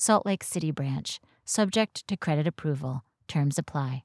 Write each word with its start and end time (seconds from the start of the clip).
Salt 0.00 0.24
Lake 0.24 0.44
City 0.44 0.70
branch, 0.70 1.18
subject 1.44 2.06
to 2.06 2.16
credit 2.16 2.46
approval. 2.46 3.02
Terms 3.26 3.58
apply. 3.58 4.04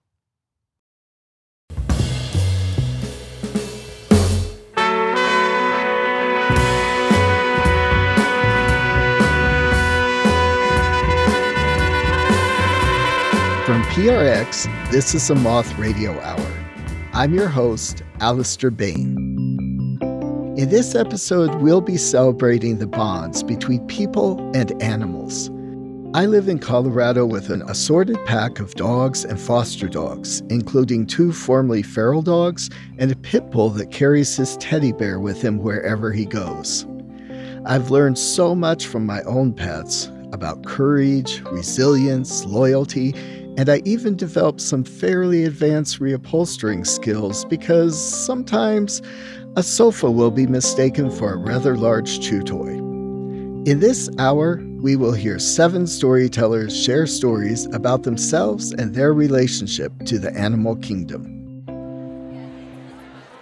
From 13.67 13.83
PRX, 13.83 14.91
this 14.91 15.13
is 15.13 15.29
a 15.29 15.35
Moth 15.35 15.77
Radio 15.77 16.19
Hour. 16.21 16.65
I'm 17.13 17.35
your 17.35 17.47
host, 17.47 18.01
Alistair 18.19 18.71
Bane. 18.71 19.15
In 20.57 20.69
this 20.69 20.95
episode, 20.95 21.53
we'll 21.61 21.81
be 21.81 21.97
celebrating 21.97 22.79
the 22.79 22.87
bonds 22.87 23.43
between 23.43 23.85
people 23.85 24.39
and 24.55 24.81
animals. 24.81 25.51
I 26.15 26.27
live 26.27 26.47
in 26.47 26.59
Colorado 26.59 27.25
with 27.25 27.49
an 27.49 27.63
assorted 27.63 28.23
pack 28.27 28.59
of 28.59 28.75
dogs 28.75 29.25
and 29.25 29.39
foster 29.39 29.87
dogs, 29.87 30.41
including 30.49 31.07
two 31.07 31.33
formerly 31.33 31.81
feral 31.81 32.21
dogs 32.21 32.69
and 32.99 33.11
a 33.11 33.15
pit 33.15 33.49
bull 33.49 33.71
that 33.71 33.89
carries 33.89 34.35
his 34.35 34.55
teddy 34.57 34.91
bear 34.91 35.19
with 35.19 35.41
him 35.41 35.57
wherever 35.57 36.11
he 36.11 36.25
goes. 36.25 36.85
I've 37.65 37.89
learned 37.89 38.19
so 38.19 38.53
much 38.53 38.85
from 38.85 39.07
my 39.07 39.23
own 39.23 39.53
pets 39.53 40.11
about 40.31 40.63
courage, 40.67 41.41
resilience, 41.51 42.45
loyalty, 42.45 43.15
and 43.57 43.67
I 43.67 43.81
even 43.83 44.15
developed 44.15 44.61
some 44.61 44.83
fairly 44.83 45.45
advanced 45.45 45.99
reupholstering 45.99 46.85
skills 46.85 47.43
because 47.45 47.99
sometimes 47.99 49.01
a 49.55 49.63
sofa 49.63 50.11
will 50.11 50.29
be 50.29 50.45
mistaken 50.45 51.09
for 51.09 51.33
a 51.33 51.37
rather 51.37 51.75
large 51.75 52.19
chew 52.19 52.43
toy. 52.43 52.73
In 53.65 53.79
this 53.79 54.11
hour, 54.19 54.63
we 54.83 54.97
will 54.97 55.13
hear 55.13 55.39
seven 55.39 55.87
storytellers 55.87 56.75
share 56.75 57.07
stories 57.07 57.67
about 57.67 58.03
themselves 58.03 58.73
and 58.73 58.93
their 58.93 59.13
relationship 59.13 59.93
to 60.03 60.19
the 60.19 60.35
animal 60.35 60.75
kingdom. 60.75 61.63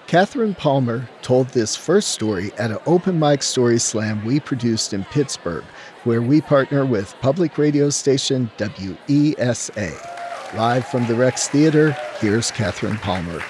Catherine 0.05 0.53
Palmer 0.53 1.09
told 1.23 1.47
this 1.47 1.75
first 1.75 2.09
story 2.09 2.51
at 2.59 2.69
an 2.69 2.77
open 2.85 3.17
mic 3.17 3.41
story 3.41 3.79
slam 3.79 4.23
we 4.23 4.39
produced 4.39 4.93
in 4.93 5.03
Pittsburgh, 5.05 5.63
where 6.03 6.21
we 6.21 6.41
partner 6.41 6.85
with 6.85 7.15
public 7.21 7.57
radio 7.57 7.89
station 7.89 8.51
WESA. 8.57 10.55
Live 10.55 10.87
from 10.89 11.07
the 11.07 11.15
Rex 11.15 11.47
Theater, 11.47 11.97
here's 12.19 12.51
Catherine 12.51 12.97
Palmer. 12.97 13.41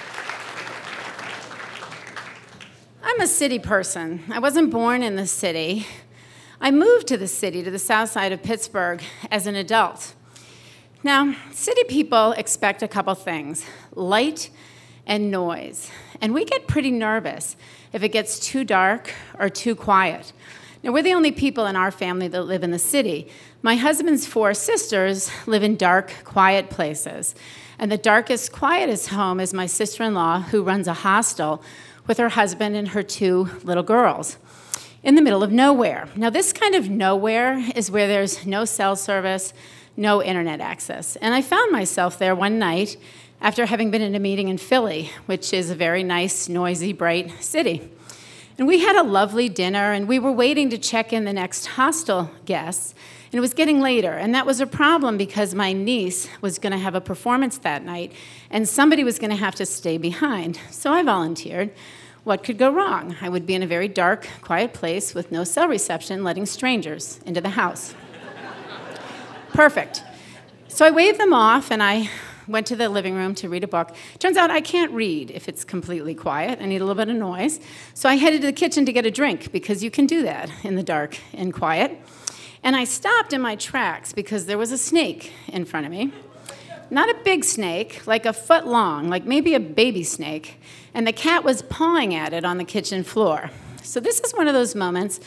I'm 3.02 3.20
a 3.20 3.26
city 3.26 3.58
person. 3.58 4.22
I 4.30 4.38
wasn't 4.38 4.70
born 4.70 5.02
in 5.02 5.16
the 5.16 5.26
city. 5.26 5.86
I 6.64 6.70
moved 6.70 7.08
to 7.08 7.16
the 7.16 7.26
city, 7.26 7.64
to 7.64 7.72
the 7.72 7.78
south 7.80 8.10
side 8.10 8.30
of 8.30 8.40
Pittsburgh, 8.40 9.02
as 9.32 9.48
an 9.48 9.56
adult. 9.56 10.14
Now, 11.02 11.34
city 11.50 11.82
people 11.82 12.30
expect 12.34 12.84
a 12.84 12.88
couple 12.88 13.16
things 13.16 13.66
light 13.96 14.48
and 15.04 15.28
noise. 15.28 15.90
And 16.20 16.32
we 16.32 16.44
get 16.44 16.68
pretty 16.68 16.92
nervous 16.92 17.56
if 17.92 18.04
it 18.04 18.10
gets 18.10 18.38
too 18.38 18.62
dark 18.62 19.12
or 19.40 19.48
too 19.48 19.74
quiet. 19.74 20.32
Now, 20.84 20.92
we're 20.92 21.02
the 21.02 21.14
only 21.14 21.32
people 21.32 21.66
in 21.66 21.74
our 21.74 21.90
family 21.90 22.28
that 22.28 22.44
live 22.44 22.62
in 22.62 22.70
the 22.70 22.78
city. 22.78 23.28
My 23.60 23.74
husband's 23.74 24.24
four 24.24 24.54
sisters 24.54 25.32
live 25.48 25.64
in 25.64 25.74
dark, 25.74 26.14
quiet 26.22 26.70
places. 26.70 27.34
And 27.76 27.90
the 27.90 27.98
darkest, 27.98 28.52
quietest 28.52 29.08
home 29.08 29.40
is 29.40 29.52
my 29.52 29.66
sister 29.66 30.04
in 30.04 30.14
law, 30.14 30.42
who 30.42 30.62
runs 30.62 30.86
a 30.86 30.94
hostel 30.94 31.60
with 32.06 32.18
her 32.18 32.28
husband 32.28 32.76
and 32.76 32.86
her 32.90 33.02
two 33.02 33.48
little 33.64 33.82
girls 33.82 34.38
in 35.02 35.14
the 35.14 35.22
middle 35.22 35.42
of 35.42 35.50
nowhere. 35.50 36.08
Now, 36.14 36.30
this 36.30 36.52
kind 36.52 36.74
of 36.74 36.88
nowhere 36.88 37.64
is 37.74 37.90
where 37.90 38.06
there's 38.06 38.46
no 38.46 38.64
cell 38.64 38.96
service, 38.96 39.52
no 39.96 40.22
internet 40.22 40.60
access. 40.60 41.16
And 41.16 41.34
I 41.34 41.42
found 41.42 41.72
myself 41.72 42.18
there 42.18 42.34
one 42.34 42.58
night 42.58 42.96
after 43.40 43.66
having 43.66 43.90
been 43.90 44.02
in 44.02 44.14
a 44.14 44.20
meeting 44.20 44.48
in 44.48 44.58
Philly, 44.58 45.10
which 45.26 45.52
is 45.52 45.70
a 45.70 45.74
very 45.74 46.04
nice, 46.04 46.48
noisy, 46.48 46.92
bright 46.92 47.42
city. 47.42 47.90
And 48.56 48.68
we 48.68 48.80
had 48.80 48.96
a 48.96 49.02
lovely 49.02 49.48
dinner, 49.48 49.92
and 49.92 50.06
we 50.06 50.18
were 50.18 50.30
waiting 50.30 50.70
to 50.70 50.78
check 50.78 51.12
in 51.12 51.24
the 51.24 51.32
next 51.32 51.66
hostel 51.66 52.30
guests. 52.44 52.94
And 53.32 53.38
it 53.38 53.40
was 53.40 53.54
getting 53.54 53.80
later, 53.80 54.12
and 54.12 54.34
that 54.34 54.46
was 54.46 54.60
a 54.60 54.66
problem 54.66 55.16
because 55.16 55.54
my 55.54 55.72
niece 55.72 56.28
was 56.42 56.58
going 56.58 56.72
to 56.72 56.78
have 56.78 56.94
a 56.94 57.00
performance 57.00 57.58
that 57.58 57.82
night, 57.82 58.12
and 58.50 58.68
somebody 58.68 59.02
was 59.02 59.18
going 59.18 59.30
to 59.30 59.36
have 59.36 59.54
to 59.56 59.66
stay 59.66 59.96
behind. 59.98 60.60
So 60.70 60.92
I 60.92 61.02
volunteered. 61.02 61.72
What 62.24 62.44
could 62.44 62.56
go 62.56 62.70
wrong? 62.70 63.16
I 63.20 63.28
would 63.28 63.46
be 63.46 63.54
in 63.54 63.64
a 63.64 63.66
very 63.66 63.88
dark, 63.88 64.28
quiet 64.42 64.72
place 64.72 65.12
with 65.12 65.32
no 65.32 65.42
cell 65.42 65.66
reception, 65.66 66.22
letting 66.22 66.46
strangers 66.46 67.18
into 67.26 67.40
the 67.40 67.50
house. 67.50 67.94
Perfect. 69.52 70.04
So 70.68 70.86
I 70.86 70.90
waved 70.90 71.18
them 71.18 71.32
off 71.32 71.72
and 71.72 71.82
I 71.82 72.08
went 72.46 72.68
to 72.68 72.76
the 72.76 72.88
living 72.88 73.14
room 73.14 73.34
to 73.36 73.48
read 73.48 73.64
a 73.64 73.68
book. 73.68 73.94
Turns 74.20 74.36
out 74.36 74.50
I 74.50 74.60
can't 74.60 74.92
read 74.92 75.32
if 75.32 75.48
it's 75.48 75.64
completely 75.64 76.14
quiet. 76.14 76.60
I 76.60 76.66
need 76.66 76.80
a 76.80 76.84
little 76.84 76.94
bit 76.94 77.08
of 77.08 77.16
noise. 77.16 77.58
So 77.92 78.08
I 78.08 78.14
headed 78.14 78.40
to 78.42 78.46
the 78.46 78.52
kitchen 78.52 78.86
to 78.86 78.92
get 78.92 79.04
a 79.04 79.10
drink 79.10 79.50
because 79.50 79.82
you 79.82 79.90
can 79.90 80.06
do 80.06 80.22
that 80.22 80.50
in 80.62 80.76
the 80.76 80.82
dark 80.82 81.18
and 81.32 81.52
quiet. 81.52 81.98
And 82.62 82.76
I 82.76 82.84
stopped 82.84 83.32
in 83.32 83.40
my 83.40 83.56
tracks 83.56 84.12
because 84.12 84.46
there 84.46 84.58
was 84.58 84.70
a 84.70 84.78
snake 84.78 85.32
in 85.48 85.64
front 85.64 85.86
of 85.86 85.92
me. 85.92 86.12
Not 86.92 87.08
a 87.08 87.14
big 87.24 87.42
snake, 87.42 88.06
like 88.06 88.26
a 88.26 88.34
foot 88.34 88.66
long, 88.66 89.08
like 89.08 89.24
maybe 89.24 89.54
a 89.54 89.60
baby 89.60 90.04
snake 90.04 90.60
and 90.92 91.06
the 91.06 91.12
cat 91.12 91.42
was 91.42 91.62
pawing 91.62 92.14
at 92.14 92.34
it 92.34 92.44
on 92.44 92.58
the 92.58 92.64
kitchen 92.64 93.02
floor. 93.02 93.50
So, 93.82 93.98
this 93.98 94.20
is 94.20 94.32
one 94.32 94.46
of 94.46 94.52
those 94.52 94.74
moments 94.74 95.18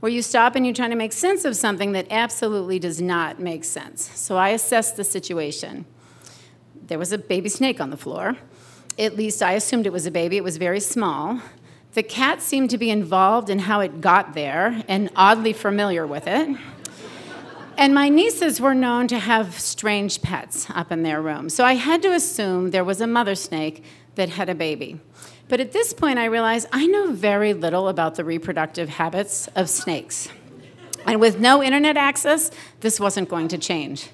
where 0.00 0.10
you 0.10 0.20
stop 0.20 0.56
and 0.56 0.66
you're 0.66 0.74
trying 0.74 0.90
to 0.90 0.96
make 0.96 1.12
sense 1.12 1.44
of 1.44 1.54
something 1.54 1.92
that 1.92 2.08
absolutely 2.10 2.80
does 2.80 3.00
not 3.00 3.38
make 3.38 3.62
sense. 3.62 4.10
So, 4.18 4.36
I 4.36 4.48
assessed 4.48 4.96
the 4.96 5.04
situation. 5.04 5.84
There 6.88 6.98
was 6.98 7.12
a 7.12 7.18
baby 7.18 7.48
snake 7.48 7.80
on 7.80 7.90
the 7.90 7.96
floor. 7.96 8.36
At 8.98 9.16
least 9.16 9.44
I 9.44 9.52
assumed 9.52 9.86
it 9.86 9.92
was 9.92 10.06
a 10.06 10.10
baby, 10.10 10.38
it 10.38 10.44
was 10.44 10.56
very 10.56 10.80
small. 10.80 11.40
The 11.92 12.02
cat 12.02 12.42
seemed 12.42 12.70
to 12.70 12.78
be 12.78 12.90
involved 12.90 13.48
in 13.48 13.60
how 13.60 13.78
it 13.78 14.00
got 14.00 14.34
there 14.34 14.82
and 14.88 15.08
oddly 15.14 15.52
familiar 15.52 16.04
with 16.04 16.26
it. 16.26 16.58
And 17.82 17.96
my 17.96 18.08
nieces 18.08 18.60
were 18.60 18.76
known 18.76 19.08
to 19.08 19.18
have 19.18 19.58
strange 19.58 20.22
pets 20.22 20.70
up 20.70 20.92
in 20.92 21.02
their 21.02 21.20
room. 21.20 21.48
So 21.48 21.64
I 21.64 21.74
had 21.74 22.00
to 22.02 22.12
assume 22.12 22.70
there 22.70 22.84
was 22.84 23.00
a 23.00 23.08
mother 23.08 23.34
snake 23.34 23.82
that 24.14 24.28
had 24.28 24.48
a 24.48 24.54
baby. 24.54 25.00
But 25.48 25.58
at 25.58 25.72
this 25.72 25.92
point, 25.92 26.20
I 26.20 26.26
realized 26.26 26.68
I 26.70 26.86
know 26.86 27.10
very 27.10 27.52
little 27.54 27.88
about 27.88 28.14
the 28.14 28.24
reproductive 28.24 28.88
habits 28.88 29.48
of 29.56 29.68
snakes. 29.68 30.28
And 31.06 31.20
with 31.20 31.40
no 31.40 31.60
internet 31.60 31.96
access, 31.96 32.52
this 32.78 33.00
wasn't 33.00 33.28
going 33.28 33.48
to 33.48 33.58
change. 33.58 34.10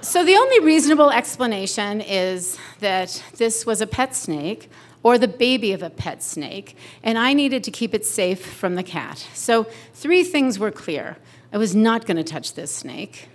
so 0.00 0.24
the 0.24 0.36
only 0.36 0.60
reasonable 0.60 1.10
explanation 1.10 2.00
is 2.00 2.56
that 2.78 3.20
this 3.38 3.66
was 3.66 3.80
a 3.80 3.88
pet 3.88 4.14
snake 4.14 4.70
or 5.02 5.18
the 5.18 5.26
baby 5.26 5.72
of 5.72 5.82
a 5.82 5.90
pet 5.90 6.22
snake, 6.22 6.76
and 7.02 7.18
I 7.18 7.32
needed 7.32 7.64
to 7.64 7.72
keep 7.72 7.92
it 7.92 8.06
safe 8.06 8.44
from 8.44 8.76
the 8.76 8.84
cat. 8.84 9.26
So 9.34 9.64
three 9.94 10.22
things 10.22 10.60
were 10.60 10.70
clear. 10.70 11.16
I 11.52 11.58
was 11.58 11.74
not 11.74 12.06
going 12.06 12.18
to 12.18 12.24
touch 12.24 12.54
this 12.54 12.70
snake. 12.70 13.28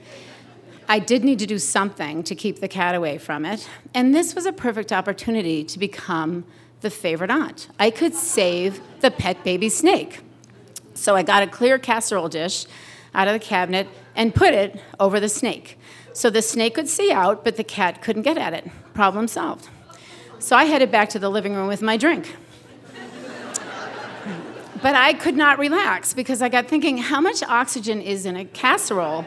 I 0.87 0.99
did 0.99 1.23
need 1.23 1.39
to 1.39 1.45
do 1.45 1.57
something 1.57 2.23
to 2.23 2.35
keep 2.35 2.59
the 2.59 2.67
cat 2.67 2.93
away 2.93 3.17
from 3.17 3.45
it. 3.45 3.67
And 3.93 4.13
this 4.13 4.35
was 4.35 4.45
a 4.45 4.51
perfect 4.51 4.91
opportunity 4.91 5.63
to 5.63 5.79
become 5.79 6.45
the 6.81 6.89
favorite 6.89 7.31
aunt. 7.31 7.69
I 7.79 7.89
could 7.89 8.13
save 8.13 8.81
the 8.99 9.09
pet 9.09 9.43
baby 9.43 9.69
snake. 9.69 10.19
So 10.93 11.15
I 11.15 11.23
got 11.23 11.41
a 11.41 11.47
clear 11.47 11.79
casserole 11.79 12.29
dish 12.29 12.65
out 13.15 13.27
of 13.27 13.33
the 13.33 13.39
cabinet 13.39 13.87
and 14.15 14.35
put 14.35 14.53
it 14.53 14.79
over 14.99 15.19
the 15.19 15.29
snake. 15.29 15.79
So 16.13 16.29
the 16.29 16.41
snake 16.41 16.75
could 16.75 16.87
see 16.87 17.11
out, 17.11 17.43
but 17.43 17.55
the 17.55 17.63
cat 17.63 18.01
couldn't 18.01 18.21
get 18.21 18.37
at 18.37 18.53
it. 18.53 18.69
Problem 18.93 19.27
solved. 19.27 19.69
So 20.37 20.55
I 20.55 20.65
headed 20.65 20.91
back 20.91 21.09
to 21.09 21.19
the 21.19 21.29
living 21.29 21.55
room 21.55 21.67
with 21.67 21.81
my 21.81 21.97
drink. 21.97 22.35
But 24.83 24.95
I 24.95 25.13
could 25.13 25.35
not 25.35 25.57
relax 25.57 26.13
because 26.13 26.41
I 26.41 26.49
got 26.49 26.67
thinking 26.67 26.97
how 26.97 27.21
much 27.21 27.41
oxygen 27.41 28.01
is 28.01 28.25
in 28.25 28.35
a 28.35 28.43
casserole 28.43 29.25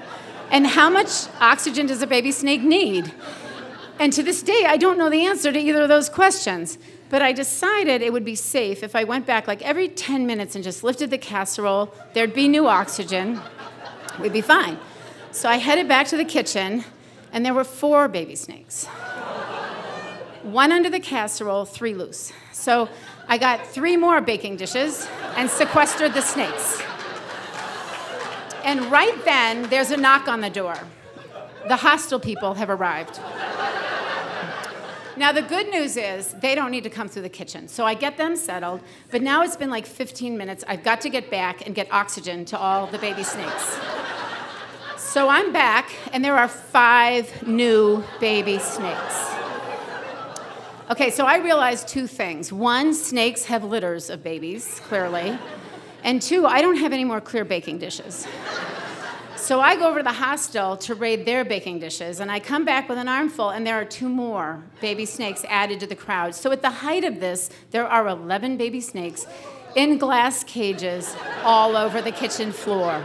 and 0.50 0.66
how 0.66 0.90
much 0.90 1.26
oxygen 1.40 1.86
does 1.86 2.02
a 2.02 2.06
baby 2.06 2.30
snake 2.30 2.62
need? 2.62 3.12
And 3.98 4.12
to 4.12 4.22
this 4.22 4.42
day, 4.42 4.66
I 4.66 4.76
don't 4.76 4.98
know 4.98 5.08
the 5.08 5.24
answer 5.24 5.50
to 5.50 5.58
either 5.58 5.82
of 5.82 5.88
those 5.88 6.10
questions. 6.10 6.78
But 7.08 7.22
I 7.22 7.32
decided 7.32 8.02
it 8.02 8.12
would 8.12 8.24
be 8.24 8.34
safe 8.34 8.82
if 8.82 8.96
I 8.96 9.04
went 9.04 9.26
back 9.26 9.46
like 9.46 9.62
every 9.62 9.88
10 9.88 10.26
minutes 10.26 10.54
and 10.56 10.64
just 10.64 10.82
lifted 10.82 11.10
the 11.10 11.18
casserole. 11.18 11.94
There'd 12.14 12.34
be 12.34 12.48
new 12.48 12.66
oxygen. 12.66 13.40
We'd 14.20 14.32
be 14.32 14.40
fine. 14.40 14.78
So 15.30 15.48
I 15.48 15.56
headed 15.56 15.88
back 15.88 16.08
to 16.08 16.16
the 16.16 16.24
kitchen, 16.24 16.84
and 17.32 17.46
there 17.46 17.54
were 17.54 17.64
four 17.64 18.08
baby 18.08 18.34
snakes. 18.34 18.86
One 20.42 20.72
under 20.72 20.90
the 20.90 21.00
casserole, 21.00 21.64
three 21.64 21.94
loose. 21.94 22.32
So 22.52 22.88
I 23.28 23.38
got 23.38 23.66
three 23.66 23.96
more 23.96 24.20
baking 24.20 24.56
dishes 24.56 25.08
and 25.36 25.50
sequestered 25.50 26.14
the 26.14 26.22
snakes. 26.22 26.80
And 28.64 28.90
right 28.90 29.24
then, 29.24 29.68
there's 29.68 29.90
a 29.90 29.96
knock 29.96 30.28
on 30.28 30.40
the 30.40 30.50
door. 30.50 30.76
The 31.68 31.76
hostel 31.76 32.20
people 32.20 32.54
have 32.54 32.70
arrived. 32.70 33.18
Now, 35.16 35.32
the 35.32 35.42
good 35.42 35.68
news 35.68 35.96
is 35.96 36.34
they 36.34 36.54
don't 36.54 36.70
need 36.70 36.84
to 36.84 36.90
come 36.90 37.08
through 37.08 37.22
the 37.22 37.28
kitchen. 37.28 37.68
So 37.68 37.86
I 37.86 37.94
get 37.94 38.16
them 38.16 38.36
settled, 38.36 38.80
but 39.10 39.22
now 39.22 39.42
it's 39.42 39.56
been 39.56 39.70
like 39.70 39.86
15 39.86 40.36
minutes. 40.36 40.62
I've 40.68 40.84
got 40.84 41.00
to 41.00 41.08
get 41.08 41.30
back 41.30 41.66
and 41.66 41.74
get 41.74 41.90
oxygen 41.90 42.44
to 42.46 42.58
all 42.58 42.86
the 42.86 42.98
baby 42.98 43.22
snakes. 43.22 43.78
So 44.98 45.28
I'm 45.28 45.52
back, 45.52 45.90
and 46.12 46.22
there 46.22 46.36
are 46.36 46.48
five 46.48 47.46
new 47.46 48.04
baby 48.20 48.58
snakes. 48.58 49.45
Okay, 50.88 51.10
so 51.10 51.26
I 51.26 51.38
realized 51.38 51.88
two 51.88 52.06
things. 52.06 52.52
One, 52.52 52.94
snakes 52.94 53.46
have 53.46 53.64
litters 53.64 54.08
of 54.08 54.22
babies, 54.22 54.80
clearly. 54.84 55.36
And 56.04 56.22
two, 56.22 56.46
I 56.46 56.62
don't 56.62 56.76
have 56.76 56.92
any 56.92 57.04
more 57.04 57.20
clear 57.20 57.44
baking 57.44 57.78
dishes. 57.78 58.24
So 59.34 59.60
I 59.60 59.74
go 59.74 59.88
over 59.88 59.98
to 59.98 60.04
the 60.04 60.12
hostel 60.12 60.76
to 60.76 60.94
raid 60.94 61.24
their 61.24 61.44
baking 61.44 61.80
dishes, 61.80 62.20
and 62.20 62.30
I 62.30 62.38
come 62.38 62.64
back 62.64 62.88
with 62.88 62.98
an 62.98 63.08
armful, 63.08 63.50
and 63.50 63.66
there 63.66 63.74
are 63.74 63.84
two 63.84 64.08
more 64.08 64.62
baby 64.80 65.06
snakes 65.06 65.44
added 65.48 65.80
to 65.80 65.88
the 65.88 65.96
crowd. 65.96 66.36
So 66.36 66.52
at 66.52 66.62
the 66.62 66.70
height 66.70 67.02
of 67.02 67.18
this, 67.18 67.50
there 67.72 67.88
are 67.88 68.06
11 68.06 68.56
baby 68.56 68.80
snakes 68.80 69.26
in 69.74 69.98
glass 69.98 70.44
cages 70.44 71.16
all 71.42 71.76
over 71.76 72.00
the 72.00 72.12
kitchen 72.12 72.52
floor. 72.52 73.02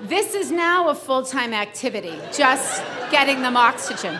This 0.00 0.32
is 0.32 0.50
now 0.50 0.88
a 0.88 0.94
full 0.94 1.24
time 1.24 1.52
activity, 1.52 2.18
just 2.32 2.82
getting 3.10 3.42
them 3.42 3.54
oxygen. 3.54 4.18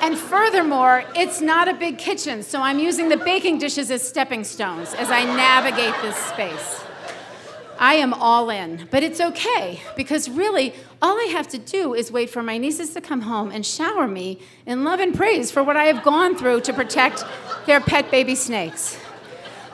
And 0.00 0.16
furthermore, 0.16 1.04
it's 1.14 1.40
not 1.40 1.68
a 1.68 1.74
big 1.74 1.98
kitchen, 1.98 2.42
so 2.42 2.60
I'm 2.60 2.78
using 2.78 3.08
the 3.08 3.16
baking 3.16 3.58
dishes 3.58 3.90
as 3.90 4.06
stepping 4.06 4.44
stones 4.44 4.94
as 4.94 5.10
I 5.10 5.24
navigate 5.24 5.94
this 6.02 6.16
space. 6.16 6.84
I 7.78 7.94
am 7.94 8.14
all 8.14 8.50
in. 8.50 8.88
But 8.90 9.02
it's 9.02 9.20
okay 9.20 9.80
because 9.96 10.28
really, 10.28 10.74
all 11.02 11.18
I 11.18 11.28
have 11.32 11.48
to 11.48 11.58
do 11.58 11.94
is 11.94 12.10
wait 12.10 12.30
for 12.30 12.42
my 12.42 12.58
nieces 12.58 12.94
to 12.94 13.00
come 13.00 13.22
home 13.22 13.50
and 13.50 13.64
shower 13.64 14.06
me 14.06 14.40
in 14.64 14.84
love 14.84 15.00
and 15.00 15.14
praise 15.14 15.50
for 15.50 15.62
what 15.62 15.76
I 15.76 15.84
have 15.84 16.02
gone 16.02 16.36
through 16.36 16.62
to 16.62 16.72
protect 16.72 17.24
their 17.66 17.80
pet 17.80 18.10
baby 18.10 18.34
snakes. 18.34 18.98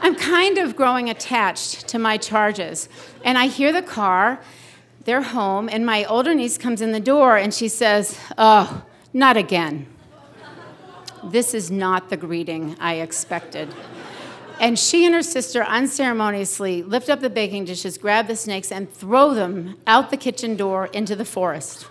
I'm 0.00 0.16
kind 0.16 0.58
of 0.58 0.74
growing 0.74 1.08
attached 1.08 1.86
to 1.88 1.98
my 1.98 2.16
charges. 2.16 2.88
And 3.24 3.38
I 3.38 3.46
hear 3.46 3.72
the 3.72 3.82
car, 3.82 4.40
they're 5.04 5.22
home, 5.22 5.68
and 5.68 5.86
my 5.86 6.04
older 6.04 6.34
niece 6.34 6.58
comes 6.58 6.80
in 6.80 6.92
the 6.92 7.00
door 7.00 7.36
and 7.36 7.54
she 7.54 7.68
says, 7.68 8.18
Oh, 8.36 8.82
not 9.12 9.36
again. 9.36 9.86
This 11.24 11.54
is 11.54 11.70
not 11.70 12.10
the 12.10 12.16
greeting 12.16 12.76
I 12.80 12.94
expected. 12.94 13.72
And 14.58 14.78
she 14.78 15.06
and 15.06 15.14
her 15.14 15.22
sister 15.22 15.64
unceremoniously 15.64 16.82
lift 16.82 17.08
up 17.08 17.20
the 17.20 17.30
baking 17.30 17.64
dishes, 17.64 17.98
grab 17.98 18.26
the 18.26 18.36
snakes, 18.36 18.70
and 18.70 18.92
throw 18.92 19.34
them 19.34 19.76
out 19.86 20.10
the 20.10 20.16
kitchen 20.16 20.56
door 20.56 20.86
into 20.86 21.16
the 21.16 21.24
forest. 21.24 21.86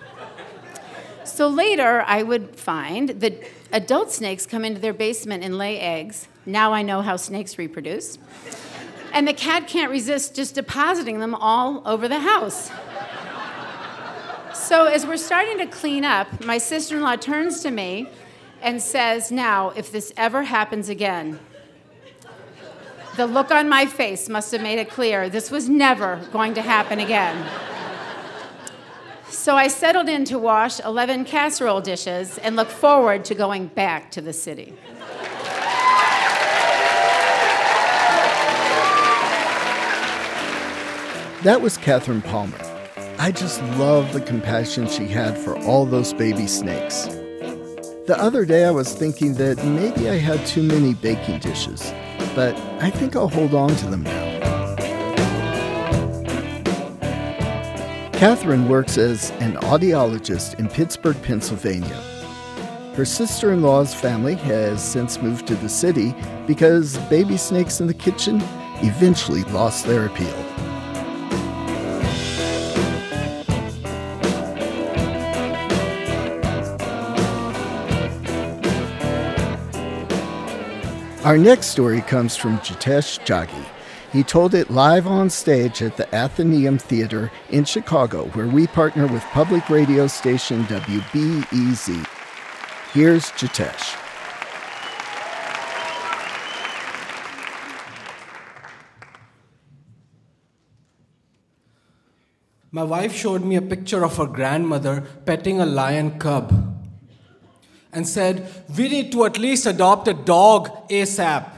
So 1.23 1.47
later, 1.47 2.03
I 2.05 2.23
would 2.23 2.55
find 2.55 3.09
that 3.09 3.41
adult 3.71 4.11
snakes 4.11 4.45
come 4.45 4.65
into 4.65 4.79
their 4.79 4.93
basement 4.93 5.43
and 5.43 5.57
lay 5.57 5.79
eggs. 5.79 6.27
Now 6.45 6.73
I 6.73 6.81
know 6.81 7.01
how 7.01 7.15
snakes 7.15 7.57
reproduce. 7.57 8.17
And 9.13 9.27
the 9.27 9.33
cat 9.33 9.67
can't 9.67 9.91
resist 9.91 10.35
just 10.35 10.55
depositing 10.55 11.19
them 11.19 11.35
all 11.35 11.81
over 11.85 12.07
the 12.07 12.19
house. 12.19 12.71
So, 14.53 14.85
as 14.85 15.05
we're 15.05 15.17
starting 15.17 15.57
to 15.57 15.65
clean 15.65 16.05
up, 16.05 16.45
my 16.45 16.57
sister 16.57 16.95
in 16.95 17.01
law 17.01 17.15
turns 17.17 17.61
to 17.61 17.71
me 17.71 18.07
and 18.61 18.81
says, 18.81 19.31
Now, 19.31 19.69
if 19.69 19.91
this 19.91 20.13
ever 20.17 20.43
happens 20.43 20.89
again, 20.89 21.39
the 23.17 23.27
look 23.27 23.51
on 23.51 23.67
my 23.67 23.85
face 23.85 24.29
must 24.29 24.51
have 24.51 24.61
made 24.61 24.79
it 24.79 24.89
clear 24.89 25.29
this 25.29 25.51
was 25.51 25.67
never 25.67 26.21
going 26.31 26.53
to 26.53 26.61
happen 26.61 26.99
again. 26.99 27.45
So 29.27 29.55
I 29.55 29.67
settled 29.67 30.07
in 30.07 30.25
to 30.25 30.37
wash 30.37 30.79
11 30.79 31.25
casserole 31.25 31.81
dishes 31.81 32.37
and 32.37 32.55
look 32.55 32.69
forward 32.69 33.25
to 33.25 33.35
going 33.35 33.67
back 33.67 34.11
to 34.11 34.21
the 34.21 34.33
city. 34.33 34.73
That 41.43 41.59
was 41.61 41.75
Catherine 41.77 42.21
Palmer. 42.21 42.59
I 43.17 43.31
just 43.31 43.61
love 43.77 44.13
the 44.13 44.21
compassion 44.21 44.87
she 44.87 45.07
had 45.07 45.37
for 45.37 45.57
all 45.59 45.85
those 45.85 46.13
baby 46.13 46.45
snakes. 46.45 47.20
The 48.05 48.17
other 48.19 48.45
day 48.45 48.65
I 48.65 48.71
was 48.71 48.93
thinking 48.93 49.33
that 49.35 49.63
maybe 49.63 50.09
I 50.09 50.17
had 50.17 50.45
too 50.45 50.63
many 50.63 50.93
baking 50.93 51.39
dishes 51.39 51.93
but 52.35 52.57
I 52.81 52.89
think 52.89 53.15
I'll 53.15 53.29
hold 53.29 53.53
on 53.53 53.75
to 53.75 53.87
them 53.87 54.03
now. 54.03 54.31
Catherine 58.13 58.69
works 58.69 58.97
as 58.97 59.31
an 59.41 59.53
audiologist 59.53 60.59
in 60.59 60.69
Pittsburgh, 60.69 61.21
Pennsylvania. 61.23 62.01
Her 62.95 63.05
sister 63.05 63.51
in 63.51 63.63
law's 63.63 63.93
family 63.93 64.35
has 64.35 64.83
since 64.83 65.21
moved 65.21 65.47
to 65.47 65.55
the 65.55 65.69
city 65.69 66.13
because 66.45 66.97
baby 67.09 67.37
snakes 67.37 67.81
in 67.81 67.87
the 67.87 67.93
kitchen 67.93 68.39
eventually 68.83 69.43
lost 69.45 69.85
their 69.85 70.05
appeal. 70.05 70.50
Our 81.31 81.37
next 81.37 81.67
story 81.67 82.01
comes 82.01 82.35
from 82.35 82.57
Jitesh 82.57 83.23
Jaggi. 83.25 83.65
He 84.11 84.21
told 84.21 84.53
it 84.53 84.69
live 84.69 85.07
on 85.07 85.29
stage 85.29 85.81
at 85.81 85.95
the 85.95 86.13
Athenaeum 86.13 86.77
Theater 86.77 87.31
in 87.49 87.63
Chicago, 87.63 88.25
where 88.33 88.49
we 88.49 88.67
partner 88.67 89.07
with 89.07 89.23
public 89.31 89.69
radio 89.69 90.07
station 90.07 90.65
WBEZ. 90.65 92.05
Here's 92.91 93.31
Jitesh. 93.31 93.95
My 102.73 102.83
wife 102.83 103.15
showed 103.15 103.45
me 103.45 103.55
a 103.55 103.61
picture 103.61 104.03
of 104.03 104.17
her 104.17 104.25
grandmother 104.25 104.99
petting 105.25 105.61
a 105.61 105.65
lion 105.65 106.19
cub 106.19 106.70
and 107.93 108.07
said, 108.07 108.49
We 108.77 108.89
need 108.89 109.11
to 109.11 109.25
at 109.25 109.37
least 109.37 109.65
adopt 109.65 110.07
a 110.07 110.13
dog 110.13 110.69
ASAP. 110.89 111.49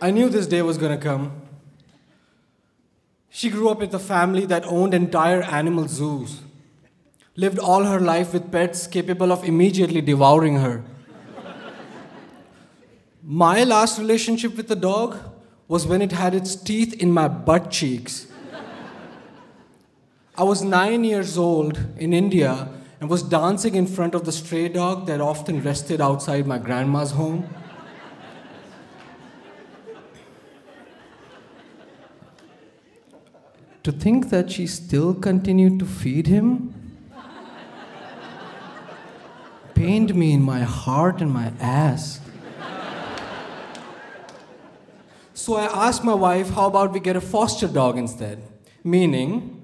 I 0.00 0.10
knew 0.10 0.28
this 0.28 0.46
day 0.46 0.60
was 0.62 0.76
going 0.76 0.92
to 0.92 1.02
come. 1.02 1.40
She 3.30 3.50
grew 3.50 3.68
up 3.68 3.80
with 3.80 3.94
a 3.94 3.98
family 3.98 4.44
that 4.46 4.64
owned 4.66 4.94
entire 4.94 5.42
animal 5.42 5.88
zoos, 5.88 6.40
lived 7.36 7.58
all 7.58 7.84
her 7.84 7.98
life 7.98 8.32
with 8.32 8.52
pets 8.52 8.86
capable 8.86 9.32
of 9.32 9.44
immediately 9.44 10.00
devouring 10.00 10.56
her. 10.56 10.84
My 13.22 13.64
last 13.64 13.98
relationship 13.98 14.56
with 14.56 14.68
the 14.68 14.76
dog 14.76 15.16
was 15.66 15.86
when 15.86 16.02
it 16.02 16.12
had 16.12 16.34
its 16.34 16.54
teeth 16.54 16.92
in 17.02 17.10
my 17.10 17.26
butt 17.26 17.70
cheeks. 17.70 18.26
I 20.36 20.42
was 20.42 20.62
nine 20.62 21.04
years 21.04 21.38
old 21.38 21.78
in 21.96 22.12
India 22.12 22.68
and 23.00 23.08
was 23.08 23.22
dancing 23.22 23.74
in 23.74 23.86
front 23.86 24.14
of 24.14 24.24
the 24.24 24.32
stray 24.32 24.68
dog 24.68 25.06
that 25.06 25.20
often 25.20 25.62
rested 25.62 26.00
outside 26.00 26.46
my 26.46 26.58
grandma's 26.58 27.12
home. 27.12 27.48
to 33.82 33.92
think 33.92 34.30
that 34.30 34.50
she 34.50 34.66
still 34.66 35.12
continued 35.12 35.78
to 35.78 35.84
feed 35.84 36.26
him 36.26 36.72
pained 39.74 40.14
me 40.14 40.32
in 40.32 40.40
my 40.40 40.60
heart 40.60 41.20
and 41.20 41.30
my 41.30 41.52
ass. 41.60 42.20
So 45.34 45.56
I 45.56 45.88
asked 45.88 46.02
my 46.02 46.14
wife, 46.14 46.50
how 46.50 46.68
about 46.68 46.92
we 46.92 47.00
get 47.00 47.16
a 47.16 47.20
foster 47.20 47.68
dog 47.68 47.98
instead? 47.98 48.42
meaning 48.84 49.63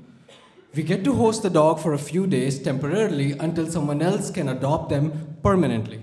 we 0.74 0.82
get 0.82 1.02
to 1.04 1.14
host 1.14 1.42
the 1.42 1.50
dog 1.50 1.80
for 1.80 1.92
a 1.92 1.98
few 1.98 2.26
days 2.26 2.58
temporarily 2.62 3.32
until 3.32 3.66
someone 3.66 4.00
else 4.00 4.30
can 4.30 4.48
adopt 4.48 4.88
them 4.88 5.36
permanently. 5.42 6.00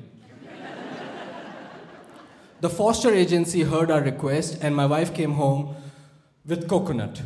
the 2.60 2.70
foster 2.70 3.14
agency 3.14 3.64
heard 3.64 3.90
our 3.90 4.02
request, 4.02 4.58
and 4.62 4.76
my 4.76 4.86
wife 4.86 5.14
came 5.14 5.34
home 5.34 5.76
with 6.46 6.68
coconut. 6.68 7.22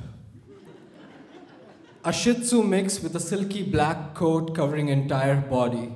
A 2.04 2.12
Shih 2.12 2.34
Tzu 2.34 2.64
mix 2.64 3.02
with 3.02 3.16
a 3.16 3.20
silky 3.20 3.64
black 3.64 4.14
coat 4.14 4.56
covering 4.56 4.90
entire 4.90 5.36
body. 5.36 5.96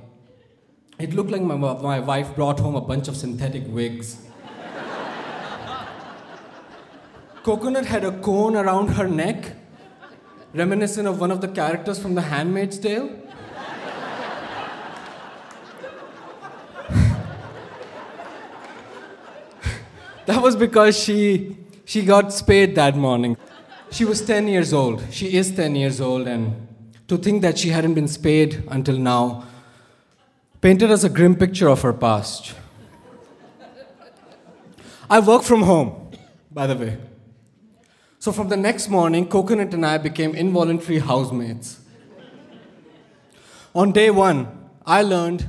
It 0.97 1.13
looked 1.13 1.31
like 1.31 1.41
my, 1.41 1.55
my 1.55 1.99
wife 1.99 2.35
brought 2.35 2.59
home 2.59 2.75
a 2.75 2.81
bunch 2.81 3.07
of 3.07 3.17
synthetic 3.17 3.63
wigs. 3.67 4.17
Coconut 7.43 7.85
had 7.85 8.03
a 8.03 8.11
cone 8.21 8.55
around 8.55 8.87
her 8.89 9.07
neck, 9.07 9.51
reminiscent 10.55 11.07
of 11.07 11.19
one 11.19 11.31
of 11.31 11.41
the 11.41 11.47
characters 11.47 11.99
from 11.99 12.15
The 12.15 12.21
Handmaid's 12.21 12.79
Tale. 12.79 13.09
that 20.25 20.41
was 20.41 20.55
because 20.55 20.97
she, 20.97 21.57
she 21.83 22.03
got 22.03 22.33
spayed 22.33 22.75
that 22.75 22.95
morning. 22.95 23.37
She 23.91 24.05
was 24.05 24.21
10 24.21 24.47
years 24.47 24.73
old. 24.73 25.03
She 25.11 25.37
is 25.37 25.55
10 25.55 25.75
years 25.75 26.01
old, 26.01 26.27
and 26.27 26.67
to 27.07 27.17
think 27.17 27.41
that 27.41 27.59
she 27.59 27.69
hadn't 27.69 27.93
been 27.93 28.07
spayed 28.07 28.63
until 28.69 28.97
now 28.97 29.45
painted 30.61 30.89
us 30.89 31.03
a 31.03 31.09
grim 31.09 31.35
picture 31.35 31.69
of 31.69 31.83
her 31.83 31.93
past. 31.93 32.55
I 35.07 35.19
work 35.19 35.43
from 35.43 35.61
home, 35.61 36.09
by 36.51 36.65
the 36.65 36.75
way. 36.75 36.97
So 38.25 38.31
from 38.31 38.49
the 38.49 38.57
next 38.57 38.89
morning, 38.89 39.27
Coconut 39.27 39.71
and 39.75 39.85
I 39.85 39.99
became 39.99 40.33
involuntary 40.33 40.97
housemates. 40.97 41.79
On 43.75 43.91
day 43.91 44.09
one, 44.09 44.47
I 44.83 45.03
learned 45.03 45.47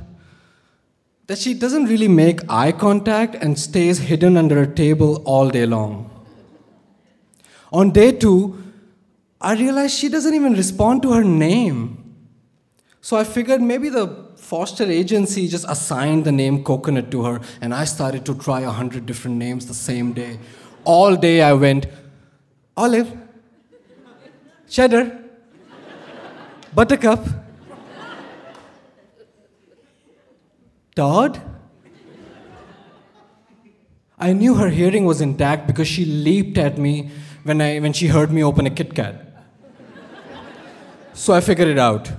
that 1.25 1.39
she 1.39 1.55
doesn't 1.55 1.85
really 1.85 2.07
make 2.07 2.41
eye 2.47 2.71
contact 2.71 3.33
and 3.33 3.57
stays 3.57 3.97
hidden 3.97 4.37
under 4.37 4.61
a 4.61 4.67
table 4.67 5.23
all 5.25 5.49
day 5.49 5.65
long. 5.65 6.11
On 7.73 7.89
day 7.89 8.11
two, 8.11 8.63
I 9.41 9.55
realized 9.55 9.97
she 9.97 10.07
doesn't 10.07 10.35
even 10.35 10.53
respond 10.53 11.01
to 11.01 11.13
her 11.13 11.23
name. 11.23 12.15
So 13.01 13.17
I 13.17 13.23
figured 13.23 13.59
maybe 13.59 13.89
the 13.89 14.27
foster 14.35 14.83
agency 14.83 15.47
just 15.47 15.65
assigned 15.67 16.25
the 16.25 16.31
name 16.31 16.63
Coconut 16.63 17.09
to 17.09 17.23
her, 17.23 17.41
and 17.59 17.73
I 17.73 17.85
started 17.85 18.23
to 18.27 18.35
try 18.35 18.61
a 18.61 18.69
hundred 18.69 19.07
different 19.07 19.37
names 19.37 19.65
the 19.65 19.73
same 19.73 20.13
day. 20.13 20.37
All 20.83 21.15
day 21.15 21.41
I 21.41 21.53
went, 21.53 21.87
Olive, 22.77 23.11
Cheddar, 24.69 25.19
Buttercup, 26.75 27.25
Todd. 30.95 31.41
I 34.19 34.33
knew 34.33 34.53
her 34.55 34.69
hearing 34.69 35.05
was 35.05 35.21
intact 35.21 35.65
because 35.65 35.87
she 35.87 36.05
leaped 36.05 36.59
at 36.59 36.77
me 36.77 37.09
when, 37.43 37.61
I, 37.61 37.79
when 37.79 37.93
she 37.93 38.07
heard 38.07 38.31
me 38.31 38.43
open 38.43 38.67
a 38.67 38.69
Kit 38.69 38.93
Kat. 38.93 39.23
So 41.13 41.33
I 41.33 41.41
figured 41.41 41.67
it 41.67 41.79
out. 41.79 42.11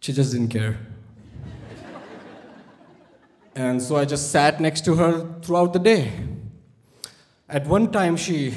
She 0.00 0.14
just 0.14 0.32
didn't 0.32 0.48
care. 0.48 0.78
and 3.54 3.82
so 3.82 3.96
I 3.96 4.06
just 4.06 4.30
sat 4.30 4.60
next 4.60 4.86
to 4.86 4.94
her 4.94 5.40
throughout 5.42 5.74
the 5.74 5.78
day. 5.78 6.10
At 7.50 7.66
one 7.66 7.90
time, 7.90 8.16
she 8.16 8.54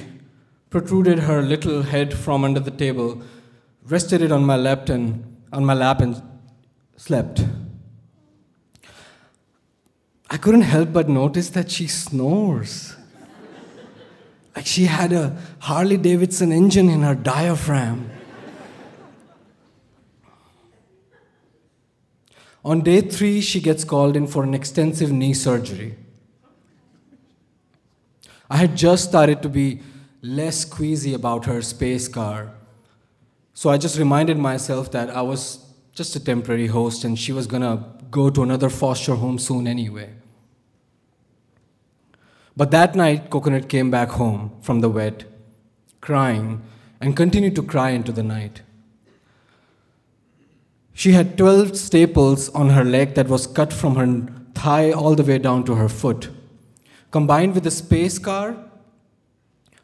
protruded 0.72 1.20
her 1.20 1.42
little 1.42 1.84
head 1.84 2.14
from 2.14 2.46
under 2.46 2.60
the 2.60 2.72
table, 2.72 3.22
rested 3.84 4.22
it 4.22 4.32
on 4.32 4.46
my 4.46 4.56
lap 4.56 4.88
and 4.88 5.38
on 5.52 5.66
my 5.66 5.74
lap 5.74 6.00
and 6.00 6.22
slept. 6.96 7.46
I 10.30 10.38
couldn't 10.38 10.62
help 10.62 10.94
but 10.94 11.10
notice 11.10 11.50
that 11.50 11.70
she 11.70 11.88
snores. 11.88 12.96
Like 14.56 14.66
she 14.66 14.86
had 14.86 15.12
a 15.12 15.38
Harley 15.60 15.98
Davidson 15.98 16.54
engine 16.54 16.90
in 16.90 17.02
her 17.02 17.16
diaphragm. 17.16 18.10
On 22.64 22.80
day 22.80 23.02
three, 23.02 23.42
she 23.42 23.60
gets 23.60 23.84
called 23.84 24.16
in 24.16 24.26
for 24.26 24.44
an 24.44 24.54
extensive 24.54 25.12
knee 25.12 25.34
surgery. 25.34 25.98
I 28.50 28.58
had 28.58 28.78
just 28.78 29.10
started 29.10 29.42
to 29.42 29.50
be 29.50 29.82
less 30.22 30.66
queasy 30.66 31.14
about 31.14 31.46
her 31.46 31.60
spay 31.60 32.00
scar. 32.00 32.54
So 33.54 33.70
I 33.70 33.78
just 33.78 33.98
reminded 33.98 34.38
myself 34.38 34.92
that 34.92 35.10
I 35.10 35.22
was 35.22 35.66
just 35.94 36.16
a 36.16 36.20
temporary 36.20 36.68
host 36.68 37.04
and 37.04 37.18
she 37.18 37.32
was 37.32 37.48
gonna 37.48 37.86
go 38.10 38.30
to 38.30 38.44
another 38.44 38.70
foster 38.70 39.16
home 39.16 39.40
soon 39.40 39.68
anyway. 39.68 40.10
But 42.56 42.72
that 42.72 42.96
night, 42.96 43.30
Coconut 43.30 43.70
came 43.70 43.90
back 43.90 44.10
home 44.10 44.52
from 44.62 44.82
the 44.82 44.90
vet, 44.90 45.24
crying, 46.02 46.62
and 47.00 47.16
continued 47.16 47.56
to 47.56 47.64
cry 47.64 47.92
into 47.92 48.12
the 48.12 48.24
night. 48.24 48.62
She 50.94 51.14
had 51.14 51.38
12 51.38 51.78
staples 51.78 52.50
on 52.50 52.70
her 52.70 52.84
leg 52.84 53.16
that 53.16 53.28
was 53.28 53.48
cut 53.48 53.74
from 53.74 53.96
her 53.96 54.32
thigh 54.54 54.92
all 54.92 55.16
the 55.16 55.24
way 55.24 55.40
down 55.40 55.64
to 55.64 55.76
her 55.76 55.90
foot. 55.90 56.30
Combined 57.10 57.56
with 57.56 57.64
the 57.64 57.70
spay 57.70 58.12
scar, 58.12 58.71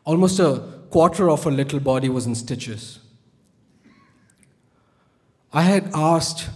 almost 0.08 0.40
a 0.40 0.64
quarter 0.90 1.30
of 1.30 1.44
her 1.44 1.52
little 1.52 1.82
body 1.82 2.08
was 2.08 2.26
in 2.26 2.34
stitches. 2.34 3.00
I 5.52 5.64
had 5.64 5.92
asked 5.94 6.50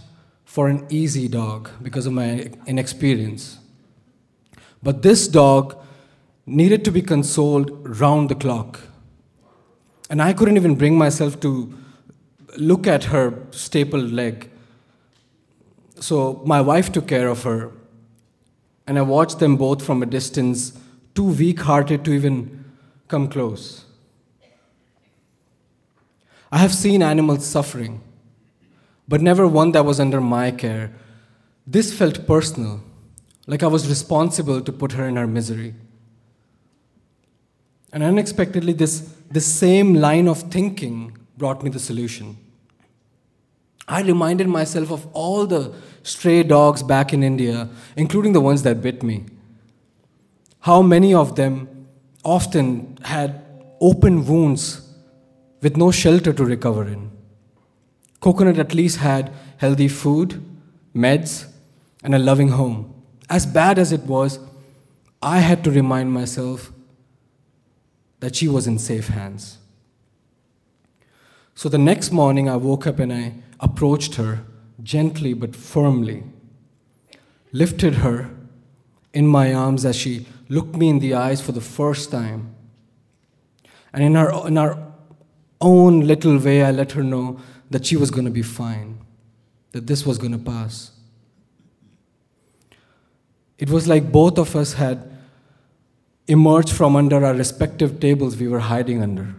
for 0.46 0.68
an 0.68 0.86
easy 0.88 1.28
dog 1.28 1.68
because 1.82 2.06
of 2.06 2.14
my 2.14 2.50
inexperience. 2.66 3.58
But 4.82 5.02
this 5.02 5.28
dog 5.28 5.76
needed 6.46 6.82
to 6.86 6.90
be 6.90 7.02
consoled 7.02 7.70
round 8.00 8.30
the 8.30 8.34
clock. 8.34 8.80
And 10.08 10.22
I 10.22 10.32
couldn't 10.32 10.56
even 10.56 10.74
bring 10.74 10.96
myself 10.96 11.38
to 11.40 11.74
look 12.56 12.86
at 12.86 13.04
her 13.04 13.46
stapled 13.50 14.12
leg. 14.12 14.50
So 16.00 16.42
my 16.46 16.62
wife 16.62 16.90
took 16.90 17.06
care 17.06 17.28
of 17.28 17.42
her, 17.42 17.70
and 18.86 18.98
I 18.98 19.02
watched 19.02 19.40
them 19.40 19.56
both 19.56 19.84
from 19.84 20.02
a 20.02 20.06
distance, 20.06 20.72
too 21.14 21.32
weak 21.32 21.60
hearted 21.60 22.02
to 22.06 22.12
even 22.12 22.61
come 23.08 23.28
close. 23.28 23.84
I 26.50 26.58
have 26.58 26.74
seen 26.74 27.02
animals 27.02 27.46
suffering, 27.46 28.02
but 29.08 29.22
never 29.22 29.48
one 29.48 29.72
that 29.72 29.84
was 29.84 29.98
under 29.98 30.20
my 30.20 30.50
care. 30.50 30.92
This 31.66 31.92
felt 31.96 32.26
personal, 32.26 32.82
like 33.46 33.62
I 33.62 33.68
was 33.68 33.88
responsible 33.88 34.60
to 34.60 34.72
put 34.72 34.92
her 34.92 35.08
in 35.08 35.16
her 35.16 35.26
misery. 35.26 35.74
And 37.92 38.02
unexpectedly, 38.02 38.72
this, 38.72 39.14
this 39.30 39.46
same 39.46 39.94
line 39.94 40.28
of 40.28 40.42
thinking 40.50 41.16
brought 41.36 41.62
me 41.62 41.70
the 41.70 41.78
solution. 41.78 42.36
I 43.88 44.02
reminded 44.02 44.48
myself 44.48 44.90
of 44.90 45.06
all 45.12 45.46
the 45.46 45.74
stray 46.02 46.42
dogs 46.42 46.82
back 46.82 47.12
in 47.12 47.22
India, 47.22 47.68
including 47.96 48.32
the 48.32 48.40
ones 48.40 48.62
that 48.62 48.80
bit 48.80 49.02
me. 49.02 49.24
How 50.60 50.82
many 50.82 51.12
of 51.12 51.36
them 51.36 51.81
often 52.24 52.98
had 53.02 53.44
open 53.80 54.26
wounds 54.26 54.88
with 55.60 55.76
no 55.76 55.90
shelter 55.90 56.32
to 56.32 56.44
recover 56.44 56.86
in. 56.86 57.10
Coconut 58.20 58.58
at 58.58 58.74
least 58.74 58.98
had 58.98 59.32
healthy 59.56 59.88
food, 59.88 60.42
meds, 60.94 61.46
and 62.04 62.14
a 62.14 62.18
loving 62.18 62.48
home. 62.48 62.94
As 63.28 63.46
bad 63.46 63.78
as 63.78 63.92
it 63.92 64.02
was, 64.02 64.38
I 65.20 65.38
had 65.38 65.64
to 65.64 65.70
remind 65.70 66.12
myself 66.12 66.72
that 68.20 68.36
she 68.36 68.48
was 68.48 68.66
in 68.66 68.78
safe 68.78 69.08
hands. 69.08 69.58
So 71.54 71.68
the 71.68 71.78
next 71.78 72.12
morning, 72.12 72.48
I 72.48 72.56
woke 72.56 72.86
up 72.86 72.98
and 72.98 73.12
I 73.12 73.34
approached 73.60 74.14
her 74.16 74.44
gently 74.82 75.32
but 75.32 75.54
firmly, 75.54 76.24
lifted 77.52 77.96
her 77.96 78.30
in 79.12 79.26
my 79.26 79.52
arms 79.52 79.84
as 79.84 79.96
she 79.96 80.26
looked 80.52 80.76
me 80.76 80.90
in 80.90 80.98
the 80.98 81.14
eyes 81.14 81.40
for 81.40 81.52
the 81.52 81.62
first 81.62 82.10
time. 82.10 82.54
And 83.94 84.04
in 84.04 84.16
our, 84.16 84.46
in 84.46 84.58
our 84.58 84.76
own 85.62 86.00
little 86.00 86.38
way, 86.38 86.62
I 86.62 86.70
let 86.70 86.92
her 86.92 87.02
know 87.02 87.40
that 87.70 87.86
she 87.86 87.96
was 87.96 88.10
going 88.10 88.26
to 88.26 88.30
be 88.30 88.42
fine, 88.42 88.98
that 89.70 89.86
this 89.86 90.04
was 90.04 90.18
going 90.18 90.32
to 90.32 90.38
pass. 90.38 90.90
It 93.58 93.70
was 93.70 93.88
like 93.88 94.12
both 94.12 94.36
of 94.38 94.54
us 94.54 94.74
had 94.74 95.10
emerged 96.28 96.70
from 96.70 96.96
under 96.96 97.24
our 97.24 97.32
respective 97.32 97.98
tables 97.98 98.36
we 98.36 98.46
were 98.46 98.60
hiding 98.60 99.02
under. 99.02 99.34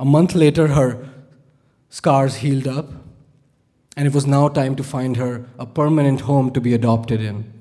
A 0.00 0.04
month 0.06 0.34
later, 0.34 0.68
her 0.68 1.10
scars 1.90 2.36
healed 2.36 2.66
up, 2.66 2.90
and 3.98 4.06
it 4.06 4.14
was 4.14 4.26
now 4.26 4.48
time 4.48 4.76
to 4.76 4.82
find 4.82 5.18
her 5.18 5.46
a 5.58 5.66
permanent 5.66 6.22
home 6.22 6.50
to 6.52 6.60
be 6.60 6.72
adopted 6.72 7.20
in. 7.20 7.53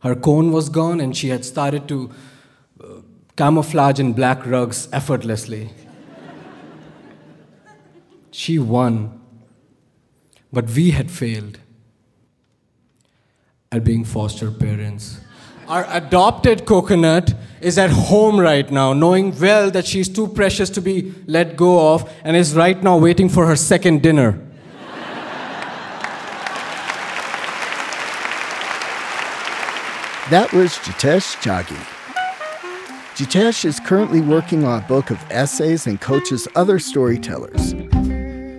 Her 0.00 0.14
cone 0.14 0.52
was 0.52 0.68
gone, 0.68 1.00
and 1.00 1.16
she 1.16 1.28
had 1.28 1.44
started 1.44 1.88
to 1.88 2.10
uh, 2.82 2.86
camouflage 3.36 3.98
in 3.98 4.12
black 4.12 4.46
rugs 4.46 4.88
effortlessly. 4.92 5.70
She 8.30 8.58
won, 8.58 9.20
but 10.52 10.70
we 10.70 10.90
had 10.92 11.10
failed 11.10 11.58
at 13.72 13.84
being 13.84 14.04
foster 14.04 14.50
parents. 14.50 15.20
Our 15.66 15.86
adopted 15.90 16.64
coconut 16.64 17.34
is 17.60 17.76
at 17.76 17.90
home 17.90 18.40
right 18.40 18.70
now, 18.70 18.92
knowing 18.92 19.38
well 19.38 19.70
that 19.72 19.86
she's 19.86 20.08
too 20.08 20.28
precious 20.28 20.70
to 20.70 20.80
be 20.80 21.12
let 21.26 21.56
go 21.56 21.92
of 21.92 22.10
and 22.24 22.36
is 22.36 22.54
right 22.54 22.82
now 22.82 22.96
waiting 22.96 23.28
for 23.28 23.46
her 23.46 23.56
second 23.56 24.02
dinner. 24.02 24.40
That 30.30 30.52
was 30.52 30.72
Jitesh 30.72 31.36
Jaggi. 31.40 31.74
Jitesh 33.14 33.64
is 33.64 33.80
currently 33.80 34.20
working 34.20 34.62
on 34.62 34.82
a 34.82 34.86
book 34.86 35.08
of 35.08 35.18
essays 35.30 35.86
and 35.86 35.98
coaches 35.98 36.46
other 36.54 36.78
storytellers. 36.78 37.72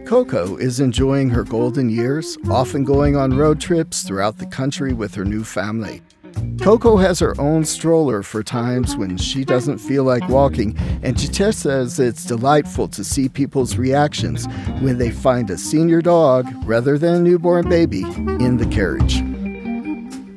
Coco 0.09 0.55
is 0.55 0.79
enjoying 0.79 1.29
her 1.29 1.43
golden 1.43 1.91
years, 1.91 2.39
often 2.49 2.83
going 2.83 3.15
on 3.15 3.37
road 3.37 3.61
trips 3.61 4.01
throughout 4.01 4.39
the 4.39 4.47
country 4.47 4.93
with 4.93 5.13
her 5.13 5.23
new 5.23 5.43
family. 5.43 6.01
Coco 6.59 6.97
has 6.97 7.19
her 7.19 7.39
own 7.39 7.63
stroller 7.63 8.23
for 8.23 8.41
times 8.41 8.95
when 8.95 9.15
she 9.15 9.45
doesn't 9.45 9.77
feel 9.77 10.03
like 10.03 10.27
walking, 10.27 10.75
and 11.03 11.17
Jitesh 11.17 11.53
says 11.53 11.99
it's 11.99 12.25
delightful 12.25 12.87
to 12.87 13.03
see 13.03 13.29
people's 13.29 13.77
reactions 13.77 14.47
when 14.81 14.97
they 14.97 15.11
find 15.11 15.51
a 15.51 15.57
senior 15.59 16.01
dog 16.01 16.47
rather 16.65 16.97
than 16.97 17.13
a 17.13 17.19
newborn 17.19 17.69
baby 17.69 18.01
in 18.43 18.57
the 18.57 18.67
carriage. 18.71 19.21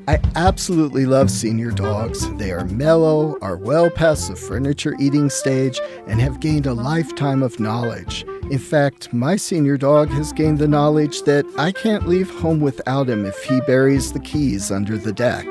I 0.08 0.18
absolutely 0.34 1.06
love 1.06 1.30
senior 1.30 1.70
dogs. 1.70 2.28
They 2.34 2.50
are 2.50 2.64
mellow, 2.64 3.38
are 3.40 3.56
well 3.56 3.88
past 3.88 4.28
the 4.28 4.34
furniture 4.34 4.96
eating 4.98 5.30
stage, 5.30 5.78
and 6.08 6.20
have 6.20 6.40
gained 6.40 6.66
a 6.66 6.74
lifetime 6.74 7.40
of 7.40 7.60
knowledge. 7.60 8.24
In 8.50 8.58
fact, 8.58 9.12
my 9.12 9.36
senior 9.36 9.76
dog 9.76 10.08
has 10.10 10.32
gained 10.32 10.58
the 10.58 10.66
knowledge 10.66 11.22
that 11.22 11.46
I 11.56 11.70
can't 11.70 12.08
leave 12.08 12.30
home 12.30 12.58
without 12.60 13.08
him 13.08 13.24
if 13.24 13.44
he 13.44 13.60
buries 13.60 14.12
the 14.12 14.18
keys 14.18 14.72
under 14.72 14.98
the 14.98 15.12
deck. 15.12 15.46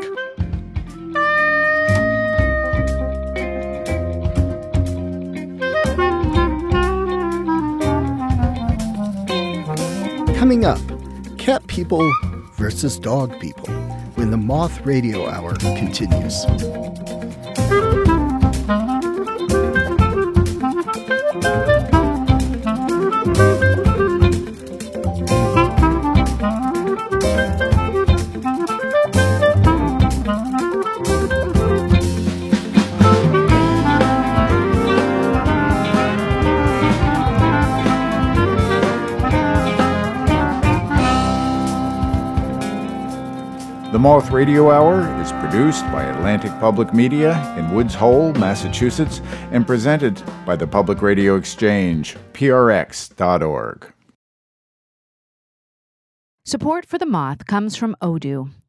Coming 10.36 10.66
up, 10.66 10.80
cat 11.38 11.66
people 11.68 12.12
versus 12.58 13.00
dog 13.00 13.40
people 13.40 13.81
when 14.16 14.32
the 14.32 14.38
Moth 14.38 14.86
Radio 14.86 15.28
Hour 15.30 15.56
continues. 15.56 16.46
Moth 44.02 44.32
Radio 44.32 44.72
Hour 44.72 45.02
is 45.22 45.32
produced 45.34 45.84
by 45.92 46.02
Atlantic 46.02 46.50
Public 46.60 46.92
Media 46.92 47.38
in 47.56 47.70
Woods 47.70 47.94
Hole, 47.94 48.34
Massachusetts, 48.34 49.22
and 49.52 49.68
presented 49.68 50.20
by 50.44 50.56
the 50.56 50.66
Public 50.66 51.04
Radio 51.04 51.36
Exchange, 51.36 52.18
prx.org. 52.34 53.94
Support 56.46 56.88
for 56.88 56.98
the 56.98 57.06
Moth 57.06 57.46
comes 57.46 57.76
from 57.76 57.96
Odoo. 58.02 58.50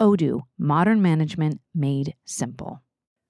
Odoo, 0.00 0.42
modern 0.58 1.00
management 1.00 1.60
made 1.74 2.14
simple. 2.24 2.82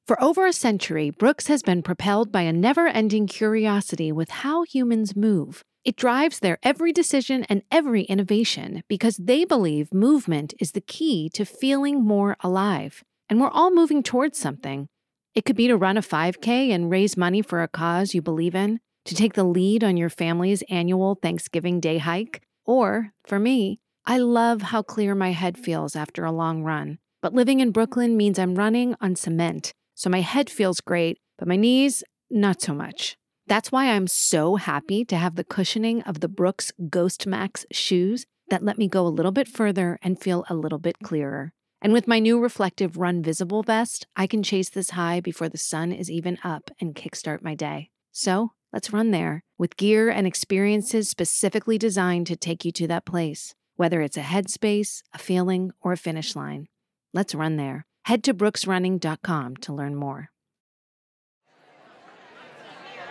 For 0.06 0.22
over 0.22 0.46
a 0.46 0.52
century, 0.52 1.10
Brooks 1.10 1.48
has 1.48 1.62
been 1.62 1.82
propelled 1.82 2.30
by 2.30 2.42
a 2.42 2.52
never 2.52 2.86
ending 2.86 3.26
curiosity 3.26 4.12
with 4.12 4.30
how 4.30 4.62
humans 4.62 5.16
move. 5.16 5.64
It 5.84 5.96
drives 5.96 6.40
their 6.40 6.58
every 6.62 6.92
decision 6.92 7.44
and 7.48 7.62
every 7.70 8.02
innovation 8.02 8.82
because 8.88 9.16
they 9.16 9.44
believe 9.44 9.92
movement 9.92 10.54
is 10.60 10.72
the 10.72 10.80
key 10.80 11.28
to 11.34 11.44
feeling 11.44 12.04
more 12.04 12.36
alive. 12.40 13.04
And 13.28 13.40
we're 13.40 13.50
all 13.50 13.72
moving 13.72 14.02
towards 14.02 14.38
something. 14.38 14.88
It 15.34 15.44
could 15.44 15.56
be 15.56 15.66
to 15.66 15.76
run 15.76 15.96
a 15.96 16.02
5K 16.02 16.70
and 16.70 16.90
raise 16.90 17.16
money 17.16 17.42
for 17.42 17.62
a 17.62 17.68
cause 17.68 18.14
you 18.14 18.22
believe 18.22 18.54
in, 18.54 18.80
to 19.04 19.14
take 19.14 19.34
the 19.34 19.44
lead 19.44 19.84
on 19.84 19.96
your 19.96 20.08
family's 20.08 20.62
annual 20.68 21.16
Thanksgiving 21.16 21.78
Day 21.78 21.98
hike, 21.98 22.42
or, 22.64 23.12
for 23.24 23.38
me, 23.38 23.80
I 24.08 24.18
love 24.18 24.62
how 24.62 24.82
clear 24.82 25.16
my 25.16 25.32
head 25.32 25.58
feels 25.58 25.96
after 25.96 26.24
a 26.24 26.30
long 26.30 26.62
run. 26.62 26.98
But 27.20 27.34
living 27.34 27.58
in 27.58 27.72
Brooklyn 27.72 28.16
means 28.16 28.38
I'm 28.38 28.54
running 28.54 28.94
on 29.00 29.16
cement, 29.16 29.72
so 29.96 30.08
my 30.08 30.20
head 30.20 30.48
feels 30.48 30.80
great, 30.80 31.18
but 31.38 31.48
my 31.48 31.56
knees, 31.56 32.04
not 32.30 32.62
so 32.62 32.72
much. 32.72 33.16
That's 33.48 33.72
why 33.72 33.86
I'm 33.90 34.06
so 34.06 34.56
happy 34.56 35.04
to 35.06 35.16
have 35.16 35.34
the 35.34 35.42
cushioning 35.42 36.02
of 36.02 36.20
the 36.20 36.28
Brooks 36.28 36.70
Ghost 36.88 37.26
Max 37.26 37.66
shoes 37.72 38.26
that 38.48 38.62
let 38.62 38.78
me 38.78 38.86
go 38.86 39.04
a 39.04 39.08
little 39.08 39.32
bit 39.32 39.48
further 39.48 39.98
and 40.02 40.20
feel 40.20 40.44
a 40.48 40.54
little 40.54 40.78
bit 40.78 41.00
clearer. 41.02 41.52
And 41.82 41.92
with 41.92 42.06
my 42.06 42.20
new 42.20 42.38
reflective 42.38 42.96
Run 42.96 43.24
Visible 43.24 43.64
vest, 43.64 44.06
I 44.14 44.28
can 44.28 44.44
chase 44.44 44.70
this 44.70 44.90
high 44.90 45.18
before 45.18 45.48
the 45.48 45.58
sun 45.58 45.90
is 45.90 46.12
even 46.12 46.38
up 46.44 46.70
and 46.80 46.94
kickstart 46.94 47.42
my 47.42 47.56
day. 47.56 47.90
So 48.12 48.52
let's 48.72 48.92
run 48.92 49.10
there 49.10 49.42
with 49.58 49.76
gear 49.76 50.10
and 50.10 50.28
experiences 50.28 51.08
specifically 51.08 51.76
designed 51.76 52.28
to 52.28 52.36
take 52.36 52.64
you 52.64 52.70
to 52.70 52.86
that 52.86 53.04
place 53.04 53.56
whether 53.76 54.00
it's 54.00 54.16
a 54.16 54.22
headspace, 54.22 55.02
a 55.12 55.18
feeling, 55.18 55.72
or 55.80 55.92
a 55.92 55.96
finish 55.96 56.34
line. 56.34 56.66
Let's 57.14 57.34
run 57.34 57.56
there. 57.56 57.86
Head 58.04 58.24
to 58.24 58.34
brooksrunning.com 58.34 59.56
to 59.56 59.72
learn 59.72 59.94
more. 59.94 60.30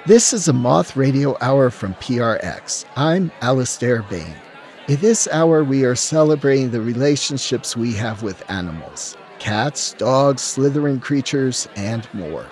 This 0.05 0.33
is 0.33 0.47
a 0.47 0.53
Moth 0.53 0.95
Radio 0.95 1.35
Hour 1.41 1.71
from 1.71 1.95
PRX. 1.95 2.85
I'm 2.95 3.31
Alastair 3.41 4.03
Bane. 4.03 4.35
In 4.87 4.97
this 4.97 5.27
hour, 5.31 5.63
we 5.63 5.83
are 5.83 5.95
celebrating 5.95 6.69
the 6.69 6.81
relationships 6.81 7.75
we 7.75 7.91
have 7.93 8.21
with 8.21 8.47
animals 8.51 9.17
cats, 9.39 9.93
dogs, 9.93 10.43
slithering 10.43 10.99
creatures, 10.99 11.67
and 11.75 12.07
more. 12.13 12.45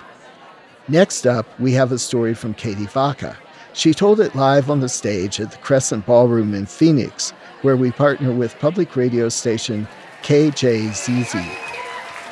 Next 0.88 1.26
up, 1.26 1.46
we 1.60 1.72
have 1.72 1.92
a 1.92 1.98
story 1.98 2.34
from 2.34 2.54
Katie 2.54 2.86
Vaca. 2.86 3.36
She 3.72 3.94
told 3.94 4.20
it 4.20 4.34
live 4.34 4.68
on 4.68 4.80
the 4.80 4.88
stage 4.88 5.40
at 5.40 5.52
the 5.52 5.56
Crescent 5.58 6.06
Ballroom 6.06 6.54
in 6.54 6.66
Phoenix 6.66 7.32
where 7.64 7.76
we 7.76 7.90
partner 7.90 8.30
with 8.30 8.58
public 8.58 8.94
radio 8.94 9.26
station 9.30 9.88
KJZZ. 10.22 11.40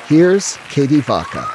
Here's 0.07 0.57
Katie 0.69 0.99
Vaca. 0.99 1.49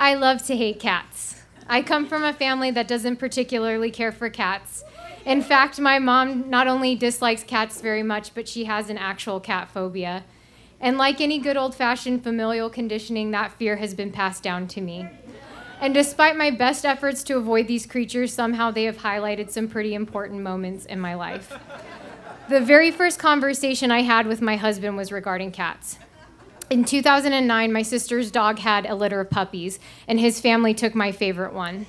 I 0.00 0.14
love 0.14 0.44
to 0.46 0.56
hate 0.56 0.80
cats. 0.80 1.42
I 1.68 1.80
come 1.80 2.08
from 2.08 2.24
a 2.24 2.32
family 2.32 2.72
that 2.72 2.88
doesn't 2.88 3.16
particularly 3.16 3.92
care 3.92 4.10
for 4.10 4.28
cats. 4.28 4.82
In 5.24 5.42
fact, 5.42 5.78
my 5.78 6.00
mom 6.00 6.50
not 6.50 6.66
only 6.66 6.96
dislikes 6.96 7.44
cats 7.44 7.80
very 7.80 8.02
much, 8.02 8.34
but 8.34 8.48
she 8.48 8.64
has 8.64 8.90
an 8.90 8.98
actual 8.98 9.38
cat 9.38 9.70
phobia. 9.70 10.24
And 10.80 10.98
like 10.98 11.20
any 11.20 11.38
good 11.38 11.56
old 11.56 11.76
fashioned 11.76 12.24
familial 12.24 12.68
conditioning, 12.68 13.30
that 13.30 13.52
fear 13.52 13.76
has 13.76 13.94
been 13.94 14.10
passed 14.10 14.42
down 14.42 14.66
to 14.68 14.80
me. 14.80 15.08
And 15.82 15.92
despite 15.92 16.36
my 16.36 16.52
best 16.52 16.86
efforts 16.86 17.24
to 17.24 17.36
avoid 17.36 17.66
these 17.66 17.86
creatures, 17.86 18.32
somehow 18.32 18.70
they 18.70 18.84
have 18.84 18.98
highlighted 18.98 19.50
some 19.50 19.66
pretty 19.66 19.94
important 19.94 20.40
moments 20.40 20.86
in 20.86 20.98
my 21.00 21.14
life. 21.14 21.52
The 22.48 22.60
very 22.60 22.90
first 22.90 23.20
conversation 23.20 23.92
I 23.92 24.02
had 24.02 24.26
with 24.26 24.42
my 24.42 24.56
husband 24.56 24.96
was 24.96 25.12
regarding 25.12 25.52
cats. 25.52 25.98
In 26.68 26.84
2009, 26.84 27.72
my 27.72 27.82
sister's 27.82 28.32
dog 28.32 28.58
had 28.58 28.84
a 28.84 28.96
litter 28.96 29.20
of 29.20 29.30
puppies, 29.30 29.78
and 30.08 30.18
his 30.18 30.40
family 30.40 30.74
took 30.74 30.94
my 30.94 31.12
favorite 31.12 31.54
one. 31.54 31.86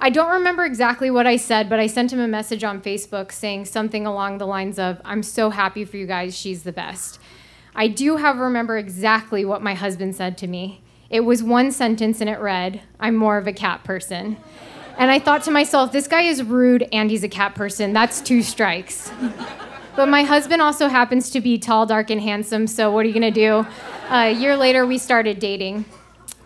I 0.00 0.08
don't 0.08 0.30
remember 0.30 0.64
exactly 0.64 1.10
what 1.10 1.26
I 1.26 1.36
said, 1.36 1.68
but 1.68 1.80
I 1.80 1.88
sent 1.88 2.12
him 2.12 2.20
a 2.20 2.28
message 2.28 2.62
on 2.62 2.80
Facebook 2.80 3.32
saying 3.32 3.64
something 3.66 4.06
along 4.06 4.38
the 4.38 4.46
lines 4.46 4.78
of, 4.78 5.00
I'm 5.04 5.24
so 5.24 5.50
happy 5.50 5.84
for 5.84 5.96
you 5.96 6.06
guys, 6.06 6.38
she's 6.38 6.62
the 6.62 6.72
best. 6.72 7.18
I 7.74 7.88
do, 7.88 8.18
however, 8.18 8.44
remember 8.44 8.78
exactly 8.78 9.44
what 9.44 9.62
my 9.62 9.74
husband 9.74 10.14
said 10.14 10.38
to 10.38 10.46
me. 10.46 10.82
It 11.12 11.26
was 11.26 11.42
one 11.42 11.70
sentence 11.70 12.22
and 12.22 12.30
it 12.30 12.40
read, 12.40 12.80
I'm 12.98 13.14
more 13.16 13.36
of 13.36 13.46
a 13.46 13.52
cat 13.52 13.84
person. 13.84 14.38
And 14.96 15.10
I 15.10 15.18
thought 15.18 15.42
to 15.44 15.50
myself, 15.50 15.92
this 15.92 16.08
guy 16.08 16.22
is 16.22 16.42
rude 16.42 16.88
and 16.90 17.10
he's 17.10 17.22
a 17.22 17.28
cat 17.28 17.54
person. 17.54 17.92
That's 17.92 18.22
two 18.22 18.42
strikes. 18.42 19.12
But 19.94 20.08
my 20.08 20.22
husband 20.22 20.62
also 20.62 20.88
happens 20.88 21.28
to 21.30 21.42
be 21.42 21.58
tall, 21.58 21.84
dark, 21.84 22.08
and 22.08 22.18
handsome, 22.18 22.66
so 22.66 22.90
what 22.90 23.04
are 23.04 23.08
you 23.08 23.12
gonna 23.12 23.30
do? 23.30 23.66
Uh, 24.08 24.28
a 24.28 24.32
year 24.32 24.56
later, 24.56 24.86
we 24.86 24.96
started 24.96 25.38
dating. 25.38 25.84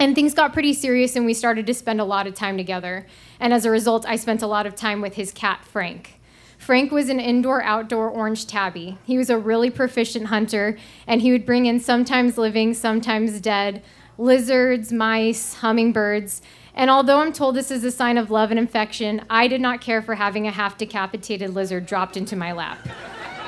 And 0.00 0.16
things 0.16 0.34
got 0.34 0.52
pretty 0.52 0.72
serious, 0.72 1.14
and 1.14 1.24
we 1.24 1.32
started 1.32 1.64
to 1.68 1.72
spend 1.72 2.00
a 2.00 2.04
lot 2.04 2.26
of 2.26 2.34
time 2.34 2.56
together. 2.56 3.06
And 3.38 3.54
as 3.54 3.64
a 3.64 3.70
result, 3.70 4.04
I 4.04 4.16
spent 4.16 4.42
a 4.42 4.48
lot 4.48 4.66
of 4.66 4.74
time 4.74 5.00
with 5.00 5.14
his 5.14 5.30
cat, 5.30 5.64
Frank. 5.64 6.18
Frank 6.58 6.90
was 6.90 7.08
an 7.08 7.20
indoor 7.20 7.62
outdoor 7.62 8.10
orange 8.10 8.48
tabby. 8.48 8.98
He 9.04 9.16
was 9.16 9.30
a 9.30 9.38
really 9.38 9.70
proficient 9.70 10.26
hunter, 10.26 10.76
and 11.06 11.22
he 11.22 11.30
would 11.30 11.46
bring 11.46 11.66
in 11.66 11.78
sometimes 11.78 12.36
living, 12.36 12.74
sometimes 12.74 13.40
dead 13.40 13.80
lizards, 14.18 14.92
mice, 14.92 15.54
hummingbirds. 15.54 16.42
And 16.74 16.90
although 16.90 17.20
I'm 17.20 17.32
told 17.32 17.56
this 17.56 17.70
is 17.70 17.84
a 17.84 17.90
sign 17.90 18.18
of 18.18 18.30
love 18.30 18.50
and 18.50 18.60
affection, 18.60 19.22
I 19.30 19.48
did 19.48 19.60
not 19.60 19.80
care 19.80 20.02
for 20.02 20.14
having 20.14 20.46
a 20.46 20.50
half 20.50 20.76
decapitated 20.76 21.54
lizard 21.54 21.86
dropped 21.86 22.16
into 22.16 22.36
my 22.36 22.52
lap. 22.52 22.78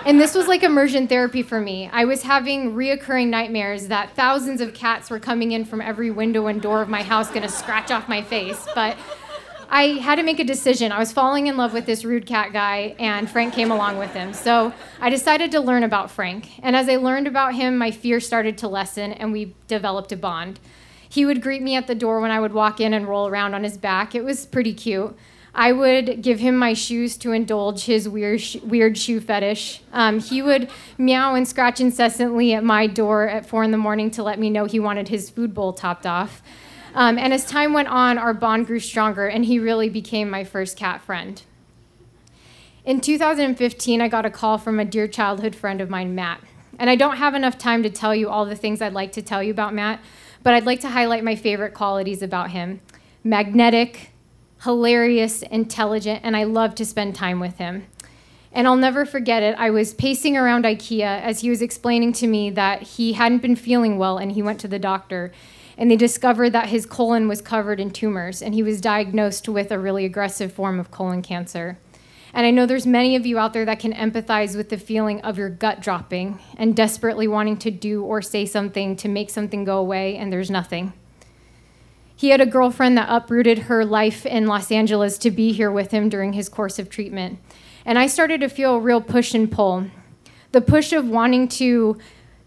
And 0.06 0.18
this 0.18 0.34
was 0.34 0.46
like 0.46 0.62
immersion 0.62 1.06
therapy 1.08 1.42
for 1.42 1.60
me. 1.60 1.90
I 1.92 2.06
was 2.06 2.22
having 2.22 2.74
reoccurring 2.74 3.28
nightmares 3.28 3.88
that 3.88 4.10
thousands 4.14 4.60
of 4.60 4.72
cats 4.72 5.10
were 5.10 5.18
coming 5.18 5.52
in 5.52 5.64
from 5.64 5.82
every 5.82 6.10
window 6.10 6.46
and 6.46 6.62
door 6.62 6.80
of 6.80 6.88
my 6.88 7.02
house, 7.02 7.30
gonna 7.30 7.48
scratch 7.48 7.90
off 7.90 8.08
my 8.08 8.22
face. 8.22 8.66
But 8.74 8.96
I 9.70 9.98
had 9.98 10.16
to 10.16 10.22
make 10.22 10.40
a 10.40 10.44
decision. 10.44 10.92
I 10.92 10.98
was 10.98 11.12
falling 11.12 11.46
in 11.46 11.58
love 11.58 11.74
with 11.74 11.84
this 11.84 12.02
rude 12.02 12.24
cat 12.24 12.52
guy, 12.54 12.94
and 12.98 13.30
Frank 13.30 13.52
came 13.52 13.70
along 13.70 13.98
with 13.98 14.12
him. 14.12 14.32
So 14.32 14.72
I 14.98 15.10
decided 15.10 15.52
to 15.52 15.60
learn 15.60 15.82
about 15.82 16.10
Frank. 16.10 16.58
And 16.62 16.74
as 16.74 16.88
I 16.88 16.96
learned 16.96 17.26
about 17.26 17.54
him, 17.54 17.76
my 17.76 17.90
fear 17.90 18.18
started 18.18 18.56
to 18.58 18.68
lessen, 18.68 19.12
and 19.12 19.30
we 19.30 19.54
developed 19.66 20.10
a 20.10 20.16
bond. 20.16 20.58
He 21.06 21.26
would 21.26 21.42
greet 21.42 21.60
me 21.60 21.76
at 21.76 21.86
the 21.86 21.94
door 21.94 22.20
when 22.20 22.30
I 22.30 22.40
would 22.40 22.54
walk 22.54 22.80
in 22.80 22.94
and 22.94 23.06
roll 23.06 23.28
around 23.28 23.54
on 23.54 23.62
his 23.62 23.76
back. 23.76 24.14
It 24.14 24.24
was 24.24 24.46
pretty 24.46 24.72
cute. 24.72 25.14
I 25.54 25.72
would 25.72 26.22
give 26.22 26.38
him 26.38 26.56
my 26.56 26.72
shoes 26.72 27.16
to 27.18 27.32
indulge 27.32 27.84
his 27.84 28.08
weird, 28.08 28.40
sh- 28.40 28.56
weird 28.56 28.96
shoe 28.96 29.20
fetish. 29.20 29.82
Um, 29.92 30.20
he 30.20 30.40
would 30.40 30.70
meow 30.96 31.34
and 31.34 31.48
scratch 31.48 31.80
incessantly 31.80 32.54
at 32.54 32.62
my 32.64 32.86
door 32.86 33.28
at 33.28 33.44
four 33.44 33.64
in 33.64 33.70
the 33.70 33.78
morning 33.78 34.10
to 34.12 34.22
let 34.22 34.38
me 34.38 34.50
know 34.50 34.66
he 34.66 34.78
wanted 34.78 35.08
his 35.08 35.30
food 35.30 35.54
bowl 35.54 35.72
topped 35.72 36.06
off. 36.06 36.42
Um, 36.98 37.16
and 37.16 37.32
as 37.32 37.44
time 37.44 37.74
went 37.74 37.86
on, 37.86 38.18
our 38.18 38.34
bond 38.34 38.66
grew 38.66 38.80
stronger, 38.80 39.28
and 39.28 39.44
he 39.44 39.60
really 39.60 39.88
became 39.88 40.28
my 40.28 40.42
first 40.42 40.76
cat 40.76 41.00
friend. 41.00 41.40
In 42.84 43.00
2015, 43.00 44.00
I 44.00 44.08
got 44.08 44.26
a 44.26 44.30
call 44.30 44.58
from 44.58 44.80
a 44.80 44.84
dear 44.84 45.06
childhood 45.06 45.54
friend 45.54 45.80
of 45.80 45.88
mine, 45.88 46.16
Matt. 46.16 46.40
And 46.76 46.90
I 46.90 46.96
don't 46.96 47.18
have 47.18 47.36
enough 47.36 47.56
time 47.56 47.84
to 47.84 47.88
tell 47.88 48.16
you 48.16 48.28
all 48.28 48.44
the 48.44 48.56
things 48.56 48.82
I'd 48.82 48.94
like 48.94 49.12
to 49.12 49.22
tell 49.22 49.44
you 49.44 49.52
about 49.52 49.74
Matt, 49.74 50.00
but 50.42 50.54
I'd 50.54 50.66
like 50.66 50.80
to 50.80 50.88
highlight 50.88 51.22
my 51.22 51.36
favorite 51.36 51.72
qualities 51.72 52.20
about 52.20 52.50
him 52.50 52.80
magnetic, 53.22 54.10
hilarious, 54.64 55.42
intelligent, 55.42 56.22
and 56.24 56.36
I 56.36 56.42
love 56.42 56.74
to 56.74 56.84
spend 56.84 57.14
time 57.14 57.38
with 57.38 57.58
him. 57.58 57.86
And 58.50 58.66
I'll 58.66 58.74
never 58.74 59.06
forget 59.06 59.44
it. 59.44 59.54
I 59.56 59.70
was 59.70 59.94
pacing 59.94 60.36
around 60.36 60.64
IKEA 60.64 61.22
as 61.22 61.42
he 61.42 61.50
was 61.50 61.62
explaining 61.62 62.12
to 62.14 62.26
me 62.26 62.50
that 62.50 62.82
he 62.82 63.12
hadn't 63.12 63.38
been 63.38 63.54
feeling 63.54 63.98
well 63.98 64.18
and 64.18 64.32
he 64.32 64.42
went 64.42 64.58
to 64.60 64.68
the 64.68 64.80
doctor 64.80 65.30
and 65.78 65.90
they 65.90 65.96
discovered 65.96 66.50
that 66.50 66.68
his 66.68 66.84
colon 66.84 67.28
was 67.28 67.40
covered 67.40 67.78
in 67.78 67.90
tumors 67.90 68.42
and 68.42 68.52
he 68.52 68.62
was 68.62 68.80
diagnosed 68.80 69.48
with 69.48 69.70
a 69.70 69.78
really 69.78 70.04
aggressive 70.04 70.52
form 70.52 70.80
of 70.80 70.90
colon 70.90 71.22
cancer. 71.22 71.78
And 72.34 72.44
I 72.44 72.50
know 72.50 72.66
there's 72.66 72.86
many 72.86 73.16
of 73.16 73.24
you 73.24 73.38
out 73.38 73.52
there 73.52 73.64
that 73.64 73.78
can 73.78 73.94
empathize 73.94 74.56
with 74.56 74.68
the 74.68 74.76
feeling 74.76 75.20
of 75.22 75.38
your 75.38 75.48
gut 75.48 75.80
dropping 75.80 76.38
and 76.56 76.76
desperately 76.76 77.26
wanting 77.26 77.56
to 77.58 77.70
do 77.70 78.02
or 78.02 78.20
say 78.20 78.44
something 78.44 78.96
to 78.96 79.08
make 79.08 79.30
something 79.30 79.64
go 79.64 79.78
away, 79.78 80.16
and 80.16 80.30
there's 80.30 80.50
nothing. 80.50 80.92
He 82.14 82.28
had 82.28 82.40
a 82.40 82.46
girlfriend 82.46 82.98
that 82.98 83.08
uprooted 83.08 83.60
her 83.60 83.84
life 83.84 84.26
in 84.26 84.46
Los 84.46 84.70
Angeles 84.70 85.16
to 85.18 85.30
be 85.30 85.52
here 85.52 85.70
with 85.70 85.90
him 85.90 86.08
during 86.08 86.34
his 86.34 86.48
course 86.48 86.78
of 86.78 86.90
treatment. 86.90 87.38
And 87.84 87.98
I 87.98 88.08
started 88.08 88.40
to 88.40 88.48
feel 88.48 88.74
a 88.74 88.80
real 88.80 89.00
push 89.00 89.34
and 89.34 89.50
pull. 89.50 89.86
The 90.52 90.60
push 90.60 90.92
of 90.92 91.08
wanting 91.08 91.48
to 91.48 91.96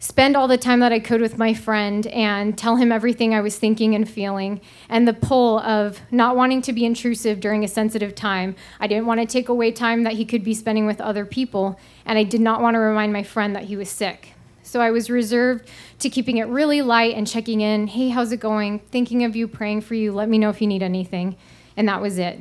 spend 0.02 0.36
all 0.36 0.48
the 0.48 0.58
time 0.58 0.80
that 0.80 0.92
I 0.92 1.00
could 1.00 1.22
with 1.22 1.38
my 1.38 1.54
friend 1.54 2.08
and 2.08 2.58
tell 2.58 2.76
him 2.76 2.92
everything 2.92 3.36
I 3.36 3.42
was 3.42 3.58
thinking 3.60 3.94
and 3.94 4.10
feeling, 4.10 4.60
and 4.90 5.08
the 5.08 5.14
pull 5.14 5.60
of 5.60 6.00
not 6.10 6.36
wanting 6.36 6.64
to 6.64 6.74
be 6.74 6.86
intrusive 6.86 7.40
during 7.40 7.64
a 7.64 7.68
sensitive 7.68 8.16
time. 8.16 8.56
I 8.80 8.88
didn't 8.88 9.06
want 9.06 9.22
to 9.22 9.28
take 9.28 9.48
away 9.48 9.72
time 9.72 10.02
that 10.04 10.14
he 10.14 10.26
could 10.26 10.44
be 10.44 10.56
spending 10.56 10.88
with 10.88 11.00
other 11.00 11.24
people, 11.24 11.80
and 12.04 12.18
I 12.18 12.24
did 12.24 12.42
not 12.42 12.62
want 12.62 12.74
to 12.74 12.80
remind 12.80 13.14
my 13.14 13.22
friend 13.22 13.56
that 13.56 13.66
he 13.66 13.78
was 13.78 13.90
sick. 13.90 14.34
So 14.64 14.82
I 14.82 14.90
was 14.90 15.12
reserved 15.12 15.70
to 16.00 16.10
keeping 16.10 16.38
it 16.38 16.48
really 16.48 16.82
light 16.82 17.16
and 17.16 17.28
checking 17.28 17.62
in. 17.62 17.86
Hey, 17.86 18.10
how's 18.10 18.32
it 18.32 18.40
going? 18.40 18.80
Thinking 18.80 19.24
of 19.24 19.36
you, 19.36 19.48
praying 19.48 19.82
for 19.82 19.94
you. 19.94 20.12
Let 20.12 20.30
me 20.30 20.40
know 20.40 20.50
if 20.50 20.62
you 20.62 20.68
need 20.68 20.82
anything. 20.82 21.36
And 21.78 21.88
that 21.88 22.02
was 22.02 22.18
it. 22.18 22.40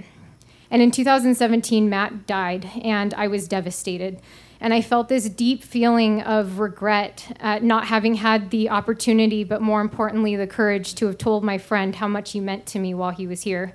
And 0.71 0.81
in 0.81 0.91
2017, 0.93 1.91
Matt 1.91 2.27
died, 2.27 2.71
and 2.83 3.13
I 3.15 3.27
was 3.27 3.47
devastated. 3.47 4.21
And 4.61 4.75
I 4.75 4.83
felt 4.83 5.09
this 5.09 5.29
deep 5.29 5.65
feeling 5.65 6.21
of 6.21 6.59
regret 6.59 7.37
at 7.41 7.63
not 7.63 7.87
having 7.87 8.17
had 8.17 8.51
the 8.51 8.69
opportunity, 8.69 9.43
but 9.43 9.63
more 9.63 9.81
importantly, 9.81 10.37
the 10.37 10.47
courage 10.47 10.95
to 10.97 11.07
have 11.07 11.17
told 11.17 11.43
my 11.43 11.57
friend 11.57 11.97
how 11.97 12.09
much 12.09 12.33
he 12.33 12.41
meant 12.41 12.67
to 12.67 12.79
me 12.79 12.93
while 12.93 13.11
he 13.11 13.27
was 13.27 13.43
here. 13.43 13.75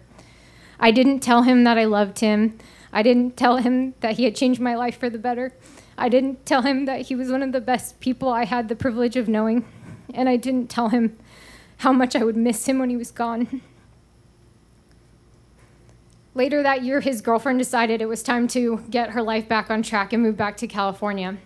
I 0.79 0.91
didn't 0.91 1.21
tell 1.21 1.41
him 1.41 1.63
that 1.63 1.77
I 1.77 1.85
loved 1.85 2.19
him. 2.19 2.59
I 2.93 3.01
didn't 3.01 3.35
tell 3.35 3.57
him 3.57 3.95
that 4.01 4.17
he 4.17 4.25
had 4.25 4.35
changed 4.35 4.61
my 4.61 4.75
life 4.75 4.97
for 4.97 5.09
the 5.09 5.17
better. 5.17 5.53
I 5.97 6.07
didn't 6.07 6.45
tell 6.45 6.61
him 6.61 6.85
that 6.85 7.01
he 7.01 7.15
was 7.15 7.31
one 7.31 7.41
of 7.41 7.51
the 7.51 7.61
best 7.61 7.99
people 7.99 8.29
I 8.29 8.45
had 8.45 8.69
the 8.69 8.75
privilege 8.75 9.15
of 9.15 9.27
knowing. 9.27 9.65
And 10.13 10.29
I 10.29 10.35
didn't 10.37 10.69
tell 10.69 10.89
him 10.89 11.17
how 11.77 11.91
much 11.91 12.15
I 12.15 12.23
would 12.23 12.37
miss 12.37 12.67
him 12.67 12.77
when 12.79 12.89
he 12.89 12.97
was 12.97 13.11
gone. 13.11 13.61
Later 16.35 16.61
that 16.63 16.83
year, 16.83 16.99
his 16.99 17.21
girlfriend 17.21 17.59
decided 17.59 18.01
it 18.01 18.09
was 18.09 18.21
time 18.21 18.49
to 18.49 18.83
get 18.89 19.11
her 19.11 19.21
life 19.21 19.47
back 19.47 19.71
on 19.71 19.81
track 19.81 20.11
and 20.11 20.21
move 20.21 20.35
back 20.35 20.57
to 20.57 20.67
California. 20.67 21.37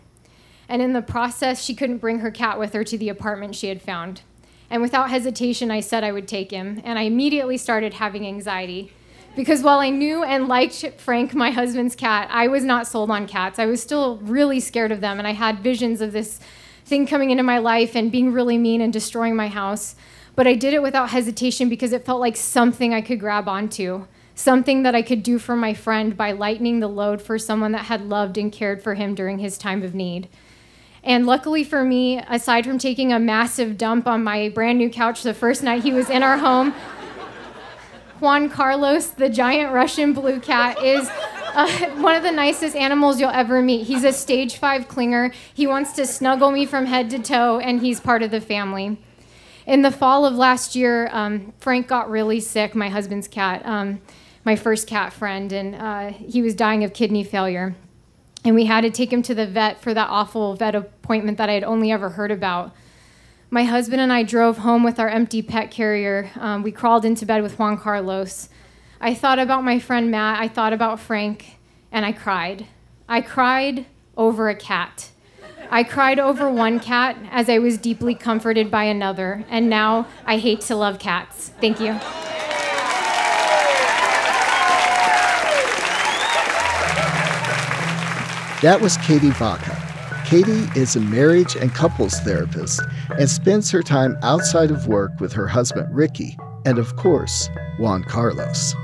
And 0.67 0.81
in 0.81 0.93
the 0.93 1.03
process, 1.03 1.63
she 1.63 1.75
couldn't 1.75 1.99
bring 1.99 2.19
her 2.19 2.31
cat 2.31 2.57
with 2.57 2.73
her 2.73 2.83
to 2.83 2.97
the 2.97 3.09
apartment 3.09 3.53
she 3.53 3.67
had 3.67 3.83
found. 3.83 4.23
And 4.67 4.81
without 4.81 5.11
hesitation, 5.11 5.69
I 5.69 5.79
said 5.79 6.03
I 6.03 6.11
would 6.11 6.27
take 6.27 6.49
him. 6.49 6.81
And 6.83 6.97
I 6.97 7.03
immediately 7.03 7.55
started 7.55 7.93
having 7.93 8.25
anxiety. 8.25 8.91
Because 9.35 9.61
while 9.61 9.77
I 9.77 9.91
knew 9.91 10.23
and 10.23 10.47
liked 10.47 10.83
Frank, 10.97 11.35
my 11.35 11.51
husband's 11.51 11.95
cat, 11.95 12.27
I 12.31 12.47
was 12.47 12.63
not 12.63 12.87
sold 12.87 13.11
on 13.11 13.27
cats. 13.27 13.59
I 13.59 13.67
was 13.67 13.83
still 13.83 14.17
really 14.17 14.59
scared 14.59 14.91
of 14.91 15.01
them. 15.01 15.19
And 15.19 15.27
I 15.27 15.33
had 15.33 15.59
visions 15.59 16.01
of 16.01 16.13
this 16.13 16.39
thing 16.85 17.05
coming 17.05 17.29
into 17.29 17.43
my 17.43 17.59
life 17.59 17.95
and 17.95 18.11
being 18.11 18.33
really 18.33 18.57
mean 18.57 18.81
and 18.81 18.91
destroying 18.91 19.35
my 19.35 19.49
house. 19.49 19.95
But 20.35 20.47
I 20.47 20.55
did 20.55 20.73
it 20.73 20.81
without 20.81 21.09
hesitation 21.09 21.69
because 21.69 21.93
it 21.93 22.05
felt 22.05 22.19
like 22.19 22.35
something 22.35 22.91
I 22.91 23.01
could 23.01 23.19
grab 23.19 23.47
onto 23.47 24.07
something 24.39 24.83
that 24.83 24.95
I 24.95 25.01
could 25.01 25.21
do 25.21 25.37
for 25.37 25.57
my 25.57 25.73
friend 25.73 26.15
by 26.15 26.31
lightening 26.31 26.79
the 26.79 26.87
load 26.87 27.21
for 27.21 27.37
someone 27.37 27.73
that 27.73 27.85
had 27.85 28.07
loved 28.07 28.37
and 28.37 28.49
cared 28.49 28.81
for 28.81 28.93
him 28.93 29.13
during 29.13 29.39
his 29.39 29.57
time 29.57 29.83
of 29.83 29.93
need. 29.93 30.29
And 31.03 31.25
luckily 31.25 31.65
for 31.65 31.83
me, 31.83 32.19
aside 32.19 32.65
from 32.65 32.77
taking 32.77 33.11
a 33.11 33.19
massive 33.19 33.77
dump 33.77 34.07
on 34.07 34.23
my 34.23 34.47
brand 34.47 34.77
new 34.77 34.89
couch 34.89 35.23
the 35.23 35.33
first 35.33 35.61
night 35.61 35.83
he 35.83 35.91
was 35.91 36.09
in 36.09 36.23
our 36.23 36.37
home, 36.37 36.73
Juan 38.21 38.49
Carlos, 38.49 39.07
the 39.07 39.27
giant 39.27 39.73
Russian 39.73 40.13
blue 40.13 40.39
cat, 40.39 40.81
is 40.81 41.09
uh, 41.53 41.89
one 41.97 42.15
of 42.15 42.23
the 42.23 42.31
nicest 42.31 42.77
animals 42.77 43.19
you'll 43.19 43.31
ever 43.31 43.61
meet. 43.61 43.87
He's 43.87 44.05
a 44.05 44.13
stage 44.13 44.55
five 44.55 44.87
clinger. 44.87 45.33
He 45.53 45.67
wants 45.67 45.91
to 45.93 46.07
snuggle 46.07 46.51
me 46.51 46.65
from 46.65 46.85
head 46.85 47.09
to 47.09 47.19
toe, 47.19 47.59
and 47.59 47.81
he's 47.81 47.99
part 47.99 48.23
of 48.23 48.31
the 48.31 48.39
family. 48.39 48.97
In 49.65 49.81
the 49.81 49.91
fall 49.91 50.25
of 50.25 50.33
last 50.35 50.77
year, 50.77 51.09
um, 51.11 51.51
Frank 51.59 51.87
got 51.87 52.09
really 52.09 52.39
sick, 52.39 52.73
my 52.73 52.87
husband's 52.87 53.27
cat. 53.27 53.61
Um, 53.65 53.99
my 54.49 54.55
first 54.55 54.87
cat 54.87 55.13
friend, 55.13 55.51
and 55.53 55.75
uh, 55.75 56.07
he 56.07 56.41
was 56.41 56.55
dying 56.55 56.83
of 56.83 56.91
kidney 56.91 57.23
failure. 57.23 57.75
And 58.43 58.55
we 58.55 58.65
had 58.65 58.81
to 58.81 58.89
take 58.89 59.13
him 59.13 59.21
to 59.21 59.35
the 59.35 59.45
vet 59.45 59.79
for 59.79 59.93
that 59.93 60.09
awful 60.09 60.55
vet 60.55 60.73
appointment 60.73 61.37
that 61.37 61.49
I 61.49 61.53
had 61.53 61.63
only 61.63 61.91
ever 61.91 62.09
heard 62.09 62.31
about. 62.31 62.73
My 63.51 63.63
husband 63.63 64.01
and 64.01 64.11
I 64.11 64.23
drove 64.23 64.57
home 64.57 64.81
with 64.81 64.99
our 64.99 65.07
empty 65.07 65.43
pet 65.43 65.69
carrier. 65.69 66.31
Um, 66.35 66.63
we 66.63 66.71
crawled 66.71 67.05
into 67.05 67.27
bed 67.27 67.43
with 67.43 67.59
Juan 67.59 67.77
Carlos. 67.77 68.49
I 68.99 69.13
thought 69.13 69.37
about 69.37 69.63
my 69.63 69.77
friend 69.77 70.09
Matt, 70.09 70.39
I 70.39 70.47
thought 70.47 70.73
about 70.73 70.99
Frank, 70.99 71.57
and 71.91 72.03
I 72.03 72.11
cried. 72.11 72.65
I 73.07 73.21
cried 73.21 73.85
over 74.17 74.49
a 74.49 74.55
cat. 74.55 75.11
I 75.69 75.83
cried 75.83 76.17
over 76.17 76.49
one 76.49 76.79
cat 76.79 77.15
as 77.29 77.49
I 77.49 77.59
was 77.59 77.77
deeply 77.77 78.15
comforted 78.15 78.71
by 78.71 78.85
another, 78.85 79.45
and 79.47 79.69
now 79.69 80.07
I 80.25 80.37
hate 80.39 80.61
to 80.61 80.75
love 80.75 80.97
cats. 80.97 81.49
Thank 81.61 81.79
you. 81.79 81.99
That 88.61 88.81
was 88.81 88.97
Katie 88.97 89.29
Vaca. 89.29 89.77
Katie 90.25 90.67
is 90.77 90.97
a 90.97 90.99
marriage 90.99 91.55
and 91.55 91.73
couples 91.73 92.19
therapist 92.19 92.81
and 93.17 93.29
spends 93.29 93.71
her 93.71 93.81
time 93.81 94.17
outside 94.21 94.69
of 94.69 94.85
work 94.85 95.17
with 95.21 95.31
her 95.31 95.47
husband 95.47 95.87
Ricky 95.95 96.37
and, 96.65 96.77
of 96.77 96.97
course, 96.97 97.49
Juan 97.77 98.03
Carlos. 98.03 98.75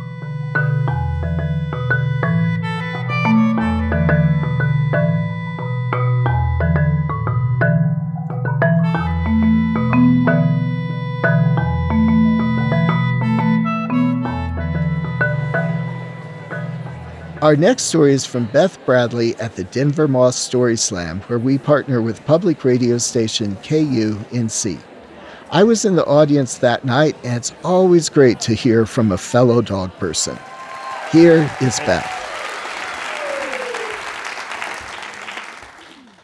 Our 17.45 17.55
next 17.55 17.83
story 17.83 18.13
is 18.13 18.25
from 18.25 18.45
Beth 18.45 18.83
Bradley 18.87 19.35
at 19.35 19.55
the 19.55 19.65
Denver 19.65 20.07
Moth 20.07 20.33
Story 20.33 20.75
Slam, 20.75 21.21
where 21.27 21.37
we 21.37 21.59
partner 21.59 22.01
with 22.01 22.25
public 22.25 22.65
radio 22.65 22.97
station 22.97 23.55
KUNC. 23.57 24.79
I 25.51 25.61
was 25.61 25.85
in 25.85 25.95
the 25.95 26.05
audience 26.07 26.57
that 26.57 26.85
night, 26.85 27.15
and 27.23 27.35
it's 27.35 27.53
always 27.63 28.09
great 28.09 28.39
to 28.39 28.55
hear 28.55 28.87
from 28.87 29.11
a 29.11 29.17
fellow 29.19 29.61
dog 29.61 29.91
person. 29.99 30.39
Here 31.11 31.47
is 31.61 31.79
Beth. 31.81 32.09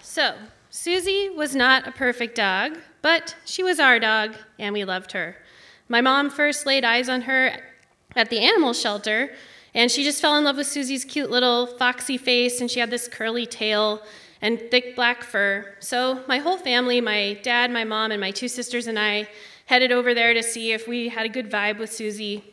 So, 0.02 0.34
Susie 0.72 1.30
was 1.30 1.56
not 1.56 1.88
a 1.88 1.92
perfect 1.92 2.34
dog, 2.34 2.80
but 3.04 3.36
she 3.46 3.62
was 3.62 3.80
our 3.80 4.00
dog, 4.00 4.34
and 4.58 4.74
we 4.74 4.86
loved 4.86 5.12
her. 5.12 5.36
My 5.88 6.02
mom 6.02 6.32
first 6.32 6.66
laid 6.66 6.84
eyes 6.84 7.10
on 7.10 7.22
her 7.22 7.62
at 8.16 8.32
the 8.32 8.40
animal 8.40 8.74
shelter 8.74 9.30
and 9.74 9.90
she 9.90 10.04
just 10.04 10.22
fell 10.22 10.38
in 10.38 10.44
love 10.44 10.58
with 10.58 10.68
Susie's 10.68 11.06
cute 11.06 11.30
little 11.30 11.66
foxy 11.66 12.18
face, 12.18 12.62
and 12.62 12.70
she 12.70 12.80
had 12.80 12.90
this 12.90 13.08
curly 13.08 13.46
tail 13.46 14.02
and 14.42 14.60
thick 14.72 14.96
black 14.96 15.24
fur. 15.24 15.76
So 15.80 16.22
my 16.28 16.40
whole 16.40 16.58
family, 16.58 17.00
my 17.00 17.40
dad, 17.44 17.72
my 17.72 17.84
mom, 17.84 18.12
and 18.12 18.20
my 18.20 18.32
two 18.32 18.48
sisters 18.48 18.88
and 18.88 18.98
I 18.98 19.28
headed 19.68 19.92
over 19.92 20.14
there 20.14 20.34
to 20.34 20.44
see 20.44 20.72
if 20.72 20.88
we 20.88 21.10
had 21.10 21.26
a 21.26 21.30
good 21.30 21.50
vibe 21.50 21.78
with 21.78 21.94
Susie. 21.94 22.44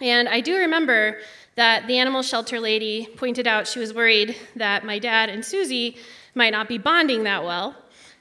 And 0.00 0.28
I 0.28 0.40
do 0.40 0.56
remember 0.56 1.18
that 1.56 1.86
the 1.86 1.98
animal 1.98 2.22
shelter 2.22 2.60
lady 2.60 3.08
pointed 3.16 3.46
out 3.46 3.66
she 3.66 3.78
was 3.78 3.92
worried 3.92 4.36
that 4.56 4.84
my 4.84 4.98
dad 4.98 5.28
and 5.28 5.44
Susie 5.44 5.96
might 6.34 6.50
not 6.50 6.68
be 6.68 6.78
bonding 6.78 7.24
that 7.24 7.44
well. 7.44 7.76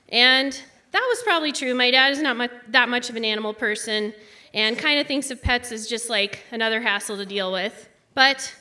And 0.10 0.52
that 0.92 1.06
was 1.10 1.22
probably 1.24 1.52
true. 1.52 1.74
My 1.76 1.92
dad 1.92 2.12
is 2.12 2.22
not 2.22 2.36
much, 2.36 2.52
that 2.70 2.90
much 2.90 3.10
of 3.10 3.16
an 3.16 3.24
animal 3.26 3.54
person 3.54 4.14
and 4.54 4.78
kind 4.78 5.00
of 5.00 5.08
thinks 5.08 5.30
of 5.30 5.42
pets 5.42 5.72
as 5.72 5.88
just 5.88 6.10
like 6.10 6.44
another 6.52 6.82
hassle 6.82 7.18
to 7.18 7.26
deal 7.26 7.52
with. 7.52 7.87
But 8.18 8.52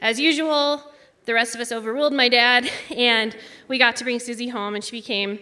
as 0.00 0.20
usual, 0.20 0.84
the 1.24 1.34
rest 1.34 1.56
of 1.56 1.60
us 1.60 1.72
overruled 1.72 2.12
my 2.12 2.28
dad, 2.28 2.70
and 2.96 3.36
we 3.66 3.76
got 3.76 3.96
to 3.96 4.04
bring 4.04 4.20
Susie 4.20 4.46
home, 4.46 4.76
and 4.76 4.84
she 4.84 4.92
became 4.92 5.40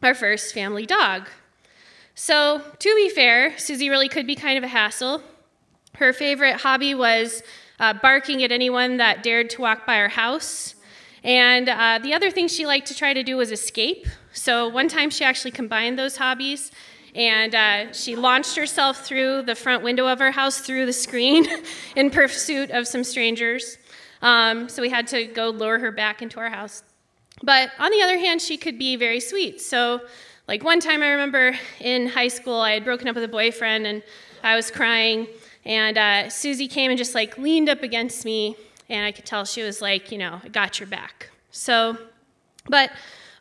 our 0.00 0.14
first 0.14 0.54
family 0.54 0.86
dog. 0.86 1.28
So, 2.14 2.62
to 2.78 2.94
be 2.94 3.08
fair, 3.08 3.58
Susie 3.58 3.90
really 3.90 4.08
could 4.08 4.28
be 4.28 4.36
kind 4.36 4.56
of 4.56 4.62
a 4.62 4.68
hassle. 4.68 5.24
Her 5.96 6.12
favorite 6.12 6.60
hobby 6.60 6.94
was 6.94 7.42
uh, 7.80 7.94
barking 7.94 8.44
at 8.44 8.52
anyone 8.52 8.98
that 8.98 9.24
dared 9.24 9.50
to 9.50 9.60
walk 9.60 9.84
by 9.84 9.96
our 9.96 10.10
house. 10.10 10.76
And 11.24 11.68
uh, 11.68 11.98
the 12.00 12.14
other 12.14 12.30
thing 12.30 12.46
she 12.46 12.64
liked 12.64 12.86
to 12.86 12.94
try 12.94 13.12
to 13.12 13.24
do 13.24 13.36
was 13.38 13.50
escape. 13.50 14.06
So, 14.32 14.68
one 14.68 14.86
time 14.86 15.10
she 15.10 15.24
actually 15.24 15.50
combined 15.50 15.98
those 15.98 16.18
hobbies 16.18 16.70
and 17.14 17.54
uh, 17.54 17.92
she 17.92 18.16
launched 18.16 18.56
herself 18.56 19.04
through 19.04 19.42
the 19.42 19.54
front 19.54 19.82
window 19.82 20.06
of 20.06 20.20
our 20.20 20.30
house 20.30 20.60
through 20.60 20.86
the 20.86 20.92
screen 20.92 21.46
in 21.96 22.10
pursuit 22.10 22.70
of 22.70 22.86
some 22.86 23.04
strangers. 23.04 23.78
Um, 24.22 24.68
so 24.68 24.82
we 24.82 24.90
had 24.90 25.06
to 25.08 25.24
go 25.26 25.48
lure 25.48 25.78
her 25.78 25.90
back 25.90 26.22
into 26.22 26.38
our 26.38 26.50
house. 26.50 26.82
But 27.42 27.70
on 27.78 27.90
the 27.90 28.02
other 28.02 28.18
hand, 28.18 28.42
she 28.42 28.56
could 28.56 28.78
be 28.78 28.96
very 28.96 29.20
sweet. 29.20 29.60
So, 29.60 30.02
like 30.46 30.62
one 30.62 30.80
time 30.80 31.02
I 31.02 31.10
remember 31.10 31.56
in 31.80 32.08
high 32.08 32.28
school, 32.28 32.60
I 32.60 32.72
had 32.72 32.84
broken 32.84 33.08
up 33.08 33.14
with 33.14 33.24
a 33.24 33.28
boyfriend 33.28 33.86
and 33.86 34.02
I 34.42 34.56
was 34.56 34.70
crying, 34.70 35.26
and 35.64 35.96
uh, 35.96 36.28
Susie 36.28 36.68
came 36.68 36.90
and 36.90 36.98
just 36.98 37.14
like 37.14 37.38
leaned 37.38 37.68
up 37.68 37.82
against 37.82 38.24
me, 38.24 38.56
and 38.88 39.04
I 39.04 39.12
could 39.12 39.24
tell 39.26 39.44
she 39.44 39.62
was 39.62 39.80
like, 39.80 40.10
you 40.10 40.18
know, 40.18 40.40
I 40.42 40.48
got 40.48 40.80
your 40.80 40.86
back. 40.86 41.30
So, 41.50 41.96
but 42.66 42.90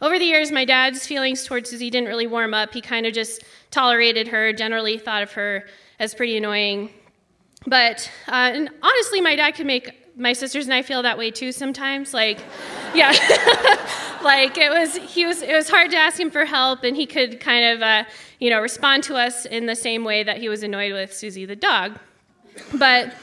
over 0.01 0.17
the 0.17 0.25
years, 0.25 0.51
my 0.51 0.65
dad's 0.65 1.05
feelings 1.05 1.43
towards 1.43 1.69
Susie 1.69 1.89
didn't 1.89 2.07
really 2.07 2.27
warm 2.27 2.53
up. 2.53 2.73
He 2.73 2.81
kind 2.81 3.05
of 3.05 3.13
just 3.13 3.43
tolerated 3.71 4.27
her, 4.29 4.53
generally 4.53 4.97
thought 4.97 5.23
of 5.23 5.33
her 5.33 5.65
as 5.99 6.13
pretty 6.13 6.37
annoying. 6.37 6.89
But 7.67 8.09
uh, 8.27 8.51
and 8.53 8.69
honestly, 8.81 9.19
my 9.19 9.35
dad 9.35 9.51
could 9.51 9.65
make 9.65 10.15
my 10.15 10.33
sisters 10.33 10.65
and 10.65 10.73
I 10.73 10.81
feel 10.81 11.01
that 11.03 11.17
way 11.17 11.31
too 11.31 11.51
sometimes. 11.51 12.13
Like, 12.13 12.39
yeah, 12.93 13.09
like 14.23 14.57
it 14.57 14.69
was 14.69 14.95
he 14.95 15.25
was 15.25 15.41
it 15.41 15.53
was 15.53 15.69
hard 15.69 15.91
to 15.91 15.97
ask 15.97 16.19
him 16.19 16.31
for 16.31 16.45
help, 16.45 16.83
and 16.83 16.95
he 16.95 17.05
could 17.05 17.39
kind 17.39 17.65
of 17.65 17.81
uh, 17.81 18.03
you 18.39 18.49
know 18.49 18.61
respond 18.61 19.03
to 19.03 19.15
us 19.15 19.45
in 19.45 19.65
the 19.65 19.75
same 19.75 20.05
way 20.05 20.23
that 20.23 20.37
he 20.37 20.47
was 20.47 20.63
annoyed 20.63 20.93
with 20.93 21.13
Susie 21.13 21.45
the 21.45 21.55
dog. 21.55 21.99
But 22.77 23.13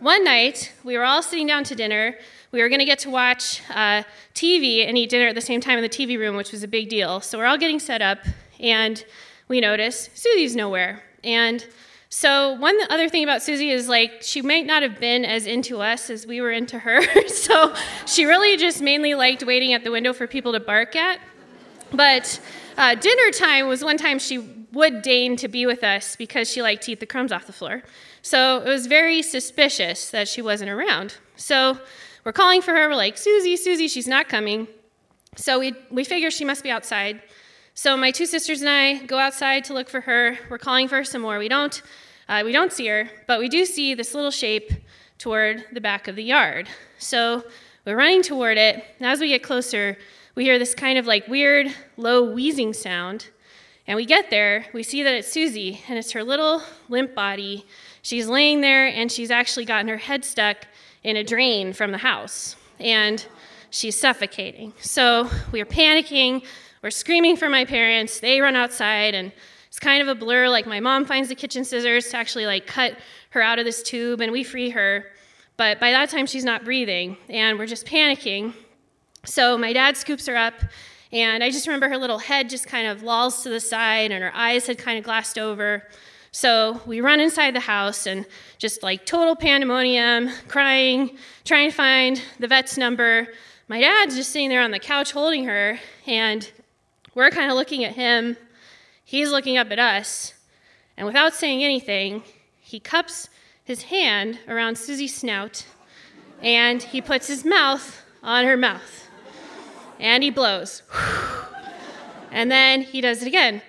one 0.00 0.24
night 0.24 0.72
we 0.84 0.96
were 0.96 1.04
all 1.04 1.22
sitting 1.22 1.46
down 1.46 1.64
to 1.64 1.74
dinner 1.74 2.16
we 2.56 2.62
were 2.62 2.70
going 2.70 2.78
to 2.78 2.86
get 2.86 2.98
to 3.00 3.10
watch 3.10 3.60
uh, 3.68 4.02
TV 4.34 4.88
and 4.88 4.96
eat 4.96 5.10
dinner 5.10 5.26
at 5.26 5.34
the 5.34 5.42
same 5.42 5.60
time 5.60 5.76
in 5.76 5.82
the 5.82 5.90
TV 5.90 6.18
room, 6.18 6.36
which 6.36 6.52
was 6.52 6.62
a 6.62 6.68
big 6.68 6.88
deal. 6.88 7.20
So 7.20 7.36
we're 7.36 7.44
all 7.44 7.58
getting 7.58 7.78
set 7.78 8.00
up, 8.00 8.20
and 8.58 9.04
we 9.46 9.60
notice 9.60 10.08
Susie's 10.14 10.56
nowhere. 10.56 11.02
And 11.22 11.66
so 12.08 12.54
one 12.54 12.74
other 12.88 13.10
thing 13.10 13.24
about 13.24 13.42
Susie 13.42 13.70
is 13.70 13.88
like 13.88 14.22
she 14.22 14.40
might 14.40 14.64
not 14.64 14.82
have 14.82 14.98
been 14.98 15.26
as 15.26 15.46
into 15.46 15.82
us 15.82 16.08
as 16.08 16.26
we 16.26 16.40
were 16.40 16.50
into 16.50 16.78
her. 16.78 17.02
so 17.28 17.74
she 18.06 18.24
really 18.24 18.56
just 18.56 18.80
mainly 18.80 19.14
liked 19.14 19.44
waiting 19.44 19.74
at 19.74 19.84
the 19.84 19.90
window 19.90 20.14
for 20.14 20.26
people 20.26 20.52
to 20.52 20.60
bark 20.60 20.96
at. 20.96 21.20
But 21.92 22.40
uh, 22.78 22.94
dinner 22.94 23.30
time 23.32 23.68
was 23.68 23.84
one 23.84 23.98
time 23.98 24.18
she 24.18 24.38
would 24.72 25.02
deign 25.02 25.36
to 25.36 25.48
be 25.48 25.66
with 25.66 25.84
us 25.84 26.16
because 26.16 26.50
she 26.50 26.62
liked 26.62 26.84
to 26.84 26.92
eat 26.92 27.00
the 27.00 27.06
crumbs 27.06 27.32
off 27.32 27.46
the 27.46 27.52
floor. 27.52 27.82
So 28.22 28.62
it 28.62 28.68
was 28.68 28.86
very 28.86 29.20
suspicious 29.20 30.10
that 30.10 30.26
she 30.26 30.40
wasn't 30.40 30.70
around. 30.70 31.18
So 31.36 31.78
we're 32.26 32.32
calling 32.32 32.60
for 32.60 32.72
her. 32.72 32.88
We're 32.88 32.96
like, 32.96 33.16
Susie, 33.16 33.56
Susie, 33.56 33.86
she's 33.86 34.08
not 34.08 34.28
coming. 34.28 34.66
So 35.36 35.60
we, 35.60 35.74
we 35.92 36.02
figure 36.02 36.28
she 36.28 36.44
must 36.44 36.64
be 36.64 36.70
outside. 36.70 37.22
So 37.74 37.96
my 37.96 38.10
two 38.10 38.26
sisters 38.26 38.62
and 38.62 38.68
I 38.68 38.94
go 39.06 39.16
outside 39.16 39.62
to 39.66 39.74
look 39.74 39.88
for 39.88 40.00
her. 40.00 40.36
We're 40.50 40.58
calling 40.58 40.88
for 40.88 40.96
her 40.96 41.04
some 41.04 41.22
more. 41.22 41.38
We 41.38 41.48
don't, 41.48 41.80
uh, 42.28 42.42
we 42.44 42.50
don't 42.50 42.72
see 42.72 42.88
her, 42.88 43.08
but 43.28 43.38
we 43.38 43.48
do 43.48 43.64
see 43.64 43.94
this 43.94 44.12
little 44.12 44.32
shape 44.32 44.72
toward 45.18 45.66
the 45.72 45.80
back 45.80 46.08
of 46.08 46.16
the 46.16 46.24
yard. 46.24 46.68
So 46.98 47.44
we're 47.84 47.96
running 47.96 48.22
toward 48.22 48.58
it. 48.58 48.84
And 48.98 49.06
as 49.06 49.20
we 49.20 49.28
get 49.28 49.44
closer, 49.44 49.96
we 50.34 50.42
hear 50.42 50.58
this 50.58 50.74
kind 50.74 50.98
of 50.98 51.06
like 51.06 51.28
weird, 51.28 51.68
low 51.96 52.32
wheezing 52.32 52.72
sound. 52.72 53.28
And 53.86 53.94
we 53.94 54.04
get 54.04 54.30
there, 54.30 54.66
we 54.72 54.82
see 54.82 55.04
that 55.04 55.14
it's 55.14 55.30
Susie, 55.30 55.80
and 55.88 55.96
it's 55.96 56.10
her 56.10 56.24
little 56.24 56.60
limp 56.88 57.14
body. 57.14 57.66
She's 58.02 58.26
laying 58.26 58.62
there, 58.62 58.88
and 58.88 59.12
she's 59.12 59.30
actually 59.30 59.64
gotten 59.64 59.86
her 59.86 59.96
head 59.96 60.24
stuck 60.24 60.66
in 61.06 61.16
a 61.16 61.22
drain 61.22 61.72
from 61.72 61.92
the 61.92 61.98
house, 61.98 62.56
and 62.80 63.24
she's 63.70 63.98
suffocating. 63.98 64.72
So 64.80 65.30
we're 65.52 65.64
panicking, 65.64 66.44
we're 66.82 66.90
screaming 66.90 67.36
for 67.36 67.48
my 67.48 67.64
parents. 67.64 68.18
They 68.18 68.40
run 68.40 68.56
outside, 68.56 69.14
and 69.14 69.30
it's 69.68 69.78
kind 69.78 70.02
of 70.02 70.08
a 70.08 70.16
blur. 70.16 70.48
Like 70.48 70.66
my 70.66 70.80
mom 70.80 71.04
finds 71.04 71.28
the 71.28 71.36
kitchen 71.36 71.64
scissors 71.64 72.08
to 72.08 72.16
actually 72.16 72.44
like 72.46 72.66
cut 72.66 72.98
her 73.30 73.40
out 73.40 73.60
of 73.60 73.64
this 73.64 73.84
tube, 73.84 74.20
and 74.20 74.32
we 74.32 74.42
free 74.42 74.70
her. 74.70 75.06
But 75.56 75.78
by 75.78 75.92
that 75.92 76.10
time, 76.10 76.26
she's 76.26 76.44
not 76.44 76.64
breathing, 76.64 77.16
and 77.28 77.56
we're 77.56 77.66
just 77.66 77.86
panicking. 77.86 78.52
So 79.24 79.56
my 79.56 79.72
dad 79.72 79.96
scoops 79.96 80.26
her 80.26 80.36
up, 80.36 80.54
and 81.12 81.44
I 81.44 81.50
just 81.52 81.68
remember 81.68 81.88
her 81.88 81.98
little 81.98 82.18
head 82.18 82.50
just 82.50 82.66
kind 82.66 82.88
of 82.88 83.04
lolls 83.04 83.44
to 83.44 83.48
the 83.48 83.60
side, 83.60 84.10
and 84.10 84.24
her 84.24 84.34
eyes 84.34 84.66
had 84.66 84.76
kind 84.76 84.98
of 84.98 85.04
glassed 85.04 85.38
over. 85.38 85.84
So 86.36 86.82
we 86.84 87.00
run 87.00 87.18
inside 87.18 87.54
the 87.54 87.60
house 87.60 88.06
and 88.06 88.26
just 88.58 88.82
like 88.82 89.06
total 89.06 89.34
pandemonium, 89.34 90.28
crying, 90.48 91.16
trying 91.46 91.70
to 91.70 91.74
find 91.74 92.20
the 92.38 92.46
vet's 92.46 92.76
number. 92.76 93.28
My 93.68 93.80
dad's 93.80 94.16
just 94.16 94.32
sitting 94.32 94.50
there 94.50 94.60
on 94.60 94.70
the 94.70 94.78
couch 94.78 95.12
holding 95.12 95.46
her, 95.46 95.80
and 96.06 96.46
we're 97.14 97.30
kind 97.30 97.50
of 97.50 97.56
looking 97.56 97.84
at 97.84 97.94
him. 97.94 98.36
He's 99.02 99.30
looking 99.30 99.56
up 99.56 99.70
at 99.70 99.78
us, 99.78 100.34
and 100.98 101.06
without 101.06 101.32
saying 101.32 101.64
anything, 101.64 102.22
he 102.60 102.80
cups 102.80 103.30
his 103.64 103.84
hand 103.84 104.38
around 104.46 104.76
Susie's 104.76 105.16
snout 105.16 105.64
and 106.42 106.82
he 106.82 107.00
puts 107.00 107.28
his 107.28 107.46
mouth 107.46 108.04
on 108.22 108.44
her 108.44 108.58
mouth. 108.58 109.08
And 109.98 110.22
he 110.22 110.28
blows. 110.28 110.82
And 112.30 112.50
then 112.50 112.82
he 112.82 113.00
does 113.00 113.22
it 113.22 113.26
again. 113.26 113.62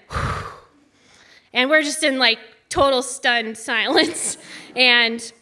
And 1.53 1.69
we're 1.69 1.81
just 1.81 2.03
in 2.03 2.19
like 2.19 2.39
total 2.69 3.01
stunned 3.01 3.57
silence. 3.57 4.37
And 4.75 5.33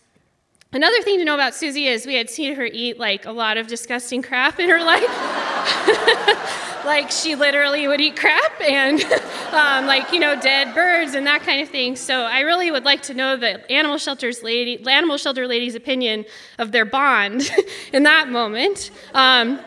another 0.72 1.02
thing 1.02 1.20
to 1.20 1.26
know 1.26 1.34
about 1.34 1.54
Susie 1.54 1.88
is 1.88 2.06
we 2.06 2.16
had 2.16 2.30
seen 2.30 2.56
her 2.56 2.64
eat 2.64 2.98
like 2.98 3.26
a 3.26 3.34
lot 3.34 3.58
of 3.58 3.68
disgusting 3.68 4.22
crap 4.22 4.62
in 4.62 4.70
her 4.70 4.82
life. 4.82 5.04
like 6.86 7.12
she 7.12 7.36
literally 7.36 7.88
would 7.88 8.00
eat 8.00 8.16
crap 8.16 8.62
and 8.62 9.04
um, 9.52 9.88
like 9.88 10.12
you 10.14 10.20
know 10.20 10.40
dead 10.40 10.74
birds 10.74 11.16
and 11.16 11.26
that 11.28 11.42
kind 11.42 11.62
of 11.62 11.70
thing. 11.70 11.96
So 11.96 12.22
I 12.22 12.42
really 12.42 12.72
would 12.72 12.86
like 12.86 13.02
to 13.04 13.14
know 13.14 13.36
the 13.36 13.70
animal 13.72 13.98
shelter's 13.98 14.44
lady, 14.44 14.82
animal 14.88 15.18
shelter 15.18 15.48
lady's 15.48 15.76
opinion 15.76 16.26
of 16.58 16.72
their 16.72 16.86
bond 16.86 17.52
in 17.92 18.04
that 18.04 18.30
moment. 18.30 18.92
Um, 19.14 19.60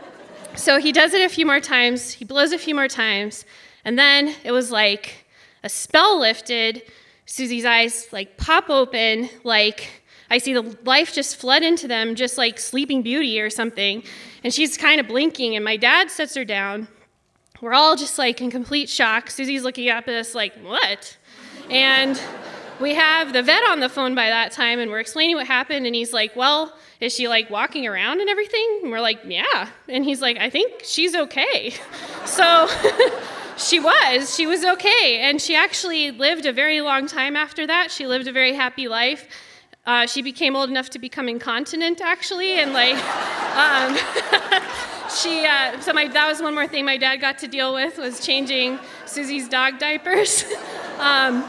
so 0.55 0.81
he 0.81 0.93
does 0.93 1.13
it 1.13 1.21
a 1.21 1.29
few 1.29 1.45
more 1.45 1.61
times. 1.61 2.13
He 2.13 2.25
blows 2.25 2.53
a 2.53 2.59
few 2.59 2.75
more 2.75 2.89
times, 2.89 3.45
and 3.85 3.99
then 3.99 4.35
it 4.45 4.53
was 4.53 4.71
like 4.71 5.27
a 5.63 5.69
spell 5.69 6.19
lifted 6.19 6.83
Susie's 7.29 7.67
eyes 7.67 8.09
like 8.11 8.39
pop 8.39 8.71
open, 8.71 9.29
like 9.45 10.03
I 10.31 10.39
see 10.39 10.55
the 10.55 10.77
life 10.85 11.13
just 11.13 11.37
flood 11.37 11.63
into 11.63 11.87
them, 11.87 12.15
just 12.15 12.39
like 12.39 12.59
Sleeping 12.59 13.03
Beauty 13.03 13.39
or 13.39 13.51
something. 13.51 14.03
And 14.43 14.53
she's 14.53 14.79
kind 14.79 14.99
of 14.99 15.07
blinking, 15.07 15.55
and 15.55 15.63
my 15.63 15.77
dad 15.77 16.11
sets 16.11 16.35
her 16.35 16.45
down. 16.45 16.89
We're 17.61 17.75
all 17.75 17.97
just 17.97 18.19
like 18.19 18.41
in 18.41 18.51
complete 18.51 18.89
shock. 18.89 19.31
Susie's 19.31 19.63
looking 19.63 19.91
up 19.91 20.09
at 20.09 20.15
us 20.15 20.35
like, 20.35 20.55
what? 20.63 21.19
And 21.69 22.19
we 22.81 22.95
have 22.95 23.35
the 23.35 23.43
vet 23.43 23.63
on 23.69 23.81
the 23.81 23.91
phone 23.91 24.15
by 24.15 24.31
that 24.31 24.51
time, 24.53 24.79
and 24.79 24.91
we're 24.91 25.01
explaining 25.01 25.37
what 25.37 25.47
happened, 25.47 25.85
and 25.85 25.95
he's 25.95 26.15
like, 26.15 26.35
Well, 26.35 26.75
is 26.99 27.15
she 27.15 27.29
like 27.29 27.51
walking 27.51 27.87
around 27.87 28.21
and 28.21 28.31
everything? 28.31 28.81
And 28.83 28.91
we're 28.91 29.03
like, 29.03 29.21
Yeah. 29.27 29.69
And 29.87 30.03
he's 30.03 30.23
like, 30.23 30.39
I 30.39 30.49
think 30.49 30.83
she's 30.83 31.15
okay. 31.15 31.75
So 32.25 32.69
she 33.59 33.81
was. 33.81 34.35
She 34.35 34.47
was 34.47 34.65
okay. 34.65 35.19
And 35.21 35.41
she 35.41 35.55
actually 35.55 36.11
lived 36.11 36.47
a 36.47 36.53
very 36.53 36.81
long 36.81 37.07
time 37.07 37.37
after 37.37 37.67
that. 37.67 37.91
She 37.91 38.07
lived 38.07 38.29
a 38.29 38.33
very 38.33 38.55
happy 38.55 38.89
life. 38.89 39.29
Uh, 39.85 40.07
she 40.07 40.23
became 40.23 40.55
old 40.55 40.69
enough 40.69 40.91
to 40.91 40.99
become 40.99 41.29
incontinent, 41.29 42.01
actually, 42.01 42.61
and 42.61 42.73
like, 42.73 42.97
um, 43.57 43.97
she. 45.11 45.47
Uh, 45.47 45.81
so 45.81 45.93
my 45.93 46.07
that 46.09 46.27
was 46.29 46.43
one 46.43 46.55
more 46.55 46.67
thing 46.67 46.85
my 46.85 46.99
dad 46.99 47.17
got 47.17 47.39
to 47.39 47.49
deal 47.49 47.73
with 47.73 47.97
was 47.97 48.21
changing 48.21 48.79
Susie's 49.07 49.49
dog 49.49 49.79
diapers. 49.79 50.45
um, 50.99 51.43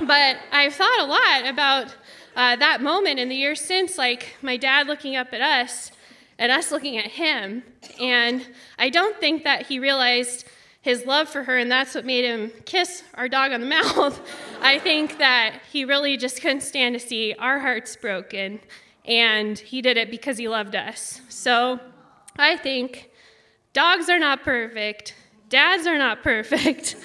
but 0.00 0.36
I've 0.52 0.74
thought 0.74 1.00
a 1.00 1.04
lot 1.04 1.50
about 1.50 1.96
uh, 2.36 2.56
that 2.56 2.82
moment 2.82 3.18
in 3.18 3.30
the 3.30 3.36
years 3.36 3.60
since, 3.60 3.96
like 3.96 4.36
my 4.42 4.58
dad 4.58 4.86
looking 4.86 5.16
up 5.16 5.32
at 5.32 5.40
us 5.40 5.92
and 6.38 6.52
us 6.52 6.70
looking 6.70 6.98
at 6.98 7.06
him, 7.06 7.62
and 7.98 8.46
I 8.78 8.90
don't 8.90 9.18
think 9.18 9.44
that 9.44 9.66
he 9.66 9.78
realized 9.78 10.44
his 10.82 11.06
love 11.06 11.28
for 11.28 11.44
her, 11.44 11.56
and 11.56 11.70
that's 11.70 11.94
what 11.94 12.04
made 12.04 12.24
him 12.24 12.52
kiss 12.64 13.04
our 13.14 13.28
dog 13.28 13.52
on 13.52 13.60
the 13.60 13.66
mouth. 13.82 14.20
I 14.60 14.78
think 14.78 15.18
that 15.18 15.60
he 15.72 15.84
really 15.84 16.16
just 16.16 16.42
couldn't 16.42 16.62
stand 16.62 16.94
to 16.94 17.00
see 17.00 17.34
our 17.38 17.60
hearts 17.60 17.96
broken, 17.96 18.60
and 19.04 19.58
he 19.58 19.80
did 19.80 19.96
it 19.96 20.10
because 20.10 20.38
he 20.38 20.48
loved 20.48 20.74
us. 20.76 21.20
So 21.28 21.80
I 22.36 22.56
think 22.56 23.10
dogs 23.72 24.08
are 24.10 24.18
not 24.18 24.42
perfect, 24.42 25.14
dads 25.48 25.86
are 25.86 25.98
not 25.98 26.22
perfect, 26.24 26.96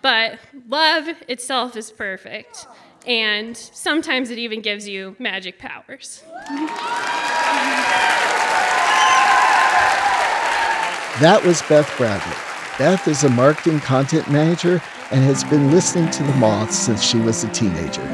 but 0.00 0.38
love 0.68 1.08
itself 1.28 1.76
is 1.76 1.90
perfect. 1.90 2.66
And 3.06 3.56
sometimes 3.56 4.30
it 4.30 4.38
even 4.38 4.62
gives 4.62 4.88
you 4.88 5.14
magic 5.20 5.60
powers. 5.60 6.24
That 11.20 11.42
was 11.44 11.62
Beth 11.62 11.96
Bradley. 11.96 12.45
Beth 12.78 13.08
is 13.08 13.24
a 13.24 13.30
marketing 13.30 13.80
content 13.80 14.30
manager 14.30 14.82
and 15.10 15.24
has 15.24 15.42
been 15.44 15.70
listening 15.70 16.10
to 16.10 16.22
the 16.22 16.34
Moths 16.34 16.76
since 16.76 17.02
she 17.02 17.16
was 17.16 17.42
a 17.42 17.48
teenager. 17.48 18.04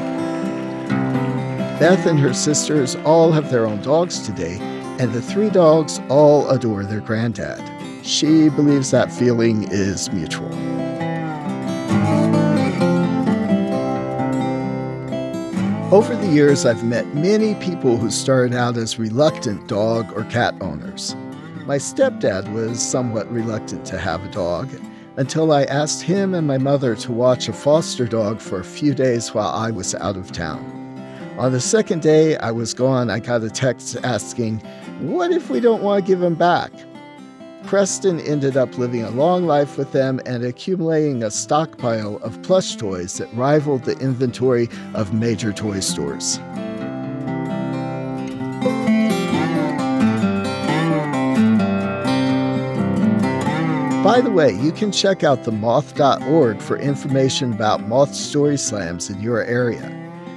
Beth 1.79 2.05
and 2.05 2.17
her 2.17 2.33
sisters 2.33 2.95
all 3.03 3.33
have 3.33 3.51
their 3.51 3.65
own 3.65 3.81
dogs 3.81 4.25
today, 4.25 4.59
and 5.01 5.11
the 5.11 5.21
three 5.21 5.49
dogs 5.49 5.99
all 6.07 6.49
adore 6.49 6.85
their 6.85 7.01
granddad. 7.01 7.61
She 8.05 8.47
believes 8.47 8.89
that 8.91 9.11
feeling 9.11 9.67
is 9.69 10.09
mutual. 10.13 10.47
Over 15.93 16.15
the 16.15 16.31
years, 16.31 16.65
I've 16.65 16.85
met 16.85 17.13
many 17.13 17.55
people 17.55 17.97
who 17.97 18.09
started 18.09 18.55
out 18.55 18.77
as 18.77 18.97
reluctant 18.97 19.67
dog 19.67 20.13
or 20.15 20.23
cat 20.23 20.55
owners. 20.61 21.17
My 21.65 21.77
stepdad 21.77 22.51
was 22.51 22.81
somewhat 22.81 23.31
reluctant 23.31 23.85
to 23.85 23.97
have 23.97 24.21
a 24.25 24.31
dog 24.31 24.69
until 25.15 25.53
I 25.53 25.63
asked 25.63 26.01
him 26.01 26.33
and 26.33 26.45
my 26.45 26.57
mother 26.57 26.93
to 26.97 27.11
watch 27.13 27.47
a 27.47 27.53
foster 27.53 28.05
dog 28.05 28.41
for 28.41 28.59
a 28.59 28.65
few 28.65 28.93
days 28.93 29.33
while 29.33 29.47
I 29.47 29.71
was 29.71 29.95
out 29.95 30.17
of 30.17 30.33
town. 30.33 30.61
On 31.37 31.53
the 31.53 31.61
second 31.61 32.01
day 32.01 32.35
I 32.35 32.51
was 32.51 32.73
gone, 32.73 33.09
I 33.09 33.19
got 33.19 33.43
a 33.43 33.49
text 33.49 33.95
asking, 34.03 34.57
What 34.99 35.31
if 35.31 35.49
we 35.49 35.61
don't 35.61 35.81
want 35.81 36.03
to 36.03 36.11
give 36.11 36.21
him 36.21 36.35
back? 36.35 36.73
Preston 37.63 38.19
ended 38.19 38.57
up 38.57 38.77
living 38.77 39.03
a 39.03 39.11
long 39.11 39.45
life 39.45 39.77
with 39.77 39.93
them 39.93 40.19
and 40.25 40.43
accumulating 40.43 41.23
a 41.23 41.31
stockpile 41.31 42.17
of 42.17 42.41
plush 42.41 42.75
toys 42.75 43.19
that 43.19 43.33
rivaled 43.33 43.85
the 43.85 43.97
inventory 43.99 44.67
of 44.95 45.13
major 45.13 45.53
toy 45.53 45.79
stores. 45.79 46.39
By 54.13 54.21
the 54.21 54.29
way, 54.29 54.53
you 54.53 54.71
can 54.71 54.91
check 54.91 55.23
out 55.23 55.41
themoth.org 55.41 56.61
for 56.61 56.77
information 56.77 57.51
about 57.51 57.87
Moth 57.87 58.13
Story 58.13 58.57
Slams 58.57 59.09
in 59.09 59.19
your 59.19 59.43
area. 59.43 59.85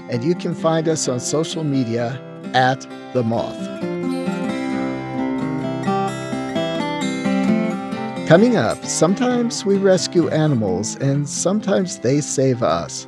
And 0.08 0.24
you 0.24 0.34
can 0.34 0.54
find 0.54 0.88
us 0.88 1.08
on 1.08 1.20
social 1.20 1.62
media 1.62 2.18
at 2.54 2.80
The 3.12 3.22
Moth. 3.22 3.54
Coming 8.26 8.56
up, 8.56 8.82
sometimes 8.82 9.66
we 9.66 9.76
rescue 9.76 10.30
animals 10.30 10.96
and 10.96 11.28
sometimes 11.28 11.98
they 11.98 12.22
save 12.22 12.62
us 12.62 13.06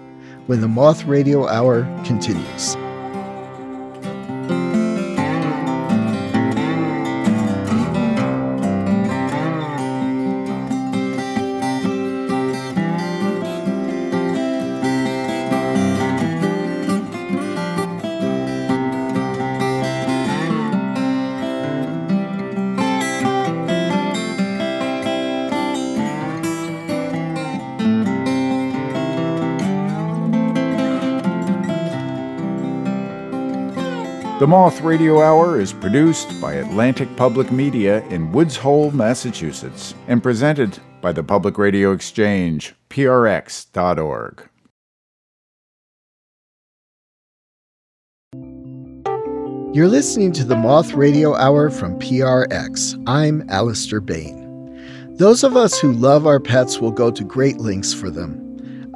when 0.48 0.60
the 0.60 0.68
Moth 0.68 1.06
Radio 1.06 1.48
Hour 1.48 1.84
continues. 2.04 2.76
Moth 34.48 34.80
Radio 34.80 35.20
Hour 35.20 35.60
is 35.60 35.74
produced 35.74 36.40
by 36.40 36.54
Atlantic 36.54 37.14
Public 37.16 37.52
Media 37.52 38.02
in 38.06 38.32
Woods 38.32 38.56
Hole, 38.56 38.90
Massachusetts, 38.92 39.94
and 40.06 40.22
presented 40.22 40.78
by 41.02 41.12
the 41.12 41.22
Public 41.22 41.58
Radio 41.58 41.92
Exchange, 41.92 42.74
prx.org. 42.88 44.48
You're 49.74 49.86
listening 49.86 50.32
to 50.32 50.44
the 50.44 50.56
Moth 50.56 50.94
Radio 50.94 51.36
Hour 51.36 51.68
from 51.68 51.98
PRX. 51.98 53.04
I'm 53.06 53.46
Alistair 53.50 54.00
Bane. 54.00 55.14
Those 55.18 55.44
of 55.44 55.58
us 55.58 55.78
who 55.78 55.92
love 55.92 56.26
our 56.26 56.40
pets 56.40 56.78
will 56.78 56.90
go 56.90 57.10
to 57.10 57.22
great 57.22 57.58
lengths 57.58 57.92
for 57.92 58.08
them. 58.08 58.47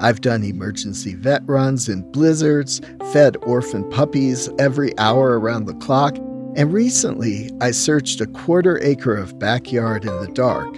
I've 0.03 0.21
done 0.21 0.43
emergency 0.43 1.15
vet 1.15 1.43
runs 1.47 1.89
in 1.89 2.03
blizzards, 2.11 2.81
fed 3.13 3.37
orphan 3.43 3.89
puppies 3.89 4.51
every 4.59 4.99
hour 4.99 5.39
around 5.39 5.67
the 5.67 5.75
clock, 5.75 6.17
and 6.57 6.73
recently 6.73 7.53
I 7.61 7.71
searched 7.71 8.21
a 8.21 8.27
quarter 8.27 8.83
acre 8.83 9.15
of 9.15 9.39
backyard 9.39 10.05
in 10.05 10.21
the 10.21 10.33
dark 10.33 10.77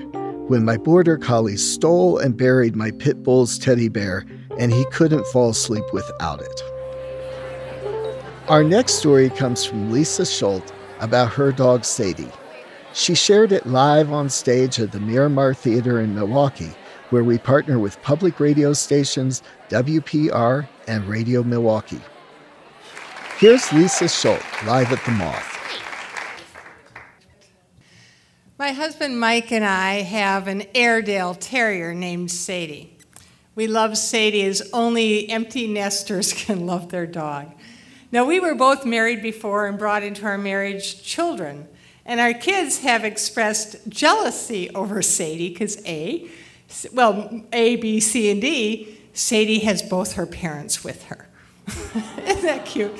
when 0.50 0.62
my 0.62 0.76
border 0.76 1.16
collie 1.16 1.56
stole 1.56 2.18
and 2.18 2.36
buried 2.36 2.76
my 2.76 2.90
pit 2.90 3.22
bull's 3.22 3.56
teddy 3.56 3.88
bear, 3.88 4.26
and 4.58 4.70
he 4.70 4.84
couldn't 4.92 5.26
fall 5.28 5.48
asleep 5.48 5.84
without 5.94 6.42
it. 6.42 6.62
Our 8.48 8.62
next 8.62 8.96
story 8.96 9.30
comes 9.30 9.64
from 9.64 9.90
Lisa 9.90 10.26
Schuldt 10.26 10.70
about 11.00 11.32
her 11.32 11.50
dog 11.50 11.86
Sadie. 11.86 12.28
She 12.92 13.14
shared 13.14 13.52
it 13.52 13.64
live 13.64 14.12
on 14.12 14.28
stage 14.28 14.78
at 14.78 14.92
the 14.92 15.00
Miramar 15.00 15.54
Theater 15.54 15.98
in 15.98 16.14
Milwaukee, 16.14 16.74
where 17.14 17.22
we 17.22 17.38
partner 17.38 17.78
with 17.78 18.02
public 18.02 18.40
radio 18.40 18.72
stations 18.72 19.44
WPR 19.68 20.66
and 20.88 21.04
Radio 21.04 21.44
Milwaukee. 21.44 22.00
Here's 23.38 23.72
Lisa 23.72 24.08
Schuldt 24.08 24.42
live 24.66 24.90
at 24.90 25.00
the 25.04 25.12
Moth. 25.12 25.54
My 28.58 28.72
husband 28.72 29.20
Mike 29.20 29.52
and 29.52 29.64
I 29.64 30.02
have 30.02 30.48
an 30.48 30.64
Airedale 30.74 31.36
Terrier 31.36 31.94
named 31.94 32.32
Sadie. 32.32 32.98
We 33.54 33.68
love 33.68 33.96
Sadie 33.96 34.42
as 34.46 34.68
only 34.72 35.30
empty 35.30 35.68
nesters 35.68 36.32
can 36.44 36.66
love 36.66 36.88
their 36.88 37.06
dog. 37.06 37.54
Now, 38.10 38.24
we 38.24 38.40
were 38.40 38.56
both 38.56 38.84
married 38.84 39.22
before 39.22 39.68
and 39.68 39.78
brought 39.78 40.02
into 40.02 40.26
our 40.26 40.36
marriage 40.36 41.04
children. 41.04 41.68
And 42.04 42.18
our 42.18 42.34
kids 42.34 42.80
have 42.80 43.04
expressed 43.04 43.88
jealousy 43.88 44.68
over 44.70 45.00
Sadie 45.00 45.50
because 45.50 45.80
A, 45.86 46.28
well, 46.92 47.42
A, 47.52 47.76
B, 47.76 48.00
C, 48.00 48.30
and 48.30 48.40
D, 48.40 48.98
Sadie 49.12 49.60
has 49.60 49.82
both 49.82 50.14
her 50.14 50.26
parents 50.26 50.82
with 50.82 51.04
her. 51.04 51.28
Isn't 51.68 52.42
that 52.42 52.66
cute? 52.66 52.92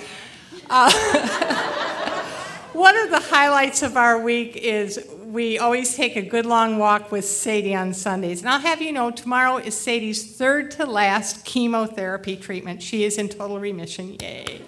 Uh, 0.70 0.91
one 2.72 2.97
of 2.97 3.11
the 3.11 3.20
highlights 3.20 3.83
of 3.83 3.97
our 3.97 4.20
week 4.20 4.57
is 4.57 5.07
we 5.25 5.59
always 5.59 5.97
take 5.97 6.14
a 6.16 6.22
good 6.22 6.47
long 6.47 6.79
walk 6.79 7.11
with 7.11 7.25
Sadie 7.25 7.75
on 7.75 7.93
Sundays. 7.93 8.41
And 8.41 8.49
I'll 8.49 8.61
have 8.61 8.81
you 8.81 8.93
know, 8.93 9.11
tomorrow 9.11 9.57
is 9.57 9.77
Sadie's 9.77 10.37
third 10.37 10.70
to 10.72 10.87
last 10.87 11.45
chemotherapy 11.45 12.37
treatment. 12.37 12.81
She 12.83 13.05
is 13.05 13.18
in 13.18 13.29
total 13.29 13.59
remission. 13.59 14.16
Yay. 14.20 14.61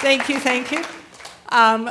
Thank 0.00 0.28
you, 0.28 0.38
thank 0.38 0.70
you. 0.70 0.84
Um, 1.48 1.90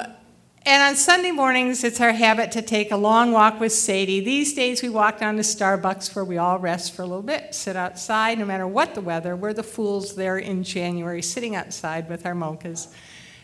And 0.65 0.83
on 0.83 0.95
Sunday 0.95 1.31
mornings, 1.31 1.83
it's 1.83 2.01
our 2.01 2.11
habit 2.11 2.51
to 2.51 2.61
take 2.61 2.91
a 2.91 2.97
long 2.97 3.31
walk 3.31 3.59
with 3.59 3.71
Sadie. 3.71 4.19
These 4.19 4.53
days, 4.53 4.81
we 4.81 4.89
walk 4.89 5.19
down 5.19 5.37
to 5.37 5.41
Starbucks 5.41 6.13
where 6.13 6.25
we 6.25 6.37
all 6.37 6.59
rest 6.59 6.93
for 6.93 7.03
a 7.03 7.05
little 7.05 7.21
bit, 7.21 7.55
sit 7.55 7.75
outside, 7.77 8.37
no 8.37 8.45
matter 8.45 8.67
what 8.67 8.93
the 8.93 9.01
weather. 9.01 9.35
We're 9.35 9.53
the 9.53 9.63
fools 9.63 10.15
there 10.15 10.37
in 10.37 10.63
January, 10.63 11.21
sitting 11.21 11.55
outside 11.55 12.09
with 12.09 12.25
our 12.25 12.33
mochas, 12.33 12.93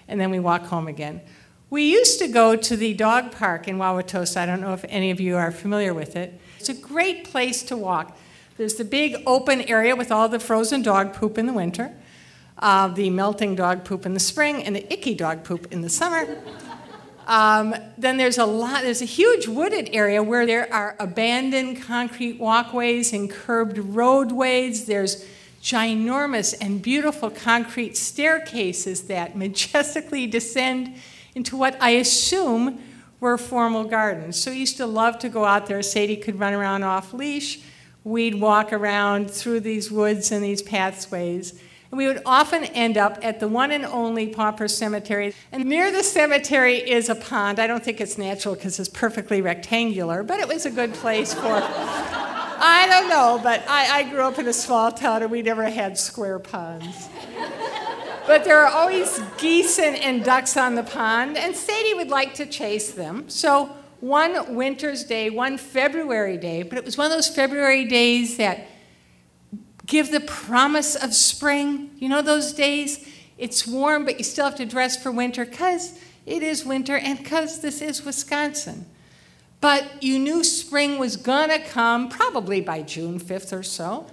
and 0.07 0.19
then 0.19 0.31
we 0.31 0.39
walk 0.39 0.65
home 0.65 0.87
again. 0.87 1.21
We 1.69 1.89
used 1.89 2.19
to 2.19 2.27
go 2.27 2.55
to 2.55 2.75
the 2.77 2.93
dog 2.93 3.31
park 3.31 3.67
in 3.67 3.77
Wauwatosa. 3.77 4.37
I 4.37 4.45
don't 4.45 4.61
know 4.61 4.73
if 4.73 4.85
any 4.89 5.09
of 5.09 5.19
you 5.19 5.37
are 5.37 5.51
familiar 5.51 5.93
with 5.93 6.15
it. 6.15 6.39
It's 6.59 6.69
a 6.69 6.73
great 6.73 7.23
place 7.23 7.63
to 7.63 7.77
walk. 7.77 8.17
There's 8.57 8.75
the 8.75 8.85
big 8.85 9.15
open 9.25 9.61
area 9.61 9.95
with 9.95 10.11
all 10.11 10.29
the 10.29 10.39
frozen 10.39 10.81
dog 10.81 11.13
poop 11.13 11.37
in 11.37 11.47
the 11.47 11.53
winter, 11.53 11.95
uh, 12.59 12.89
the 12.89 13.09
melting 13.09 13.55
dog 13.55 13.85
poop 13.85 14.05
in 14.05 14.13
the 14.13 14.19
spring, 14.19 14.61
and 14.63 14.75
the 14.75 14.93
icky 14.93 15.15
dog 15.15 15.43
poop 15.43 15.71
in 15.71 15.81
the 15.81 15.89
summer. 15.89 16.37
Um, 17.25 17.75
then 17.97 18.17
there's 18.17 18.37
a 18.37 18.45
lot, 18.45 18.83
there's 18.83 19.01
a 19.01 19.05
huge 19.05 19.47
wooded 19.47 19.89
area 19.93 20.21
where 20.21 20.45
there 20.45 20.71
are 20.73 20.95
abandoned 20.99 21.81
concrete 21.81 22.39
walkways 22.39 23.13
and 23.13 23.29
curbed 23.29 23.77
roadways. 23.77 24.85
There's 24.85 25.25
ginormous 25.61 26.53
and 26.59 26.81
beautiful 26.81 27.29
concrete 27.29 27.95
staircases 27.95 29.03
that 29.03 29.37
majestically 29.37 30.27
descend 30.27 30.95
into 31.35 31.55
what 31.55 31.81
I 31.81 31.91
assume 31.91 32.81
were 33.19 33.37
formal 33.37 33.85
gardens. 33.85 34.39
So 34.39 34.51
I 34.51 34.55
used 34.55 34.77
to 34.77 34.85
love 34.85 35.17
to 35.19 35.29
go 35.29 35.45
out 35.45 35.67
there. 35.67 35.81
Sadie 35.81 36.17
could 36.17 36.39
run 36.39 36.53
around 36.53 36.83
off 36.83 37.13
leash. 37.13 37.61
We'd 38.03 38.35
walk 38.35 38.73
around 38.73 39.31
through 39.31 39.61
these 39.61 39.89
woods 39.89 40.31
and 40.33 40.43
these 40.43 40.61
pathways. 40.61 41.57
And 41.93 41.99
we 41.99 42.07
would 42.07 42.23
often 42.25 42.63
end 42.63 42.97
up 42.97 43.19
at 43.21 43.39
the 43.39 43.47
one 43.47 43.69
and 43.69 43.85
only 43.85 44.25
Pauper 44.25 44.67
Cemetery. 44.67 45.35
And 45.51 45.65
near 45.65 45.91
the 45.91 46.01
cemetery 46.01 46.77
is 46.77 47.07
a 47.07 47.13
pond. 47.13 47.59
I 47.59 47.67
don't 47.67 47.83
think 47.83 48.01
it's 48.01 48.17
natural 48.17 48.55
because 48.55 48.79
it's 48.79 48.89
perfectly 48.89 49.43
rectangular, 49.43 50.23
but 50.23 50.39
it 50.39 50.47
was 50.47 50.65
a 50.65 50.71
good 50.71 50.91
place 50.95 51.35
for. 51.35 51.41
I 51.51 52.87
don't 52.89 53.09
know, 53.09 53.39
but 53.43 53.63
I, 53.69 53.99
I 53.99 54.09
grew 54.09 54.21
up 54.21 54.39
in 54.39 54.47
a 54.47 54.53
small 54.53 54.91
town 54.91 55.21
and 55.21 55.29
we 55.29 55.43
never 55.43 55.69
had 55.69 55.95
square 55.95 56.39
ponds. 56.39 57.09
But 58.25 58.43
there 58.43 58.57
are 58.65 58.73
always 58.73 59.21
geese 59.37 59.77
and, 59.77 59.95
and 59.95 60.25
ducks 60.25 60.57
on 60.57 60.73
the 60.73 60.81
pond, 60.81 61.37
and 61.37 61.55
Sadie 61.55 61.93
would 61.93 62.09
like 62.09 62.33
to 62.35 62.47
chase 62.47 62.89
them. 62.89 63.29
So 63.29 63.69
one 63.99 64.55
winter's 64.55 65.03
day, 65.03 65.29
one 65.29 65.59
February 65.59 66.37
day, 66.37 66.63
but 66.63 66.79
it 66.79 66.85
was 66.85 66.97
one 66.97 67.05
of 67.05 67.11
those 67.11 67.29
February 67.29 67.85
days 67.85 68.37
that 68.37 68.65
give 69.85 70.11
the 70.11 70.19
promise 70.19 70.95
of 70.95 71.13
spring. 71.13 71.91
You 71.97 72.09
know 72.09 72.21
those 72.21 72.53
days? 72.53 73.07
It's 73.37 73.67
warm, 73.67 74.05
but 74.05 74.17
you 74.17 74.23
still 74.23 74.45
have 74.45 74.55
to 74.55 74.65
dress 74.65 75.01
for 75.01 75.11
winter 75.11 75.45
because 75.45 75.99
it 76.25 76.43
is 76.43 76.65
winter 76.65 76.97
and 76.97 77.17
because 77.17 77.61
this 77.61 77.81
is 77.81 78.05
Wisconsin. 78.05 78.85
But 79.59 80.03
you 80.03 80.19
knew 80.19 80.43
spring 80.43 80.99
was 80.99 81.15
gonna 81.15 81.59
come 81.59 82.09
probably 82.09 82.61
by 82.61 82.81
June 82.81 83.19
5th 83.19 83.57
or 83.57 83.63
so. 83.63 84.07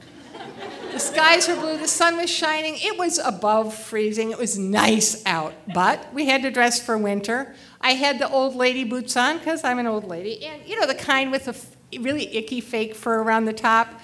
The 0.93 0.99
skies 0.99 1.47
were 1.47 1.55
blue, 1.55 1.79
the 1.79 1.87
sun 1.87 2.17
was 2.17 2.31
shining, 2.31 2.75
it 2.77 2.99
was 2.99 3.19
above 3.19 3.75
freezing, 3.75 4.33
it 4.33 4.39
was 4.39 4.59
nice 4.59 5.25
out, 5.25 5.55
but 5.73 6.13
we 6.13 6.27
had 6.27 6.43
to 6.43 6.51
dress 6.51 6.85
for 6.85 6.99
winter. 6.99 7.55
I 7.81 7.93
had 7.93 8.19
the 8.19 8.29
old 8.29 8.57
lady 8.57 8.83
boots 8.83 9.17
on 9.17 9.39
because 9.39 9.63
I'm 9.63 9.79
an 9.79 9.87
old 9.87 10.05
lady, 10.05 10.45
and 10.45 10.67
you 10.67 10.81
know, 10.81 10.87
the 10.87 10.97
kind 10.97 11.31
with 11.31 11.45
the 11.45 11.99
really 12.01 12.35
icky 12.37 12.61
fake 12.61 12.97
fur 12.97 13.23
around 13.23 13.45
the 13.45 13.53
top. 13.53 14.01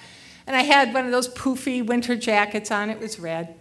And 0.47 0.55
I 0.55 0.63
had 0.63 0.93
one 0.93 1.05
of 1.05 1.11
those 1.11 1.27
poofy 1.27 1.85
winter 1.85 2.15
jackets 2.15 2.71
on, 2.71 2.89
it 2.89 2.99
was 2.99 3.19
red. 3.19 3.53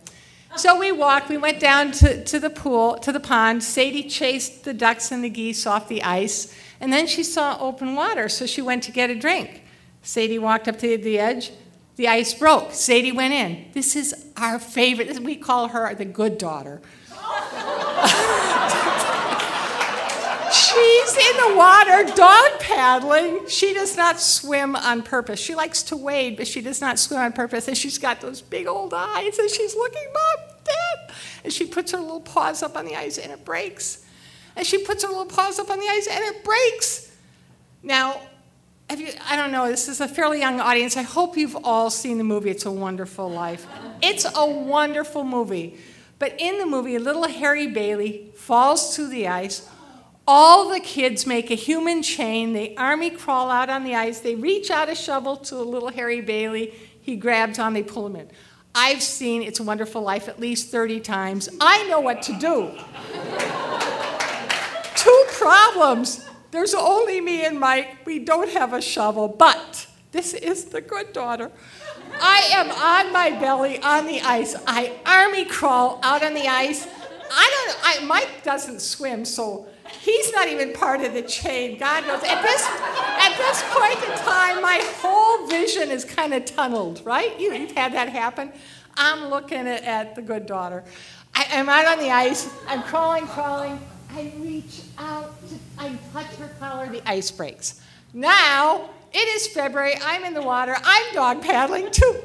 So 0.57 0.78
we 0.78 0.91
walked, 0.91 1.28
we 1.28 1.37
went 1.37 1.61
down 1.61 1.93
to, 1.93 2.24
to 2.24 2.41
the 2.41 2.49
pool, 2.49 2.97
to 2.99 3.12
the 3.12 3.20
pond. 3.20 3.62
Sadie 3.62 4.09
chased 4.09 4.64
the 4.64 4.72
ducks 4.72 5.12
and 5.12 5.22
the 5.22 5.28
geese 5.28 5.66
off 5.66 5.89
the 5.89 6.03
ice, 6.03 6.55
and 6.80 6.91
then 6.91 7.07
she 7.07 7.22
saw 7.22 7.59
open 7.61 7.95
water, 7.95 8.28
so 8.30 8.47
she 8.47 8.62
went 8.62 8.82
to 8.84 8.93
get 8.93 9.11
a 9.11 9.14
drink. 9.14 9.64
Sadie 10.03 10.39
walked 10.39 10.68
up 10.68 10.78
to 10.78 10.97
the 10.97 11.18
edge. 11.18 11.51
The 11.97 12.09
ice 12.09 12.32
broke. 12.32 12.72
Sadie 12.72 13.12
went 13.12 13.34
in. 13.34 13.66
This 13.72 13.97
is 13.97 14.26
our 14.37 14.59
favorite. 14.59 15.18
We 15.20 15.37
call 15.37 15.68
her 15.68 15.95
the 15.95 16.05
good 16.05 16.39
daughter. 16.39 16.80
She's 20.77 21.16
in 21.16 21.37
the 21.37 21.57
water 21.57 22.05
dog 22.14 22.61
paddling. 22.61 23.49
She 23.49 23.72
does 23.72 23.97
not 23.97 24.20
swim 24.20 24.77
on 24.77 25.03
purpose. 25.03 25.41
She 25.41 25.55
likes 25.55 25.83
to 25.85 25.97
wade, 25.97 26.37
but 26.37 26.47
she 26.47 26.61
does 26.61 26.83
not 26.83 26.99
swim 26.99 27.20
on 27.20 27.33
purpose. 27.33 27.66
And 27.66 27.77
she's 27.77 27.97
got 27.97 28.20
those 28.20 28.43
big 28.43 28.66
old 28.66 28.93
eyes, 28.93 29.39
and 29.39 29.49
she's 29.49 29.74
looking, 29.74 30.07
Mom, 30.12 30.49
Dad. 30.64 31.14
And 31.45 31.53
she 31.53 31.66
puts 31.66 31.93
her 31.93 31.99
little 31.99 32.20
paws 32.20 32.62
up 32.62 32.77
on 32.77 32.85
the 32.85 32.95
ice, 32.95 33.16
and 33.16 33.33
it 33.33 33.45
breaks. 33.45 34.05
And 34.55 34.66
she 34.66 34.79
puts 34.79 35.03
her 35.03 35.09
little 35.09 35.24
paws 35.24 35.59
up 35.59 35.70
on 35.70 35.79
the 35.79 35.87
ice, 35.87 36.09
and 36.11 36.22
it 36.24 36.45
breaks. 36.45 37.11
Now, 37.83 38.20
you, 38.95 39.09
I 39.29 39.37
don't 39.37 39.53
know, 39.53 39.68
this 39.68 39.89
is 39.89 40.01
a 40.01 40.09
fairly 40.09 40.41
young 40.41 40.61
audience. 40.61 40.97
I 40.97 41.03
hope 41.03 41.39
you've 41.39 41.57
all 41.64 41.89
seen 41.89 42.18
the 42.18 42.24
movie 42.24 42.51
It's 42.51 42.66
a 42.66 42.70
Wonderful 42.70 43.31
Life. 43.31 43.66
It's 44.03 44.27
a 44.27 44.47
wonderful 44.47 45.24
movie. 45.24 45.79
But 46.18 46.35
in 46.39 46.59
the 46.59 46.66
movie, 46.66 46.99
little 46.99 47.27
Harry 47.29 47.66
Bailey 47.66 48.31
falls 48.35 48.95
to 48.97 49.07
the 49.07 49.29
ice 49.29 49.68
all 50.27 50.68
the 50.70 50.81
kids 50.81 51.27
make 51.27 51.51
a 51.51 51.55
human 51.55 52.03
chain. 52.03 52.53
They 52.53 52.74
army 52.77 53.11
crawl 53.11 53.51
out 53.51 53.70
on 53.70 53.85
the 53.85 53.95
ice. 53.95 54.20
They 54.20 54.35
reach 54.35 54.70
out 54.70 54.89
a 54.89 54.95
shovel 54.95 55.37
to 55.37 55.57
a 55.57 55.62
little 55.62 55.91
Harry 55.91 56.20
Bailey. 56.20 56.74
He 57.01 57.16
grabs 57.16 57.59
on, 57.59 57.72
they 57.72 57.83
pull 57.83 58.07
him 58.07 58.16
in. 58.16 58.31
I've 58.74 59.03
seen 59.03 59.43
It's 59.43 59.61
a 59.61 59.62
Wonderful 59.62 60.03
Life 60.03 60.29
at 60.29 60.39
least 60.39 60.70
30 60.70 61.01
times. 61.01 61.49
I 61.61 61.87
know 61.89 62.01
what 62.01 62.22
to 62.22 62.33
do. 62.39 62.72
Two 64.97 65.24
problems. 65.33 66.29
There's 66.51 66.74
only 66.74 67.20
me 67.20 67.45
and 67.45 67.59
Mike. 67.59 67.99
We 68.05 68.18
don't 68.18 68.51
have 68.51 68.72
a 68.72 68.83
shovel, 68.83 69.29
but 69.29 69.87
this 70.12 70.35
is 70.35 70.66
the 70.66 70.81
good 70.81 71.12
daughter. 71.12 71.51
I 72.20 72.49
am 72.53 72.70
on 72.70 73.12
my 73.12 73.31
belly 73.31 73.81
on 73.81 74.07
the 74.07 74.20
ice. 74.20 74.57
I 74.66 74.93
army 75.07 75.45
crawl 75.45 76.01
out 76.03 76.22
on 76.22 76.35
the 76.35 76.49
ice. 76.49 76.87
I 77.31 77.66
don't 77.66 77.79
I, 77.83 78.07
Mike 78.07 78.43
doesn't 78.43 78.81
swim, 78.81 79.24
so 79.24 79.68
He's 80.07 80.33
not 80.33 80.47
even 80.47 80.73
part 80.73 81.01
of 81.01 81.15
the 81.15 81.23
chain. 81.23 81.79
God 81.79 82.07
knows. 82.07 82.23
At 82.23 82.41
this, 82.41 82.65
at 82.65 83.37
this 83.37 83.61
point 83.71 83.99
in 84.09 84.17
time, 84.25 84.63
my 84.63 84.81
whole 84.99 85.49
vision 85.49 85.91
is 85.91 86.05
kind 86.05 86.33
of 86.33 86.45
tunneled, 86.45 87.03
right? 87.05 87.39
You, 87.41 87.51
have 87.51 87.73
had 87.73 87.93
that 87.95 88.11
happen. 88.11 88.53
I'm 88.97 89.31
looking 89.31 89.67
at, 89.67 89.83
at 89.83 90.15
the 90.15 90.23
good 90.23 90.47
daughter. 90.47 90.85
I, 91.35 91.47
am 91.51 91.69
out 91.69 91.87
on 91.87 91.99
the 91.99 92.13
ice. 92.13 92.49
I'm 92.69 92.85
crawling, 92.85 93.27
crawling. 93.27 93.81
I 94.13 94.33
reach 94.39 94.83
out. 94.97 95.35
To, 95.49 95.55
I 95.77 95.99
touch 96.13 96.37
her 96.37 96.53
collar. 96.61 96.89
The 96.89 97.03
ice 97.05 97.33
breaks. 97.33 97.81
Now, 98.15 98.91
it 99.13 99.29
is 99.35 99.49
February. 99.49 99.95
I'm 100.05 100.23
in 100.23 100.35
the 100.35 100.43
water. 100.43 100.77
I'm 100.85 101.15
dog 101.15 101.43
paddling 101.43 101.91
too. 101.91 102.23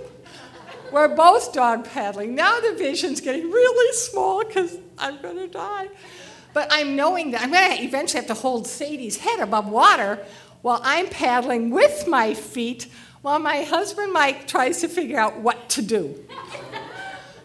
We're 0.92 1.16
both 1.16 1.52
dog 1.52 1.86
paddling. 1.86 2.36
Now 2.36 2.60
the 2.60 2.74
vision's 2.74 3.22
getting 3.22 3.50
really 3.50 3.94
small 3.96 4.46
because 4.46 4.78
I'm 5.00 5.20
going 5.24 5.38
to 5.38 5.48
die. 5.48 5.88
But 6.54 6.68
I'm 6.72 6.96
knowing 6.96 7.32
that 7.32 7.42
I'm 7.42 7.52
going 7.52 7.78
to 7.78 7.84
eventually 7.84 8.20
have 8.20 8.28
to 8.28 8.42
hold 8.42 8.68
Sadie's 8.68 9.18
head 9.18 9.40
above 9.40 9.68
water 9.70 10.20
while 10.62 10.82
I'm 10.84 11.08
paddling 11.08 11.72
with 11.72 12.08
my 12.08 12.34
feet 12.34 12.88
while 13.22 13.40
my 13.40 13.62
husband 13.62 14.12
Mike 14.12 14.48
tries 14.48 14.82
to 14.82 14.88
figure 14.88 15.20
out 15.20 15.40
what 15.40 15.70
to 15.70 15.82
do. 15.82 16.26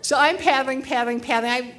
so 0.01 0.17
I'm 0.19 0.39
paddling, 0.39 0.83
paddling, 0.83 1.21
paddling. 1.21 1.53
I, 1.53 1.75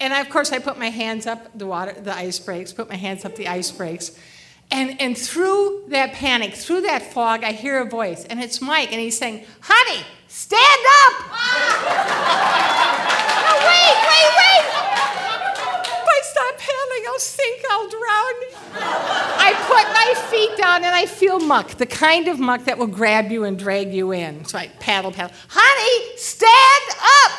and 0.00 0.12
I, 0.12 0.20
of 0.20 0.28
course, 0.28 0.52
I 0.52 0.58
put 0.58 0.78
my 0.78 0.90
hands 0.90 1.26
up 1.26 1.56
the 1.56 1.66
water, 1.66 1.92
the 1.92 2.14
ice 2.14 2.38
breaks, 2.38 2.72
put 2.72 2.88
my 2.88 2.96
hands 2.96 3.24
up 3.24 3.36
the 3.36 3.48
ice 3.48 3.70
breaks. 3.70 4.18
And, 4.70 5.00
and 5.00 5.16
through 5.16 5.84
that 5.88 6.12
panic, 6.12 6.54
through 6.54 6.82
that 6.82 7.12
fog, 7.14 7.42
I 7.42 7.52
hear 7.52 7.80
a 7.80 7.86
voice, 7.86 8.26
and 8.26 8.38
it's 8.38 8.60
Mike, 8.60 8.92
and 8.92 9.00
he's 9.00 9.16
saying, 9.16 9.46
Honey, 9.60 10.04
stand 10.28 10.62
up! 11.06 11.24
no, 13.48 13.54
wait, 13.66 13.96
wait, 14.04 14.30
wait! 14.36 14.67
Stop 16.38 16.58
paddling, 16.58 17.04
I'll 17.08 17.18
sink, 17.18 17.64
I'll 17.70 17.88
drown. 17.88 18.34
I 19.40 19.54
put 19.66 19.86
my 19.92 20.14
feet 20.30 20.56
down 20.56 20.84
and 20.84 20.94
I 20.94 21.06
feel 21.06 21.40
muck, 21.40 21.70
the 21.70 21.86
kind 21.86 22.28
of 22.28 22.38
muck 22.38 22.64
that 22.64 22.78
will 22.78 22.86
grab 22.86 23.30
you 23.32 23.44
and 23.44 23.58
drag 23.58 23.92
you 23.92 24.12
in. 24.12 24.44
So 24.44 24.58
I 24.58 24.68
paddle, 24.78 25.10
paddle. 25.10 25.34
Honey, 25.48 26.16
stand 26.16 27.00
up! 27.00 27.32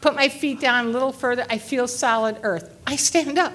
Put 0.00 0.14
my 0.14 0.28
feet 0.28 0.60
down 0.60 0.86
a 0.86 0.88
little 0.88 1.12
further, 1.12 1.44
I 1.50 1.58
feel 1.58 1.86
solid 1.88 2.38
earth. 2.42 2.74
I 2.86 2.96
stand 2.96 3.38
up. 3.38 3.52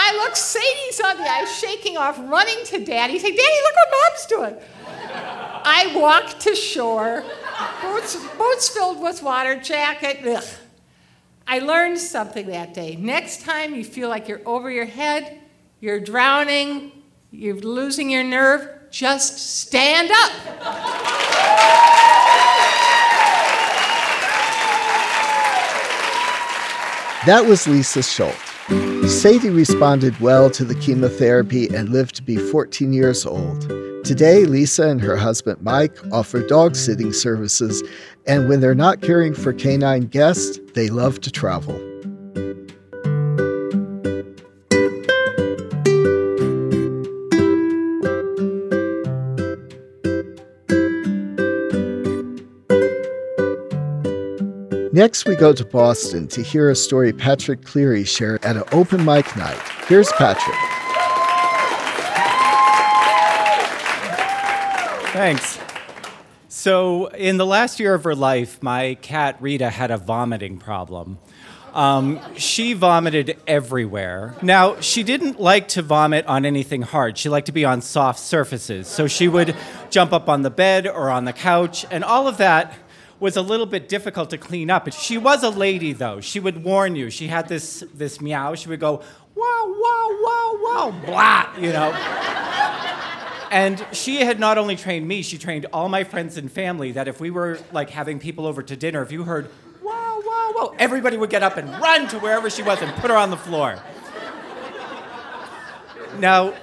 I 0.00 0.14
look, 0.24 0.36
Sadie's 0.36 1.00
on 1.00 1.16
the 1.18 1.28
ice, 1.28 1.60
shaking 1.60 1.96
off, 1.96 2.18
running 2.18 2.64
to 2.66 2.84
Daddy. 2.84 3.18
Say, 3.18 3.30
Daddy, 3.30 3.58
look 3.62 3.74
what 3.74 3.88
Mom's 3.92 4.26
doing. 4.26 4.56
I 5.64 5.92
walk 5.94 6.38
to 6.40 6.54
shore, 6.54 7.24
boots, 7.82 8.16
boots 8.36 8.68
filled 8.68 9.00
with 9.02 9.22
water, 9.22 9.56
jacket. 9.60 10.20
Ugh. 10.26 10.44
I 11.50 11.60
learned 11.60 11.98
something 11.98 12.48
that 12.48 12.74
day. 12.74 12.94
Next 12.96 13.40
time 13.40 13.74
you 13.74 13.82
feel 13.82 14.10
like 14.10 14.28
you're 14.28 14.46
over 14.46 14.70
your 14.70 14.84
head, 14.84 15.40
you're 15.80 15.98
drowning, 15.98 16.92
you're 17.30 17.56
losing 17.56 18.10
your 18.10 18.22
nerve, 18.22 18.68
just 18.90 19.38
stand 19.38 20.10
up. 20.10 20.32
That 27.24 27.46
was 27.46 27.66
Lisa 27.66 28.02
Schuldt. 28.02 28.47
Sadie 29.08 29.48
responded 29.48 30.20
well 30.20 30.50
to 30.50 30.64
the 30.64 30.74
chemotherapy 30.74 31.66
and 31.74 31.88
lived 31.88 32.14
to 32.16 32.22
be 32.22 32.36
14 32.36 32.92
years 32.92 33.24
old. 33.24 33.62
Today, 34.04 34.44
Lisa 34.44 34.86
and 34.86 35.00
her 35.00 35.16
husband 35.16 35.60
Mike 35.62 35.96
offer 36.12 36.46
dog 36.46 36.76
sitting 36.76 37.12
services, 37.12 37.82
and 38.26 38.48
when 38.48 38.60
they're 38.60 38.74
not 38.74 39.00
caring 39.00 39.34
for 39.34 39.52
canine 39.52 40.06
guests, 40.06 40.60
they 40.74 40.88
love 40.88 41.20
to 41.22 41.32
travel. 41.32 41.87
Next, 54.98 55.26
we 55.26 55.36
go 55.36 55.52
to 55.52 55.64
Boston 55.64 56.26
to 56.26 56.42
hear 56.42 56.70
a 56.70 56.74
story 56.74 57.12
Patrick 57.12 57.64
Cleary 57.64 58.02
shared 58.02 58.44
at 58.44 58.56
an 58.56 58.64
open 58.72 59.04
mic 59.04 59.36
night. 59.36 59.56
Here's 59.86 60.10
Patrick. 60.10 60.56
Thanks. 65.12 65.60
So, 66.48 67.06
in 67.10 67.36
the 67.36 67.46
last 67.46 67.78
year 67.78 67.94
of 67.94 68.02
her 68.02 68.16
life, 68.16 68.60
my 68.60 68.96
cat 69.00 69.36
Rita 69.38 69.70
had 69.70 69.92
a 69.92 69.98
vomiting 69.98 70.58
problem. 70.58 71.18
Um, 71.74 72.18
she 72.36 72.72
vomited 72.72 73.38
everywhere. 73.46 74.34
Now, 74.42 74.80
she 74.80 75.04
didn't 75.04 75.38
like 75.38 75.68
to 75.68 75.82
vomit 75.82 76.26
on 76.26 76.44
anything 76.44 76.82
hard. 76.82 77.16
She 77.16 77.28
liked 77.28 77.46
to 77.46 77.52
be 77.52 77.64
on 77.64 77.82
soft 77.82 78.18
surfaces. 78.18 78.88
So 78.88 79.06
she 79.06 79.28
would 79.28 79.54
jump 79.90 80.12
up 80.12 80.28
on 80.28 80.42
the 80.42 80.50
bed 80.50 80.88
or 80.88 81.08
on 81.08 81.24
the 81.24 81.32
couch, 81.32 81.86
and 81.88 82.02
all 82.02 82.26
of 82.26 82.38
that 82.38 82.74
was 83.20 83.36
a 83.36 83.42
little 83.42 83.66
bit 83.66 83.88
difficult 83.88 84.30
to 84.30 84.38
clean 84.38 84.70
up. 84.70 84.92
She 84.92 85.18
was 85.18 85.42
a 85.42 85.50
lady, 85.50 85.92
though. 85.92 86.20
She 86.20 86.40
would 86.40 86.62
warn 86.62 86.96
you. 86.96 87.10
She 87.10 87.26
had 87.26 87.48
this, 87.48 87.84
this 87.94 88.20
meow. 88.20 88.54
She 88.54 88.68
would 88.68 88.80
go, 88.80 89.02
wow, 89.34 89.64
wow, 89.66 90.18
wow, 90.22 90.58
wow, 90.62 91.00
blah, 91.04 91.56
you 91.58 91.72
know. 91.72 91.92
and 93.50 93.84
she 93.92 94.16
had 94.16 94.38
not 94.38 94.58
only 94.58 94.76
trained 94.76 95.06
me, 95.06 95.22
she 95.22 95.38
trained 95.38 95.66
all 95.72 95.88
my 95.88 96.04
friends 96.04 96.36
and 96.36 96.50
family 96.50 96.92
that 96.92 97.08
if 97.08 97.20
we 97.20 97.30
were 97.30 97.58
like 97.72 97.90
having 97.90 98.18
people 98.18 98.46
over 98.46 98.62
to 98.62 98.76
dinner, 98.76 99.02
if 99.02 99.10
you 99.10 99.24
heard, 99.24 99.50
wow, 99.82 100.22
wow, 100.24 100.52
wow, 100.54 100.74
everybody 100.78 101.16
would 101.16 101.30
get 101.30 101.42
up 101.42 101.56
and 101.56 101.68
run 101.80 102.08
to 102.08 102.18
wherever 102.18 102.50
she 102.50 102.62
was 102.62 102.80
and 102.82 102.92
put 102.96 103.10
her 103.10 103.16
on 103.16 103.30
the 103.30 103.36
floor. 103.36 103.80
Now, 106.18 106.54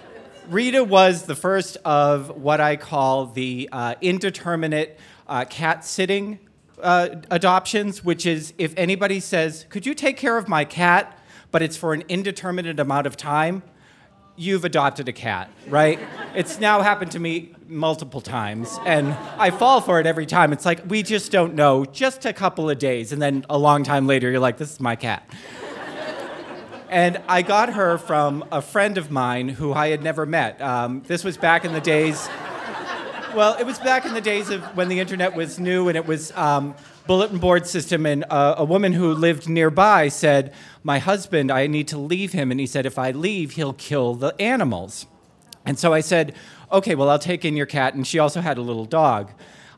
Rita 0.49 0.84
was 0.84 1.24
the 1.24 1.36
first 1.36 1.78
of 1.86 2.41
what 2.41 2.60
I 2.60 2.76
call 2.76 3.28
the 3.28 3.70
uh, 3.72 3.95
indeterminate 4.01 4.99
uh, 5.28 5.45
cat 5.45 5.86
sitting 5.86 6.39
uh, 6.86 7.22
adoptions, 7.32 8.04
which 8.04 8.28
is 8.28 8.54
if 8.60 8.74
anybody 8.78 9.20
says, 9.20 9.66
Could 9.70 9.86
you 9.86 9.96
take 9.96 10.18
care 10.18 10.38
of 10.38 10.48
my 10.48 10.64
cat, 10.64 11.20
but 11.52 11.62
it's 11.64 11.76
for 11.76 11.94
an 11.94 12.04
indeterminate 12.08 12.80
amount 12.80 13.08
of 13.08 13.18
time, 13.18 13.64
you've 14.36 14.64
adopted 14.64 15.10
a 15.10 15.14
cat, 15.14 15.50
right? 15.68 16.00
it's 16.36 16.60
now 16.60 16.82
happened 16.84 17.12
to 17.12 17.20
me 17.20 17.54
multiple 17.68 18.22
times, 18.22 18.78
and 18.86 19.14
I 19.38 19.50
fall 19.50 19.82
for 19.82 20.00
it 20.00 20.06
every 20.06 20.28
time. 20.28 20.54
It's 20.54 20.66
like, 20.66 20.84
we 20.88 21.02
just 21.02 21.32
don't 21.32 21.56
know, 21.56 21.86
just 21.86 22.26
a 22.26 22.34
couple 22.34 22.70
of 22.70 22.78
days, 22.78 23.12
and 23.12 23.20
then 23.20 23.46
a 23.50 23.58
long 23.58 23.84
time 23.84 24.06
later, 24.06 24.30
you're 24.30 24.40
like, 24.40 24.58
This 24.58 24.72
is 24.72 24.80
my 24.80 24.96
cat. 24.96 25.28
and 26.90 27.20
I 27.28 27.42
got 27.42 27.74
her 27.74 27.98
from 27.98 28.46
a 28.52 28.62
friend 28.62 29.00
of 29.00 29.10
mine 29.10 29.50
who 29.50 29.74
I 29.74 29.88
had 29.88 30.04
never 30.04 30.28
met. 30.28 30.62
Um, 30.62 31.02
this 31.08 31.24
was 31.24 31.36
back 31.36 31.66
in 31.66 31.74
the 31.74 31.82
days 31.82 32.30
well, 33.36 33.58
it 33.60 33.66
was 33.66 33.78
back 33.80 34.06
in 34.06 34.14
the 34.14 34.22
days 34.22 34.50
of 34.50 34.64
when 34.78 34.88
the 34.88 35.00
internet 35.00 35.36
was 35.36 35.60
new 35.60 35.90
and 35.90 35.98
it 35.98 36.06
was 36.06 36.32
um, 36.32 36.74
bulletin 37.06 37.38
board 37.38 37.68
system. 37.68 38.06
And 38.06 38.24
uh, 38.30 38.56
a 38.58 38.64
woman 38.64 38.94
who 38.94 39.14
lived 39.14 39.50
nearby 39.50 40.08
said, 40.08 40.54
"My 40.84 41.00
husband, 41.00 41.52
I 41.52 41.68
need 41.68 41.88
to 41.90 41.98
leave 41.98 42.32
him." 42.32 42.50
And 42.50 42.60
he 42.60 42.66
said, 42.66 42.86
"If 42.86 42.98
I 42.98 43.12
leave, 43.12 43.52
he'll 43.52 43.74
kill 43.74 44.16
the 44.16 44.40
animals." 44.42 45.06
And 45.66 45.78
so 45.78 45.94
I 45.94 46.00
said, 46.00 46.34
"Okay, 46.72 46.96
well, 46.96 47.10
I'll 47.10 47.20
take 47.20 47.44
in 47.44 47.58
your 47.58 47.66
cat." 47.66 47.94
And 47.94 48.08
she 48.08 48.20
also 48.20 48.40
had 48.40 48.58
a 48.58 48.62
little 48.62 48.86
dog. 48.86 49.32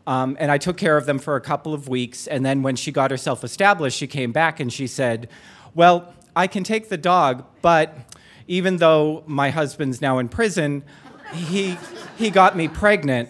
Um, 0.05 0.37
and 0.39 0.49
I 0.51 0.57
took 0.57 0.77
care 0.77 0.95
of 0.95 1.05
them 1.05 1.19
for 1.19 1.35
a 1.35 1.41
couple 1.41 1.73
of 1.73 1.89
weeks. 1.89 2.27
And 2.27 2.45
then 2.45 2.63
when 2.63 2.77
she 2.77 2.93
got 2.93 3.11
herself 3.11 3.43
established, 3.43 3.97
she 3.97 4.07
came 4.07 4.31
back 4.31 4.61
and 4.61 4.71
she 4.71 4.87
said, 4.87 5.27
Well, 5.75 6.13
I 6.33 6.47
can 6.47 6.63
take 6.63 6.87
the 6.87 6.97
dog, 6.97 7.43
but 7.61 8.15
even 8.47 8.77
though 8.77 9.23
my 9.27 9.49
husband's 9.49 9.99
now 9.99 10.19
in 10.19 10.29
prison, 10.29 10.85
he, 11.33 11.77
he 12.17 12.29
got 12.29 12.55
me 12.55 12.69
pregnant 12.69 13.29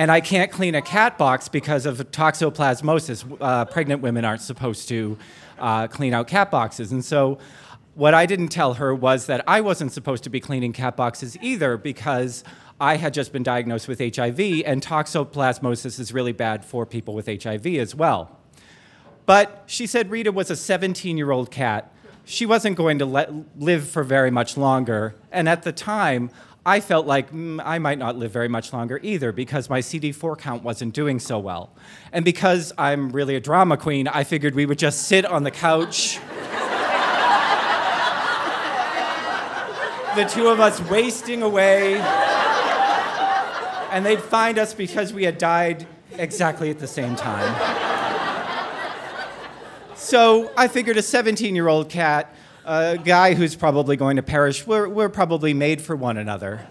and 0.00 0.10
I 0.10 0.22
can't 0.22 0.50
clean 0.50 0.74
a 0.74 0.80
cat 0.80 1.18
box 1.18 1.50
because 1.50 1.84
of 1.84 1.98
toxoplasmosis. 2.10 3.36
Uh, 3.38 3.66
pregnant 3.66 4.00
women 4.00 4.24
aren't 4.24 4.40
supposed 4.40 4.88
to 4.88 5.18
uh, 5.58 5.88
clean 5.88 6.14
out 6.14 6.26
cat 6.26 6.50
boxes. 6.50 6.90
And 6.90 7.04
so, 7.04 7.38
what 7.96 8.14
I 8.14 8.24
didn't 8.24 8.48
tell 8.48 8.74
her 8.74 8.94
was 8.94 9.26
that 9.26 9.44
I 9.46 9.60
wasn't 9.60 9.92
supposed 9.92 10.24
to 10.24 10.30
be 10.30 10.40
cleaning 10.40 10.72
cat 10.72 10.96
boxes 10.96 11.36
either 11.42 11.76
because 11.76 12.44
I 12.80 12.96
had 12.96 13.12
just 13.12 13.30
been 13.30 13.42
diagnosed 13.42 13.88
with 13.88 13.98
HIV, 13.98 14.40
and 14.64 14.80
toxoplasmosis 14.80 16.00
is 16.00 16.14
really 16.14 16.32
bad 16.32 16.64
for 16.64 16.86
people 16.86 17.12
with 17.12 17.26
HIV 17.26 17.66
as 17.66 17.94
well. 17.94 18.38
But 19.26 19.64
she 19.66 19.86
said 19.86 20.10
Rita 20.10 20.32
was 20.32 20.50
a 20.50 20.56
17 20.56 21.18
year 21.18 21.30
old 21.30 21.50
cat. 21.50 21.94
She 22.24 22.46
wasn't 22.46 22.76
going 22.76 22.98
to 23.00 23.04
let, 23.04 23.30
live 23.60 23.86
for 23.86 24.02
very 24.02 24.30
much 24.30 24.56
longer. 24.56 25.14
And 25.30 25.46
at 25.46 25.62
the 25.62 25.72
time, 25.72 26.30
I 26.70 26.78
felt 26.78 27.04
like 27.04 27.32
mm, 27.32 27.60
I 27.64 27.80
might 27.80 27.98
not 27.98 28.16
live 28.16 28.30
very 28.30 28.46
much 28.46 28.72
longer 28.72 29.00
either 29.02 29.32
because 29.32 29.68
my 29.68 29.80
CD4 29.80 30.38
count 30.38 30.62
wasn't 30.62 30.94
doing 30.94 31.18
so 31.18 31.36
well. 31.36 31.72
And 32.12 32.24
because 32.24 32.72
I'm 32.78 33.10
really 33.10 33.34
a 33.34 33.40
drama 33.40 33.76
queen, 33.76 34.06
I 34.06 34.22
figured 34.22 34.54
we 34.54 34.66
would 34.66 34.78
just 34.78 35.08
sit 35.08 35.24
on 35.24 35.42
the 35.42 35.50
couch. 35.50 36.20
the 40.14 40.24
two 40.32 40.46
of 40.46 40.60
us 40.60 40.80
wasting 40.88 41.42
away. 41.42 41.96
And 43.90 44.06
they'd 44.06 44.22
find 44.22 44.56
us 44.56 44.72
because 44.72 45.12
we 45.12 45.24
had 45.24 45.38
died 45.38 45.88
exactly 46.18 46.70
at 46.70 46.78
the 46.78 46.86
same 46.86 47.16
time. 47.16 47.52
so 49.96 50.52
I 50.56 50.68
figured 50.68 50.98
a 50.98 51.02
17 51.02 51.56
year 51.56 51.66
old 51.66 51.88
cat 51.88 52.32
a 52.64 52.98
guy 52.98 53.34
who's 53.34 53.56
probably 53.56 53.96
going 53.96 54.16
to 54.16 54.22
perish. 54.22 54.66
We're, 54.66 54.88
we're 54.88 55.08
probably 55.08 55.54
made 55.54 55.80
for 55.80 55.96
one 55.96 56.16
another. 56.16 56.66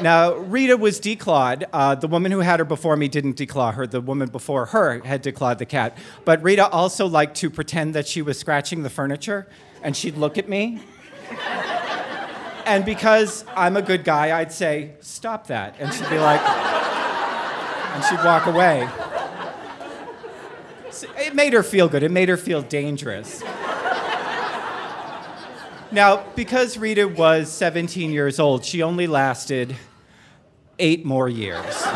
Now, 0.00 0.34
Rita 0.34 0.76
was 0.76 1.00
declawed. 1.00 1.64
Uh, 1.72 1.94
the 1.94 2.08
woman 2.08 2.32
who 2.32 2.40
had 2.40 2.58
her 2.58 2.64
before 2.64 2.96
me 2.96 3.06
didn't 3.06 3.36
declaw 3.36 3.74
her. 3.74 3.86
The 3.86 4.00
woman 4.00 4.28
before 4.28 4.66
her 4.66 5.00
had 5.04 5.22
declawed 5.22 5.58
the 5.58 5.66
cat. 5.66 5.96
But 6.24 6.42
Rita 6.42 6.68
also 6.68 7.06
liked 7.06 7.36
to 7.38 7.50
pretend 7.50 7.94
that 7.94 8.08
she 8.08 8.20
was 8.20 8.38
scratching 8.38 8.82
the 8.82 8.90
furniture, 8.90 9.46
and 9.82 9.96
she'd 9.96 10.16
look 10.16 10.36
at 10.36 10.48
me. 10.48 10.80
and 12.66 12.84
because 12.84 13.44
I'm 13.54 13.76
a 13.76 13.82
good 13.82 14.02
guy, 14.02 14.36
I'd 14.36 14.52
say, 14.52 14.92
Stop 15.00 15.46
that. 15.46 15.76
And 15.78 15.92
she'd 15.94 16.10
be 16.10 16.18
like, 16.18 16.40
and 16.40 18.04
she'd 18.04 18.24
walk 18.24 18.46
away. 18.46 18.88
It 21.18 21.34
made 21.34 21.52
her 21.52 21.62
feel 21.62 21.88
good, 21.88 22.02
it 22.02 22.10
made 22.10 22.28
her 22.28 22.36
feel 22.36 22.62
dangerous. 22.62 23.42
Now, 25.94 26.24
because 26.34 26.76
Rita 26.76 27.06
was 27.06 27.48
17 27.52 28.10
years 28.10 28.40
old, 28.40 28.64
she 28.64 28.82
only 28.82 29.06
lasted 29.06 29.76
eight 30.80 31.04
more 31.04 31.28
years. 31.28 31.86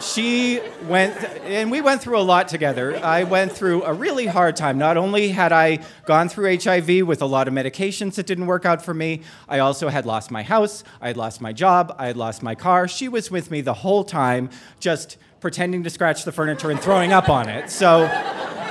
she 0.00 0.60
went, 0.88 1.16
and 1.44 1.70
we 1.70 1.80
went 1.80 2.02
through 2.02 2.18
a 2.18 2.26
lot 2.26 2.48
together. 2.48 2.96
I 3.04 3.22
went 3.22 3.52
through 3.52 3.84
a 3.84 3.92
really 3.92 4.26
hard 4.26 4.56
time. 4.56 4.78
Not 4.78 4.96
only 4.96 5.28
had 5.28 5.52
I 5.52 5.78
gone 6.06 6.28
through 6.28 6.58
HIV 6.58 7.06
with 7.06 7.22
a 7.22 7.26
lot 7.26 7.46
of 7.46 7.54
medications 7.54 8.16
that 8.16 8.26
didn't 8.26 8.46
work 8.46 8.66
out 8.66 8.82
for 8.84 8.92
me, 8.92 9.20
I 9.48 9.60
also 9.60 9.90
had 9.90 10.06
lost 10.06 10.32
my 10.32 10.42
house, 10.42 10.82
I 11.00 11.06
had 11.06 11.16
lost 11.16 11.40
my 11.40 11.52
job, 11.52 11.94
I 12.00 12.08
had 12.08 12.16
lost 12.16 12.42
my 12.42 12.56
car. 12.56 12.88
She 12.88 13.06
was 13.06 13.30
with 13.30 13.52
me 13.52 13.60
the 13.60 13.74
whole 13.74 14.02
time, 14.02 14.50
just 14.80 15.18
pretending 15.38 15.84
to 15.84 15.90
scratch 15.90 16.24
the 16.24 16.32
furniture 16.32 16.68
and 16.68 16.80
throwing 16.80 17.12
up 17.12 17.28
on 17.28 17.48
it. 17.48 17.70
So 17.70 18.08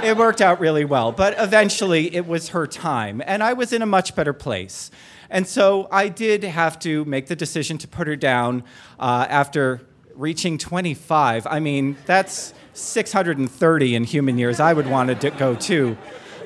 it 0.04 0.18
worked 0.18 0.41
out 0.41 0.60
really 0.60 0.86
well. 0.86 1.12
But 1.12 1.36
eventually, 1.38 2.14
it 2.16 2.28
was 2.28 2.50
her 2.50 2.68
time, 2.68 3.22
and 3.26 3.43
I 3.43 3.54
was 3.54 3.74
in 3.74 3.82
a 3.82 3.86
much 3.86 4.16
better 4.16 4.34
place. 4.34 4.91
And 5.30 5.47
so 5.47 5.88
I 5.91 6.08
did 6.08 6.43
have 6.43 6.80
to 6.80 7.06
make 7.06 7.28
the 7.28 7.36
decision 7.36 7.78
to 7.80 7.88
put 7.88 8.08
her 8.08 8.16
down 8.16 8.64
uh, 9.00 9.28
after 9.30 9.82
reaching 10.16 10.58
25. 10.58 11.47
I 11.47 11.60
mean, 11.60 11.97
that's 12.06 12.54
630 12.74 13.95
in 13.95 14.04
human 14.04 14.38
years. 14.38 14.60
I 14.60 14.74
would 14.74 14.88
want 14.88 15.20
to 15.22 15.30
go 15.32 15.56
too. 15.56 15.97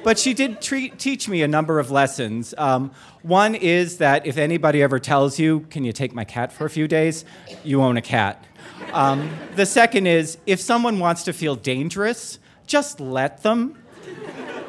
But 0.04 0.20
she 0.20 0.34
did 0.34 0.62
treat, 0.62 1.00
teach 1.00 1.30
me 1.30 1.44
a 1.44 1.48
number 1.48 1.80
of 1.80 1.90
lessons. 1.90 2.54
Um, 2.58 2.92
one 3.22 3.56
is 3.56 3.98
that 4.00 4.28
if 4.28 4.38
anybody 4.38 4.84
ever 4.84 5.00
tells 5.00 5.40
you, 5.40 5.62
Can 5.70 5.86
you 5.86 5.94
take 5.94 6.14
my 6.14 6.26
cat 6.26 6.52
for 6.52 6.66
a 6.66 6.70
few 6.70 6.90
days? 6.90 7.24
you 7.64 7.82
own 7.82 7.96
a 7.96 8.02
cat. 8.02 8.44
Um, 8.92 9.30
the 9.56 9.66
second 9.66 10.08
is 10.08 10.38
if 10.46 10.60
someone 10.60 11.00
wants 11.00 11.24
to 11.24 11.34
feel 11.34 11.56
dangerous, 11.56 12.38
just 12.74 13.00
let 13.00 13.44
them. 13.44 13.78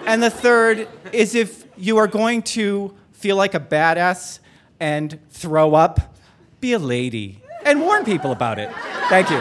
And 0.04 0.22
the 0.22 0.28
third 0.28 0.88
is 1.10 1.34
if 1.34 1.64
you 1.74 1.96
are 1.96 2.06
going 2.06 2.42
to 2.42 2.94
feel 3.12 3.34
like 3.34 3.54
a 3.54 3.58
badass 3.60 4.40
and 4.78 5.18
throw 5.30 5.74
up, 5.74 6.14
be 6.60 6.74
a 6.74 6.78
lady 6.78 7.40
and 7.64 7.80
warn 7.80 8.04
people 8.04 8.30
about 8.30 8.58
it. 8.58 8.70
Thank 9.08 9.30
you. 9.30 9.38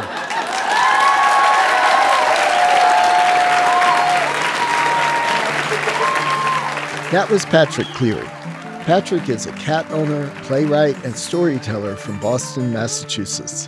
That 7.11 7.27
was 7.29 7.43
Patrick 7.45 7.87
Cleary. 7.87 8.25
Patrick 8.85 9.27
is 9.27 9.45
a 9.45 9.51
cat 9.53 9.85
owner, 9.91 10.29
playwright, 10.43 10.95
and 11.03 11.17
storyteller 11.17 11.97
from 11.97 12.17
Boston, 12.21 12.71
Massachusetts. 12.71 13.67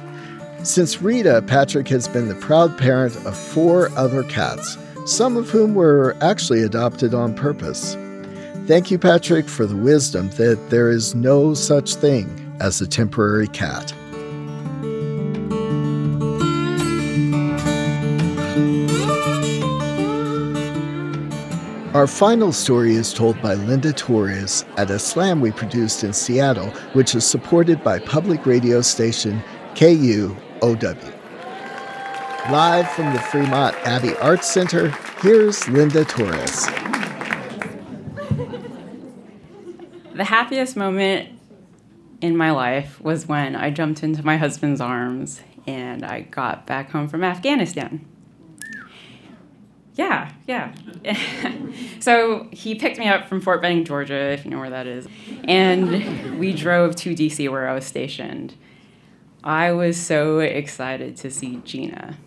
Since 0.63 1.01
Rita, 1.01 1.43
Patrick 1.45 1.89
has 1.89 2.07
been 2.07 2.29
the 2.29 2.35
proud 2.35 2.77
parent 2.77 3.17
of 3.25 3.37
four 3.37 3.89
other 3.97 4.23
cats, 4.23 4.77
some 5.05 5.37
of 5.37 5.49
whom 5.49 5.75
were 5.75 6.15
actually 6.21 6.63
adopted 6.63 7.13
on 7.13 7.33
purpose. 7.35 7.95
Thank 8.65 8.89
you, 8.89 8.97
Patrick, 8.97 9.47
for 9.47 9.67
the 9.67 9.75
wisdom 9.75 10.29
that 10.31 10.69
there 10.71 10.89
is 10.89 11.13
no 11.13 11.53
such 11.53 11.95
thing 11.95 12.57
as 12.59 12.81
a 12.81 12.87
temporary 12.87 13.47
cat. 13.47 13.93
Our 21.93 22.07
final 22.07 22.51
story 22.51 22.95
is 22.95 23.13
told 23.13 23.41
by 23.41 23.53
Linda 23.53 23.93
Torres 23.93 24.65
at 24.75 24.91
a 24.91 24.99
slam 24.99 25.39
we 25.39 25.51
produced 25.51 26.03
in 26.03 26.11
Seattle, 26.11 26.69
which 26.91 27.15
is 27.15 27.25
supported 27.25 27.81
by 27.85 27.99
public 27.99 28.45
radio 28.45 28.81
station 28.81 29.41
KUOW. 29.75 31.14
Live 32.51 32.91
from 32.91 33.11
the 33.11 33.19
Fremont 33.19 33.75
Abbey 33.87 34.15
Arts 34.17 34.47
Center, 34.47 34.89
here's 35.21 35.67
Linda 35.67 36.05
Torres. 36.05 36.67
The 40.13 40.25
happiest 40.25 40.77
moment 40.77 41.39
in 42.21 42.37
my 42.37 42.51
life 42.51 43.01
was 43.01 43.27
when 43.27 43.55
I 43.55 43.71
jumped 43.71 44.03
into 44.03 44.23
my 44.23 44.37
husband's 44.37 44.79
arms 44.79 45.41
and 45.65 46.05
I 46.05 46.21
got 46.21 46.67
back 46.67 46.91
home 46.91 47.07
from 47.07 47.23
Afghanistan. 47.23 48.05
Yeah, 49.95 50.31
yeah. 50.45 50.75
so 51.99 52.47
he 52.51 52.75
picked 52.75 52.99
me 52.99 53.07
up 53.07 53.27
from 53.27 53.41
Fort 53.41 53.59
Benning, 53.63 53.85
Georgia, 53.85 54.33
if 54.33 54.45
you 54.45 54.51
know 54.51 54.59
where 54.59 54.69
that 54.69 54.85
is. 54.85 55.07
And 55.45 56.37
we 56.39 56.53
drove 56.53 56.95
to 56.97 57.15
DC 57.15 57.49
where 57.49 57.67
I 57.67 57.73
was 57.73 57.85
stationed. 57.85 58.53
I 59.43 59.71
was 59.71 59.97
so 59.97 60.39
excited 60.39 61.17
to 61.17 61.31
see 61.31 61.57
Gina. 61.65 62.17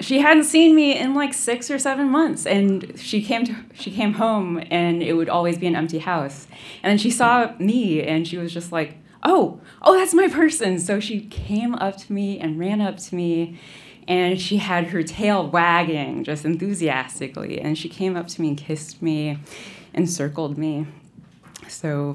She 0.00 0.18
hadn't 0.18 0.44
seen 0.44 0.74
me 0.74 0.98
in 0.98 1.14
like 1.14 1.32
six 1.32 1.70
or 1.70 1.78
seven 1.78 2.10
months, 2.10 2.46
and 2.46 2.98
she 2.98 3.22
came 3.22 3.44
to, 3.44 3.56
she 3.74 3.90
came 3.90 4.14
home, 4.14 4.62
and 4.70 5.02
it 5.02 5.14
would 5.14 5.28
always 5.28 5.56
be 5.56 5.66
an 5.66 5.76
empty 5.76 5.98
house. 5.98 6.46
And 6.82 6.90
then 6.90 6.98
she 6.98 7.10
saw 7.10 7.54
me, 7.58 8.02
and 8.02 8.26
she 8.26 8.36
was 8.36 8.52
just 8.52 8.70
like, 8.70 8.98
"Oh, 9.22 9.60
oh, 9.82 9.96
that's 9.96 10.12
my 10.12 10.28
person!" 10.28 10.78
So 10.78 11.00
she 11.00 11.20
came 11.20 11.74
up 11.76 11.96
to 11.98 12.12
me 12.12 12.38
and 12.38 12.58
ran 12.58 12.80
up 12.80 12.98
to 12.98 13.14
me, 13.14 13.58
and 14.06 14.40
she 14.40 14.58
had 14.58 14.88
her 14.88 15.02
tail 15.02 15.48
wagging 15.48 16.24
just 16.24 16.44
enthusiastically 16.44 17.60
and 17.60 17.76
she 17.78 17.88
came 17.88 18.16
up 18.16 18.28
to 18.28 18.40
me 18.40 18.48
and 18.48 18.58
kissed 18.58 19.00
me 19.02 19.38
and 19.92 20.08
circled 20.08 20.58
me 20.58 20.86
so 21.68 22.14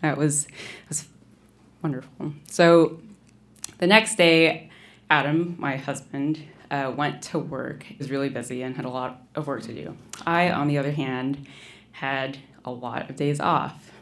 that 0.00 0.16
was, 0.16 0.48
was 0.88 1.06
wonderful 1.82 2.32
so 2.46 3.00
the 3.78 3.86
next 3.86 4.16
day 4.16 4.70
adam 5.12 5.54
my 5.58 5.76
husband 5.76 6.42
uh, 6.70 6.90
went 6.96 7.20
to 7.20 7.38
work. 7.38 7.82
He 7.82 7.96
was 7.98 8.10
really 8.10 8.30
busy 8.30 8.62
and 8.62 8.74
had 8.74 8.86
a 8.86 8.88
lot 8.88 9.22
of 9.34 9.46
work 9.46 9.62
to 9.64 9.74
do. 9.74 9.94
I 10.26 10.50
on 10.50 10.68
the 10.68 10.78
other 10.78 10.92
hand 10.92 11.46
had 11.92 12.38
a 12.64 12.70
lot 12.70 13.10
of 13.10 13.16
days 13.16 13.38
off. 13.38 13.92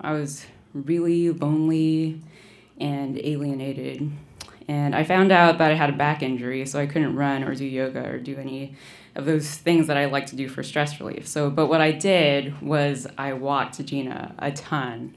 I 0.00 0.12
was 0.12 0.46
really 0.72 1.30
lonely 1.30 2.20
and 2.80 3.18
alienated. 3.22 4.10
And 4.66 4.96
I 4.96 5.04
found 5.04 5.30
out 5.30 5.58
that 5.58 5.70
I 5.70 5.74
had 5.74 5.90
a 5.90 5.92
back 5.92 6.22
injury, 6.22 6.64
so 6.66 6.80
I 6.80 6.86
couldn't 6.86 7.14
run 7.14 7.44
or 7.44 7.54
do 7.54 7.64
yoga 7.64 8.08
or 8.08 8.18
do 8.18 8.36
any 8.36 8.74
of 9.14 9.26
those 9.26 9.48
things 9.50 9.86
that 9.86 9.96
I 9.96 10.06
like 10.06 10.26
to 10.26 10.36
do 10.36 10.48
for 10.48 10.62
stress 10.62 10.98
relief. 10.98 11.28
So, 11.28 11.50
but 11.50 11.66
what 11.66 11.80
I 11.80 11.92
did 11.92 12.60
was 12.62 13.06
I 13.16 13.34
walked 13.34 13.84
Gina 13.84 14.34
a 14.38 14.50
ton, 14.50 15.14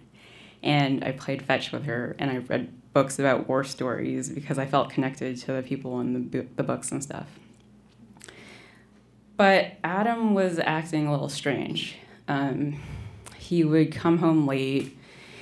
and 0.62 1.04
I 1.04 1.12
played 1.12 1.42
fetch 1.42 1.72
with 1.72 1.86
her, 1.86 2.16
and 2.20 2.32
I 2.32 2.38
read 2.38 2.72
books 2.94 3.20
about 3.20 3.48
war 3.48 3.64
stories 3.64 4.30
because 4.30 4.58
I 4.58 4.66
felt 4.66 4.90
connected 4.90 5.38
to 5.38 5.54
the 5.54 5.62
people 5.62 6.00
in 6.02 6.32
the, 6.32 6.46
the 6.56 6.64
books 6.64 6.92
and 6.92 7.04
stuff. 7.04 7.28
But 9.38 9.78
Adam 9.84 10.34
was 10.34 10.60
acting 10.60 11.08
a 11.08 11.12
little 11.12 11.30
strange. 11.30 11.98
Um, 12.28 12.82
he 13.38 13.64
would 13.64 13.92
come 13.92 14.18
home 14.18 14.46
late 14.46 14.98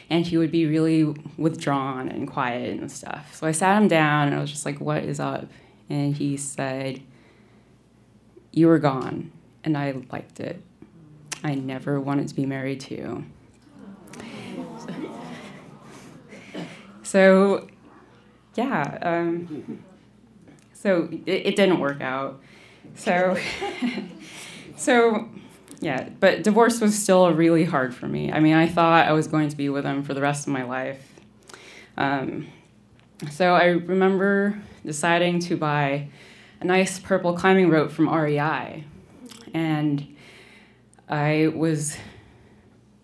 and 0.09 0.26
he 0.26 0.38
would 0.38 0.51
be 0.51 0.65
really 0.65 1.03
withdrawn 1.38 2.07
and 2.07 2.28
quiet 2.28 2.80
and 2.80 2.91
stuff. 2.91 3.36
So 3.36 3.47
I 3.47 3.51
sat 3.51 3.82
him 3.82 3.88
down 3.88 4.28
and 4.28 4.36
I 4.36 4.39
was 4.39 4.51
just 4.51 4.65
like, 4.65 4.80
What 4.80 5.03
is 5.03 5.20
up? 5.20 5.47
And 5.89 6.15
he 6.15 6.38
said, 6.38 7.01
You 8.51 8.68
were 8.68 8.80
gone, 8.80 9.32
and 9.63 9.78
I 9.78 9.95
liked 10.11 10.39
it. 10.39 10.61
I 11.43 11.55
never 11.55 11.99
wanted 11.99 12.28
to 12.30 12.36
be 12.36 12.45
married 12.45 12.80
to 12.82 12.95
you. 12.95 13.26
So, 17.08 17.70
yeah, 18.55 18.97
um, 19.01 19.82
so 20.74 21.08
it, 21.26 21.32
it 21.45 21.55
didn't 21.55 21.80
work 21.80 22.01
out. 22.01 22.41
So, 22.95 23.38
so 24.76 25.30
yeah, 25.80 26.10
but 26.20 26.43
divorce 26.43 26.82
was 26.82 27.01
still 27.01 27.32
really 27.34 27.64
hard 27.64 27.95
for 27.95 28.10
me. 28.10 28.30
I 28.30 28.41
mean, 28.41 28.55
I 28.55 28.68
thought 28.68 29.08
I 29.08 29.14
was 29.14 29.30
going 29.30 29.47
to 29.47 29.55
be 29.55 29.70
with 29.70 29.86
him 29.86 30.03
for 30.03 30.14
the 30.14 30.20
rest 30.20 30.47
of 30.47 30.53
my 30.53 30.64
life. 30.64 31.01
Um, 31.95 32.47
so 33.32 33.55
I 33.55 33.68
remember 33.68 34.62
deciding 34.86 35.39
to 35.39 35.55
buy 35.55 36.10
a 36.60 36.66
nice 36.66 36.99
purple 36.99 37.38
climbing 37.38 37.70
rope 37.70 37.89
from 37.89 38.14
REI. 38.14 38.84
And 39.53 40.14
I 41.08 41.53
was 41.55 41.95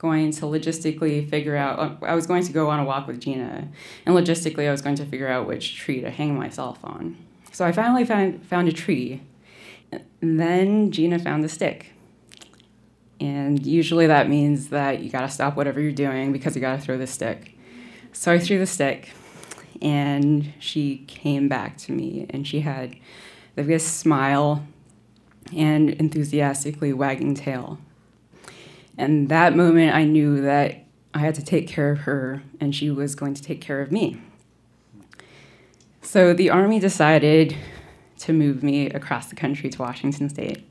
going 0.03 0.31
to 0.31 0.41
logistically 0.41 1.27
figure 1.27 1.55
out, 1.55 1.79
uh, 1.79 2.05
I 2.05 2.13
was 2.13 2.27
going 2.27 2.43
to 2.43 2.51
go 2.51 2.69
on 2.69 2.79
a 2.79 2.83
walk 2.83 3.07
with 3.07 3.21
Gina. 3.21 3.69
And 4.05 4.15
logistically, 4.15 4.67
I 4.67 4.71
was 4.71 4.81
going 4.81 4.97
to 4.97 5.05
figure 5.05 5.29
out 5.29 5.47
which 5.47 5.77
tree 5.77 6.01
to 6.01 6.11
hang 6.11 6.37
myself 6.37 6.77
on. 6.83 7.17
So 7.53 7.65
I 7.65 7.71
finally 7.71 8.03
found, 8.03 8.45
found 8.45 8.67
a 8.67 8.73
tree. 8.73 9.21
And 10.21 10.39
then 10.39 10.91
Gina 10.91 11.17
found 11.19 11.41
the 11.43 11.49
stick. 11.49 11.93
And 13.21 13.65
usually 13.65 14.05
that 14.07 14.27
means 14.27 14.67
that 14.69 14.99
you 14.99 15.09
gotta 15.09 15.29
stop 15.29 15.55
whatever 15.55 15.79
you're 15.79 15.93
doing 15.93 16.33
because 16.33 16.55
you 16.55 16.61
gotta 16.61 16.81
throw 16.81 16.97
the 16.97 17.07
stick. 17.07 17.57
So 18.11 18.33
I 18.33 18.39
threw 18.39 18.59
the 18.59 18.65
stick, 18.67 19.11
and 19.81 20.51
she 20.59 21.05
came 21.07 21.47
back 21.47 21.77
to 21.77 21.93
me, 21.93 22.25
and 22.29 22.45
she 22.45 22.59
had 22.59 22.97
the 23.55 23.63
biggest 23.63 23.99
smile 23.99 24.67
and 25.55 25.91
enthusiastically 25.91 26.91
wagging 26.91 27.33
tail. 27.33 27.79
And 28.97 29.29
that 29.29 29.55
moment, 29.55 29.95
I 29.95 30.03
knew 30.03 30.41
that 30.41 30.85
I 31.13 31.19
had 31.19 31.35
to 31.35 31.43
take 31.43 31.67
care 31.67 31.91
of 31.91 31.99
her, 31.99 32.43
and 32.59 32.75
she 32.75 32.89
was 32.89 33.15
going 33.15 33.33
to 33.33 33.41
take 33.41 33.61
care 33.61 33.81
of 33.81 33.91
me. 33.91 34.21
So 36.01 36.33
the 36.33 36.49
Army 36.49 36.79
decided 36.79 37.55
to 38.19 38.33
move 38.33 38.63
me 38.63 38.89
across 38.89 39.27
the 39.27 39.35
country 39.35 39.69
to 39.69 39.81
Washington 39.81 40.29
State. 40.29 40.63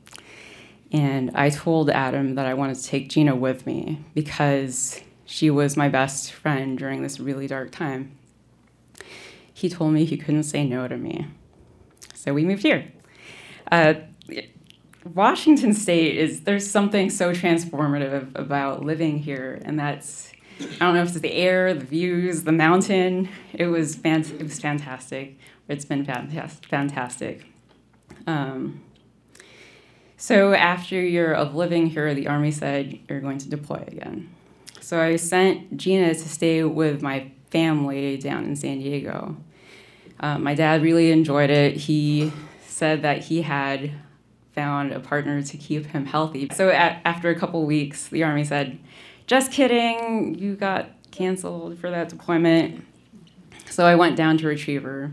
And 0.91 1.31
I 1.33 1.49
told 1.49 1.89
Adam 1.89 2.35
that 2.35 2.45
I 2.45 2.53
wanted 2.53 2.75
to 2.75 2.83
take 2.83 3.09
Gina 3.09 3.35
with 3.35 3.65
me 3.65 3.99
because 4.13 5.01
she 5.25 5.49
was 5.49 5.75
my 5.75 5.89
best 5.89 6.31
friend 6.31 6.77
during 6.77 7.01
this 7.01 7.19
really 7.19 7.47
dark 7.47 7.71
time. 7.71 8.11
He 9.53 9.69
told 9.69 9.93
me 9.93 10.05
he 10.05 10.17
couldn't 10.17 10.43
say 10.43 10.65
no 10.65 10.87
to 10.87 10.97
me. 10.97 11.27
So 12.13 12.33
we 12.33 12.45
moved 12.45 12.63
here. 12.63 12.91
Uh, 13.71 13.95
Washington 15.05 15.73
State 15.73 16.17
is, 16.17 16.41
there's 16.41 16.69
something 16.69 17.09
so 17.09 17.33
transformative 17.33 18.37
about 18.37 18.85
living 18.85 19.19
here, 19.19 19.61
and 19.65 19.77
that's, 19.77 20.31
I 20.59 20.85
don't 20.85 20.95
know 20.95 21.01
if 21.01 21.09
it's 21.09 21.19
the 21.19 21.33
air, 21.33 21.73
the 21.73 21.85
views, 21.85 22.43
the 22.43 22.51
mountain. 22.51 23.29
It 23.53 23.67
was, 23.67 23.95
fant- 23.95 24.39
it 24.39 24.43
was 24.43 24.59
fantastic. 24.59 25.37
It's 25.67 25.85
been 25.85 26.05
fantastic. 26.05 27.45
Um, 28.27 28.81
so 30.17 30.53
after 30.53 30.97
a 30.97 31.05
year 31.05 31.33
of 31.33 31.53
living 31.53 31.87
here, 31.87 32.13
the 32.13 32.27
Army 32.27 32.51
said, 32.51 32.99
You're 33.09 33.19
going 33.19 33.39
to 33.39 33.49
deploy 33.49 33.83
again. 33.87 34.29
So 34.79 35.01
I 35.01 35.17
sent 35.17 35.75
Gina 35.77 36.13
to 36.13 36.29
stay 36.29 36.63
with 36.63 37.01
my 37.01 37.31
family 37.49 38.17
down 38.17 38.45
in 38.45 38.55
San 38.55 38.79
Diego. 38.79 39.35
Um, 40.19 40.43
my 40.43 40.55
dad 40.55 40.81
really 40.81 41.11
enjoyed 41.11 41.49
it. 41.49 41.75
He 41.75 42.31
said 42.65 43.01
that 43.01 43.19
he 43.23 43.41
had 43.41 43.91
found 44.53 44.91
a 44.91 44.99
partner 44.99 45.41
to 45.41 45.57
keep 45.57 45.87
him 45.87 46.05
healthy. 46.05 46.49
So 46.53 46.69
at, 46.69 47.01
after 47.05 47.29
a 47.29 47.35
couple 47.35 47.65
weeks, 47.65 48.07
the 48.07 48.23
Army 48.23 48.43
said, 48.43 48.79
Just 49.27 49.51
kidding, 49.51 50.35
you 50.35 50.55
got 50.55 50.89
canceled 51.11 51.79
for 51.79 51.89
that 51.89 52.09
deployment. 52.09 52.85
So 53.69 53.85
I 53.85 53.95
went 53.95 54.15
down 54.15 54.37
to 54.39 54.47
Retriever. 54.47 55.11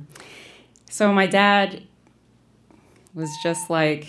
So 0.90 1.12
my 1.12 1.26
dad 1.26 1.84
was 3.14 3.30
just 3.42 3.70
like, 3.70 4.06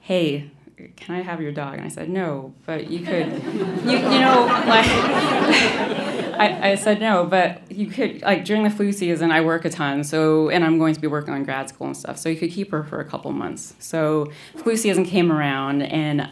hey, 0.00 0.50
can 0.96 1.14
I 1.14 1.22
have 1.22 1.40
your 1.40 1.52
dog? 1.52 1.74
And 1.74 1.84
I 1.84 1.88
said, 1.88 2.08
no, 2.08 2.54
but 2.66 2.90
you 2.90 3.00
could, 3.00 3.42
you, 3.84 3.92
you 3.92 4.20
know, 4.20 4.46
like, 4.66 4.86
I, 6.38 6.70
I 6.70 6.74
said, 6.74 7.00
no, 7.00 7.24
but 7.24 7.70
you 7.70 7.86
could, 7.86 8.22
like, 8.22 8.44
during 8.44 8.62
the 8.62 8.70
flu 8.70 8.92
season, 8.92 9.30
I 9.30 9.40
work 9.40 9.64
a 9.64 9.70
ton, 9.70 10.04
so, 10.04 10.48
and 10.48 10.64
I'm 10.64 10.78
going 10.78 10.94
to 10.94 11.00
be 11.00 11.06
working 11.06 11.34
on 11.34 11.44
grad 11.44 11.68
school 11.68 11.88
and 11.88 11.96
stuff, 11.96 12.18
so 12.18 12.28
you 12.28 12.36
could 12.36 12.50
keep 12.50 12.70
her 12.70 12.82
for 12.82 13.00
a 13.00 13.04
couple 13.04 13.32
months. 13.32 13.74
So, 13.78 14.30
flu 14.56 14.76
season 14.76 15.04
came 15.04 15.32
around, 15.32 15.82
and 15.82 16.30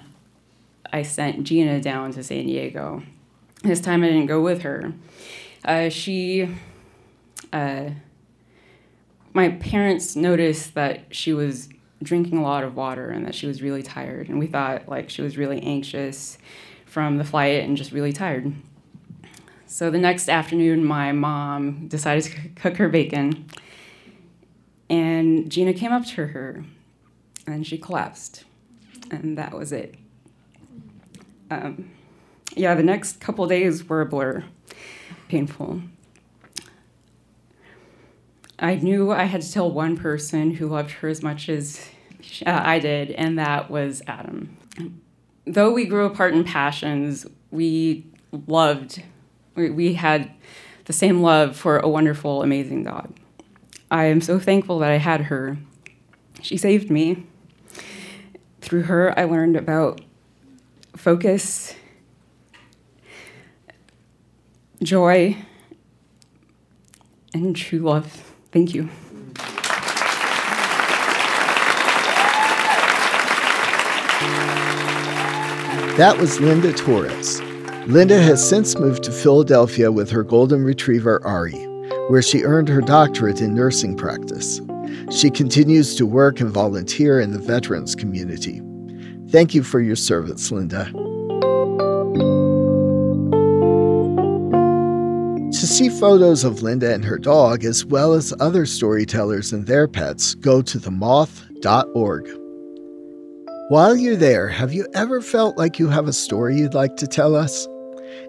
I 0.93 1.03
sent 1.03 1.45
Gina 1.45 1.81
down 1.81 2.13
to 2.13 2.23
San 2.23 2.47
Diego. 2.47 3.03
This 3.63 3.81
time 3.81 4.03
I 4.03 4.09
didn't 4.09 4.27
go 4.27 4.41
with 4.41 4.63
her. 4.63 4.93
Uh, 5.65 5.89
she, 5.89 6.49
uh, 7.53 7.91
my 9.33 9.49
parents 9.51 10.17
noticed 10.17 10.75
that 10.75 11.15
she 11.15 11.33
was 11.33 11.69
drinking 12.03 12.39
a 12.39 12.43
lot 12.43 12.65
of 12.65 12.77
water 12.77 13.11
and 13.11 13.25
that 13.27 13.35
she 13.35 13.47
was 13.47 13.63
really 13.63 13.83
tired. 13.83 14.29
And 14.29 14.39
we 14.39 14.47
thought 14.47 14.89
like 14.89 15.09
she 15.09 15.23
was 15.23 15.39
really 15.39 15.63
anxious 15.63 16.37
from 16.85 17.17
the 17.19 17.25
flight 17.25 17.63
and 17.63 17.77
just 17.77 17.93
really 17.93 18.13
tired. 18.13 18.53
So 19.73 19.91
the 19.91 19.97
next 19.97 20.29
afternoon, 20.29 20.85
my 20.85 21.13
mom 21.13 21.89
decided 21.89 22.25
to 22.25 22.49
cook 22.51 22.77
her 22.77 22.91
bacon. 22.91 23.47
And 24.91 25.51
Gina 25.51 25.73
came 25.73 25.93
up 25.93 26.05
to 26.09 26.27
her 26.27 26.67
and 27.47 27.67
she 27.67 27.79
collapsed. 27.79 28.45
And 29.11 29.39
that 29.39 29.55
was 29.55 29.73
it. 29.73 29.95
Um, 31.51 31.91
yeah, 32.55 32.75
the 32.75 32.83
next 32.83 33.19
couple 33.19 33.47
days 33.47 33.89
were 33.89 34.03
a 34.03 34.07
blur, 34.07 34.45
painful. 35.29 35.81
I 38.59 38.75
knew 38.75 39.11
I 39.11 39.25
had 39.25 39.41
to 39.41 39.51
tell 39.51 39.71
one 39.71 39.97
person 39.97 40.51
who 40.51 40.69
loved 40.69 40.91
her 40.91 41.09
as 41.09 41.23
much 41.23 41.49
as 41.49 41.89
uh, 42.45 42.61
I 42.63 42.79
did, 42.79 43.11
and 43.13 43.39
that 43.39 43.71
was 43.71 44.03
Adam. 44.07 44.55
Though 45.47 45.73
we 45.73 45.87
grew 45.87 46.05
apart 46.05 46.35
in 46.35 46.45
passions, 46.45 47.27
we 47.51 48.07
loved, 48.47 49.03
we 49.55 49.95
had 49.95 50.31
the 50.85 50.93
same 50.93 51.23
love 51.23 51.57
for 51.57 51.79
a 51.79 51.89
wonderful, 51.89 52.43
amazing 52.43 52.83
God. 52.85 53.13
I 53.91 54.05
am 54.07 54.21
so 54.21 54.39
thankful 54.39 54.79
that 54.81 54.91
I 54.91 54.97
had 54.97 55.23
her. 55.23 55.59
She 56.41 56.57
saved 56.57 56.91
me. 56.91 57.27
Through 58.61 58.83
her, 58.85 59.19
I 59.19 59.25
learned 59.25 59.57
about 59.57 60.01
focus, 60.97 61.75
joy, 64.83 65.37
and 67.35 67.55
true 67.55 67.81
love. 67.81 68.35
Thank 68.51 68.75
you. 68.75 68.89
That 75.97 76.17
was 76.19 76.41
Linda 76.41 76.73
Torres. 76.73 77.43
Linda 77.87 78.17
has 78.23 78.49
since 78.49 78.79
moved 78.79 79.03
to 79.03 79.11
Philadelphia 79.11 79.91
with 79.91 80.09
her 80.09 80.23
golden 80.23 80.63
retriever 80.63 81.21
Ari, 81.27 81.59
where 82.09 82.23
she 82.23 82.45
earned 82.45 82.69
her 82.69 82.81
doctorate 82.81 83.41
in 83.41 83.55
nursing 83.55 83.97
practice. 83.97 84.61
She 85.11 85.31
continues 85.31 85.97
to 85.97 86.07
work 86.07 86.41
and 86.41 86.49
volunteer 86.49 87.19
in 87.19 87.33
the 87.33 87.41
veterans 87.41 87.97
community. 87.97 88.63
Thank 89.31 89.53
you 89.53 89.65
for 89.65 89.81
your 89.81 89.97
service, 89.97 90.53
Linda. 90.53 90.93
To 95.51 95.67
see 95.67 95.89
photos 95.89 96.45
of 96.45 96.63
Linda 96.63 96.95
and 96.95 97.05
her 97.05 97.19
dog, 97.19 97.65
as 97.65 97.85
well 97.85 98.13
as 98.13 98.33
other 98.39 98.65
storytellers 98.65 99.53
and 99.53 99.67
their 99.67 99.89
pets, 99.89 100.37
go 100.37 100.63
to 100.63 100.79
themoth.org. 100.79 102.29
While 103.69 103.97
you're 103.97 104.17
there, 104.17 104.49
have 104.49 104.73
you 104.73 104.87
ever 104.95 105.21
felt 105.21 105.57
like 105.57 105.79
you 105.79 105.89
have 105.89 106.07
a 106.07 106.13
story 106.13 106.59
you'd 106.59 106.75
like 106.75 106.97
to 106.99 107.07
tell 107.07 107.35
us? 107.35 107.67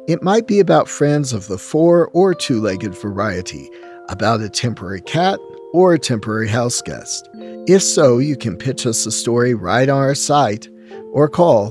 It 0.06 0.22
might 0.22 0.48
be 0.48 0.60
about 0.60 0.90
friends 0.90 1.32
of 1.32 1.48
the 1.48 1.58
four 1.58 2.10
or 2.10 2.34
two 2.34 2.60
legged 2.60 2.94
variety, 2.94 3.70
about 4.10 4.42
a 4.42 4.50
temporary 4.50 5.00
cat, 5.00 5.40
or 5.72 5.94
a 5.94 6.00
temporary 6.00 6.50
house 6.50 6.82
guest. 6.82 7.30
If 7.68 7.82
so, 7.82 8.18
you 8.18 8.36
can 8.36 8.58
pitch 8.58 8.86
us 8.86 9.06
a 9.06 9.12
story 9.12 9.54
right 9.54 9.88
on 9.88 9.98
our 9.98 10.14
site 10.14 10.68
or 11.14 11.30
call 11.30 11.68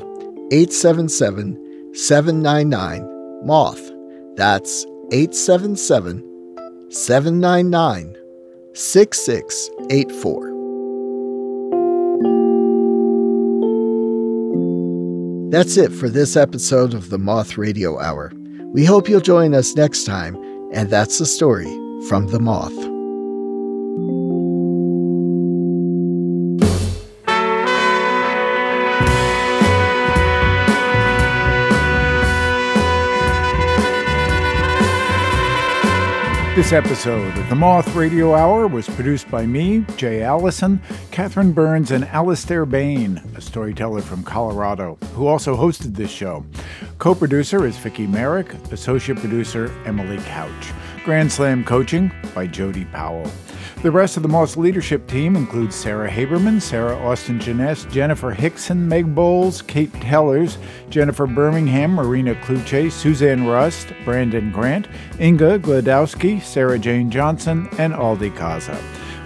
877 0.50 1.94
799 1.94 3.46
MOTH. 3.46 3.92
That's 4.36 4.86
877 5.12 6.88
799 6.90 8.16
6684. 8.72 10.51
That's 15.52 15.76
it 15.76 15.92
for 15.92 16.08
this 16.08 16.34
episode 16.34 16.94
of 16.94 17.10
the 17.10 17.18
Moth 17.18 17.58
Radio 17.58 18.00
Hour. 18.00 18.32
We 18.72 18.86
hope 18.86 19.06
you'll 19.06 19.20
join 19.20 19.52
us 19.52 19.76
next 19.76 20.04
time, 20.04 20.34
and 20.72 20.88
that's 20.88 21.18
the 21.18 21.26
story 21.26 21.66
from 22.08 22.28
the 22.28 22.40
Moth. 22.40 22.72
This 36.54 36.74
episode 36.74 37.34
of 37.38 37.48
the 37.48 37.54
Moth 37.54 37.94
Radio 37.94 38.34
Hour 38.34 38.66
was 38.66 38.86
produced 38.86 39.30
by 39.30 39.46
me, 39.46 39.86
Jay 39.96 40.22
Allison, 40.22 40.82
Catherine 41.10 41.52
Burns, 41.52 41.92
and 41.92 42.04
Alastair 42.04 42.66
Bane, 42.66 43.22
a 43.34 43.40
storyteller 43.40 44.02
from 44.02 44.22
Colorado, 44.22 44.98
who 45.14 45.26
also 45.26 45.56
hosted 45.56 45.96
this 45.96 46.10
show. 46.10 46.44
Co 46.98 47.14
producer 47.14 47.64
is 47.64 47.78
Vicki 47.78 48.06
Merrick, 48.06 48.52
associate 48.70 49.16
producer 49.16 49.72
Emily 49.86 50.18
Couch. 50.24 50.72
Grand 51.06 51.32
Slam 51.32 51.64
coaching 51.64 52.12
by 52.34 52.46
Jody 52.46 52.84
Powell. 52.84 53.30
The 53.82 53.90
rest 53.90 54.16
of 54.16 54.22
the 54.22 54.28
Moth 54.28 54.56
leadership 54.56 55.06
team 55.06 55.36
includes 55.36 55.74
Sarah 55.74 56.10
Haberman, 56.10 56.60
Sarah 56.60 56.96
Austin 56.96 57.38
Jenness, 57.38 57.90
Jennifer 57.90 58.34
Hixson, 58.34 58.78
Meg 58.78 59.14
Bowles, 59.14 59.62
Kate 59.62 59.92
Tellers, 59.94 60.58
Jennifer 60.90 61.26
Birmingham, 61.26 61.92
Marina 61.92 62.34
Klutse, 62.36 62.92
Suzanne 62.92 63.46
Rust, 63.46 63.92
Brandon 64.04 64.50
Grant, 64.52 64.88
Inga 65.20 65.58
Glodowski, 65.60 66.40
Sarah 66.42 66.78
Jane 66.78 67.10
Johnson, 67.10 67.68
and 67.78 67.92
Aldi 67.92 68.36
Kaza. 68.36 68.80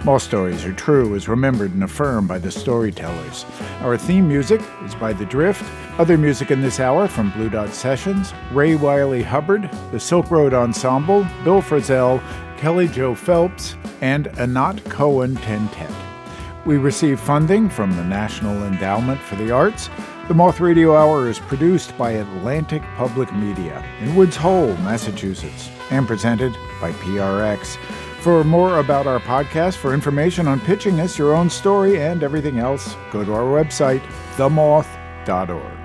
Moth 0.05 0.21
stories 0.21 0.63
are 0.63 0.73
true 0.73 1.15
as 1.15 1.27
remembered 1.27 1.73
and 1.73 1.83
affirmed 1.83 2.27
by 2.27 2.37
the 2.37 2.51
storytellers. 2.51 3.45
Our 3.81 3.97
theme 3.97 4.27
music 4.27 4.61
is 4.85 4.95
by 4.95 5.11
The 5.11 5.25
Drift. 5.25 5.63
Other 5.97 6.17
music 6.17 6.51
in 6.51 6.61
this 6.61 6.79
hour 6.79 7.07
from 7.07 7.31
Blue 7.31 7.49
Dot 7.49 7.73
Sessions, 7.73 8.31
Ray 8.51 8.75
Wylie 8.75 9.23
Hubbard, 9.23 9.69
the 9.91 9.99
Silk 9.99 10.29
Road 10.29 10.53
Ensemble, 10.53 11.25
Bill 11.43 11.61
Frisell, 11.61 12.21
Kelly 12.57 12.87
Joe 12.87 13.15
Phelps, 13.15 13.75
and 14.01 14.27
Anat 14.39 14.83
Cohen 14.85 15.35
Tentet. 15.37 15.91
We 16.65 16.77
receive 16.77 17.19
funding 17.19 17.69
from 17.69 17.95
the 17.95 18.03
National 18.03 18.63
Endowment 18.65 19.21
for 19.21 19.35
the 19.35 19.51
Arts. 19.51 19.89
The 20.27 20.33
Moth 20.33 20.59
Radio 20.59 20.95
Hour 20.95 21.29
is 21.29 21.39
produced 21.39 21.97
by 21.97 22.11
Atlantic 22.11 22.81
Public 22.97 23.33
Media 23.33 23.85
in 24.01 24.15
Woods 24.15 24.35
Hole, 24.35 24.75
Massachusetts, 24.77 25.69
and 25.91 26.05
presented 26.05 26.53
by 26.81 26.91
PRX. 26.93 27.77
For 28.19 28.43
more 28.43 28.79
about 28.79 29.07
our 29.07 29.19
podcast, 29.19 29.75
for 29.75 29.93
information 29.93 30.47
on 30.47 30.59
pitching 30.59 30.99
us 30.99 31.17
your 31.17 31.33
own 31.33 31.49
story 31.49 32.01
and 32.01 32.23
everything 32.23 32.59
else, 32.59 32.95
go 33.11 33.23
to 33.23 33.33
our 33.33 33.45
website, 33.45 34.01
themoth.org. 34.35 35.76